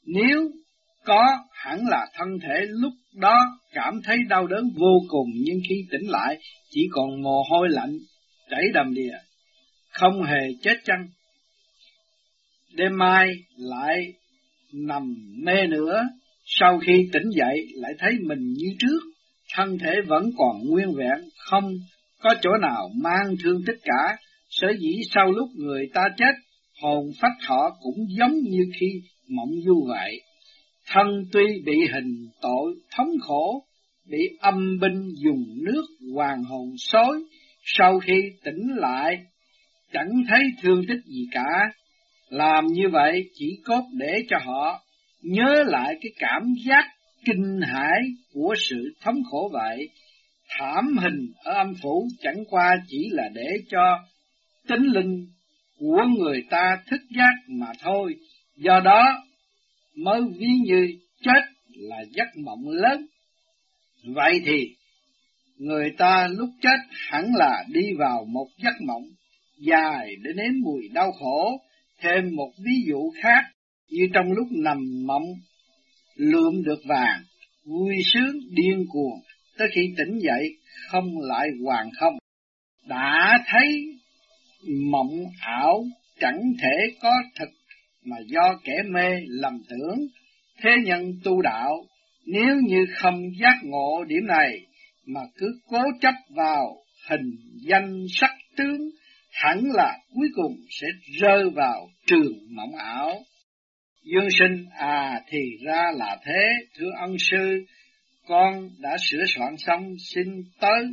Nếu 0.06 0.52
có 1.06 1.24
hẳn 1.52 1.80
là 1.88 2.08
thân 2.14 2.28
thể 2.42 2.66
lúc 2.70 2.94
đó 3.14 3.36
cảm 3.72 4.02
thấy 4.04 4.18
đau 4.30 4.48
đớn 4.48 4.64
vô 4.76 5.00
cùng 5.08 5.30
nhưng 5.34 5.60
khi 5.70 5.76
tỉnh 5.92 6.10
lại 6.10 6.38
chỉ 6.70 6.82
còn 6.92 7.22
mồ 7.22 7.44
hôi 7.50 7.68
lạnh 7.70 7.98
chảy 8.50 8.64
đầm 8.74 8.94
đìa, 8.94 9.14
không 9.90 10.24
hề 10.24 10.40
chết 10.62 10.76
chăng. 10.84 11.08
Đêm 12.74 12.98
mai 12.98 13.28
lại 13.58 14.14
nằm 14.74 15.16
mê 15.44 15.68
nữa, 15.68 16.02
sau 16.46 16.80
khi 16.80 17.10
tỉnh 17.14 17.30
dậy 17.38 17.68
lại 17.76 17.92
thấy 18.00 18.12
mình 18.28 18.40
như 18.40 18.68
trước, 18.80 19.13
thân 19.56 19.78
thể 19.78 19.94
vẫn 20.08 20.30
còn 20.38 20.56
nguyên 20.70 20.94
vẹn, 20.98 21.30
không 21.38 21.74
có 22.20 22.36
chỗ 22.42 22.50
nào 22.62 22.90
mang 23.04 23.36
thương 23.44 23.62
tích 23.68 23.78
cả, 23.84 24.18
sở 24.50 24.68
dĩ 24.80 25.02
sau 25.12 25.32
lúc 25.32 25.50
người 25.56 25.90
ta 25.94 26.02
chết, 26.18 26.34
hồn 26.82 27.12
phách 27.22 27.48
họ 27.48 27.78
cũng 27.82 28.06
giống 28.20 28.34
như 28.34 28.66
khi 28.80 28.88
mộng 29.30 29.52
du 29.66 29.86
vậy. 29.88 30.22
Thân 30.88 31.08
tuy 31.32 31.46
bị 31.66 31.76
hình 31.94 32.28
tội 32.42 32.76
thống 32.98 33.12
khổ, 33.22 33.66
bị 34.10 34.30
âm 34.40 34.80
binh 34.82 35.10
dùng 35.24 35.46
nước 35.66 35.84
hoàng 36.14 36.44
hồn 36.44 36.70
xối, 36.78 37.24
sau 37.64 38.00
khi 38.00 38.22
tỉnh 38.44 38.76
lại, 38.76 39.18
chẳng 39.94 40.10
thấy 40.30 40.40
thương 40.62 40.82
tích 40.88 41.02
gì 41.06 41.28
cả. 41.32 41.72
Làm 42.30 42.66
như 42.66 42.90
vậy 42.92 43.30
chỉ 43.34 43.58
cốt 43.66 43.84
để 43.94 44.14
cho 44.30 44.38
họ 44.46 44.84
nhớ 45.22 45.64
lại 45.66 45.96
cái 46.02 46.12
cảm 46.20 46.42
giác 46.66 46.84
kinh 47.26 47.60
hãi 47.62 48.02
của 48.34 48.56
sự 48.70 48.94
thống 49.02 49.24
khổ 49.32 49.50
vậy. 49.54 49.90
Thảm 50.50 50.98
hình 50.98 51.32
ở 51.44 51.54
âm 51.54 51.74
phủ 51.82 52.08
chẳng 52.22 52.44
qua 52.50 52.76
chỉ 52.88 53.10
là 53.12 53.30
để 53.34 53.50
cho 53.70 54.00
tính 54.68 54.84
linh 54.84 55.28
của 55.80 56.02
người 56.20 56.44
ta 56.50 56.78
thức 56.90 57.02
giác 57.18 57.34
mà 57.48 57.68
thôi. 57.82 58.16
Do 58.56 58.80
đó 58.80 59.24
mới 59.96 60.22
ví 60.38 60.48
như 60.66 60.88
chết 61.22 61.42
là 61.76 62.04
giấc 62.12 62.28
mộng 62.46 62.70
lớn. 62.70 63.06
Vậy 64.04 64.42
thì, 64.46 64.76
người 65.58 65.92
ta 65.98 66.28
lúc 66.32 66.50
chết 66.62 66.78
hẳn 66.90 67.36
là 67.36 67.64
đi 67.68 67.94
vào 67.98 68.26
một 68.26 68.48
giấc 68.64 68.82
mộng 68.88 69.04
dài 69.58 70.16
để 70.24 70.32
nếm 70.36 70.54
mùi 70.64 70.88
đau 70.94 71.12
khổ. 71.12 71.62
Thêm 72.02 72.36
một 72.36 72.52
ví 72.66 72.84
dụ 72.88 73.12
khác, 73.22 73.44
như 73.90 74.08
trong 74.14 74.32
lúc 74.32 74.48
nằm 74.52 74.78
mộng, 75.06 75.24
lượm 76.16 76.64
được 76.64 76.80
vàng, 76.86 77.24
vui 77.66 77.96
sướng 78.06 78.36
điên 78.50 78.86
cuồng, 78.90 79.20
tới 79.58 79.68
khi 79.76 79.82
tỉnh 79.98 80.20
dậy 80.20 80.58
không 80.88 81.20
lại 81.22 81.48
hoàng 81.64 81.90
không. 82.00 82.14
Đã 82.88 83.38
thấy 83.48 83.68
mộng 84.92 85.24
ảo 85.42 85.84
chẳng 86.20 86.42
thể 86.62 86.96
có 87.02 87.12
thật 87.36 87.50
mà 88.06 88.18
do 88.28 88.60
kẻ 88.64 88.74
mê 88.94 89.10
lầm 89.28 89.62
tưởng, 89.70 90.00
thế 90.62 90.70
nhân 90.86 91.14
tu 91.24 91.42
đạo, 91.42 91.86
nếu 92.26 92.56
như 92.68 92.86
không 92.96 93.22
giác 93.40 93.56
ngộ 93.64 94.04
điểm 94.08 94.28
này, 94.28 94.60
mà 95.06 95.22
cứ 95.38 95.60
cố 95.68 95.82
chấp 96.02 96.14
vào 96.30 96.76
hình 97.10 97.32
danh 97.68 98.06
sắc 98.10 98.32
tướng, 98.58 98.90
hẳn 99.32 99.62
là 99.74 99.98
cuối 100.14 100.28
cùng 100.36 100.56
sẽ 100.70 100.88
rơi 101.22 101.50
vào 101.50 101.90
trường 102.08 102.34
mộng 102.50 102.76
ảo. 102.76 103.24
Dương 104.04 104.28
sinh, 104.40 104.66
à 104.78 105.22
thì 105.30 105.40
ra 105.66 105.92
là 105.96 106.18
thế, 106.26 106.50
thưa 106.78 106.92
ân 107.00 107.16
sư, 107.20 107.66
con 108.28 108.70
đã 108.80 108.98
sửa 109.12 109.24
soạn 109.36 109.56
xong 109.58 109.96
xin 110.14 110.28
tới. 110.60 110.84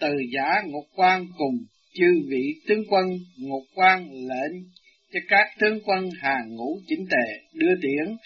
Từ 0.00 0.08
giả 0.32 0.62
ngục 0.64 0.84
quan 0.94 1.26
cùng 1.38 1.56
chư 1.94 2.06
vị 2.28 2.54
tướng 2.68 2.82
quân 2.88 3.06
ngục 3.36 3.62
quan 3.74 4.10
lệnh 4.10 4.62
cho 5.12 5.20
các 5.28 5.46
tướng 5.60 5.78
quân 5.84 6.10
hàng 6.20 6.54
ngũ 6.56 6.80
chỉnh 6.86 7.06
tề 7.10 7.42
đưa 7.52 7.74
tiễn, 7.82 8.16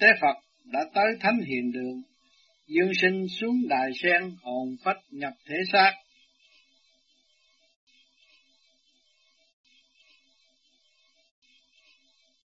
tế 0.00 0.08
Phật 0.20 0.36
đã 0.64 0.80
tới 0.94 1.06
thánh 1.20 1.40
hiền 1.46 1.72
đường. 1.72 2.02
Dương 2.66 2.92
sinh 3.00 3.26
xuống 3.28 3.68
đài 3.68 3.90
sen 4.02 4.22
hồn 4.42 4.76
phách 4.84 4.98
nhập 5.10 5.32
thể 5.48 5.56
xác, 5.72 5.92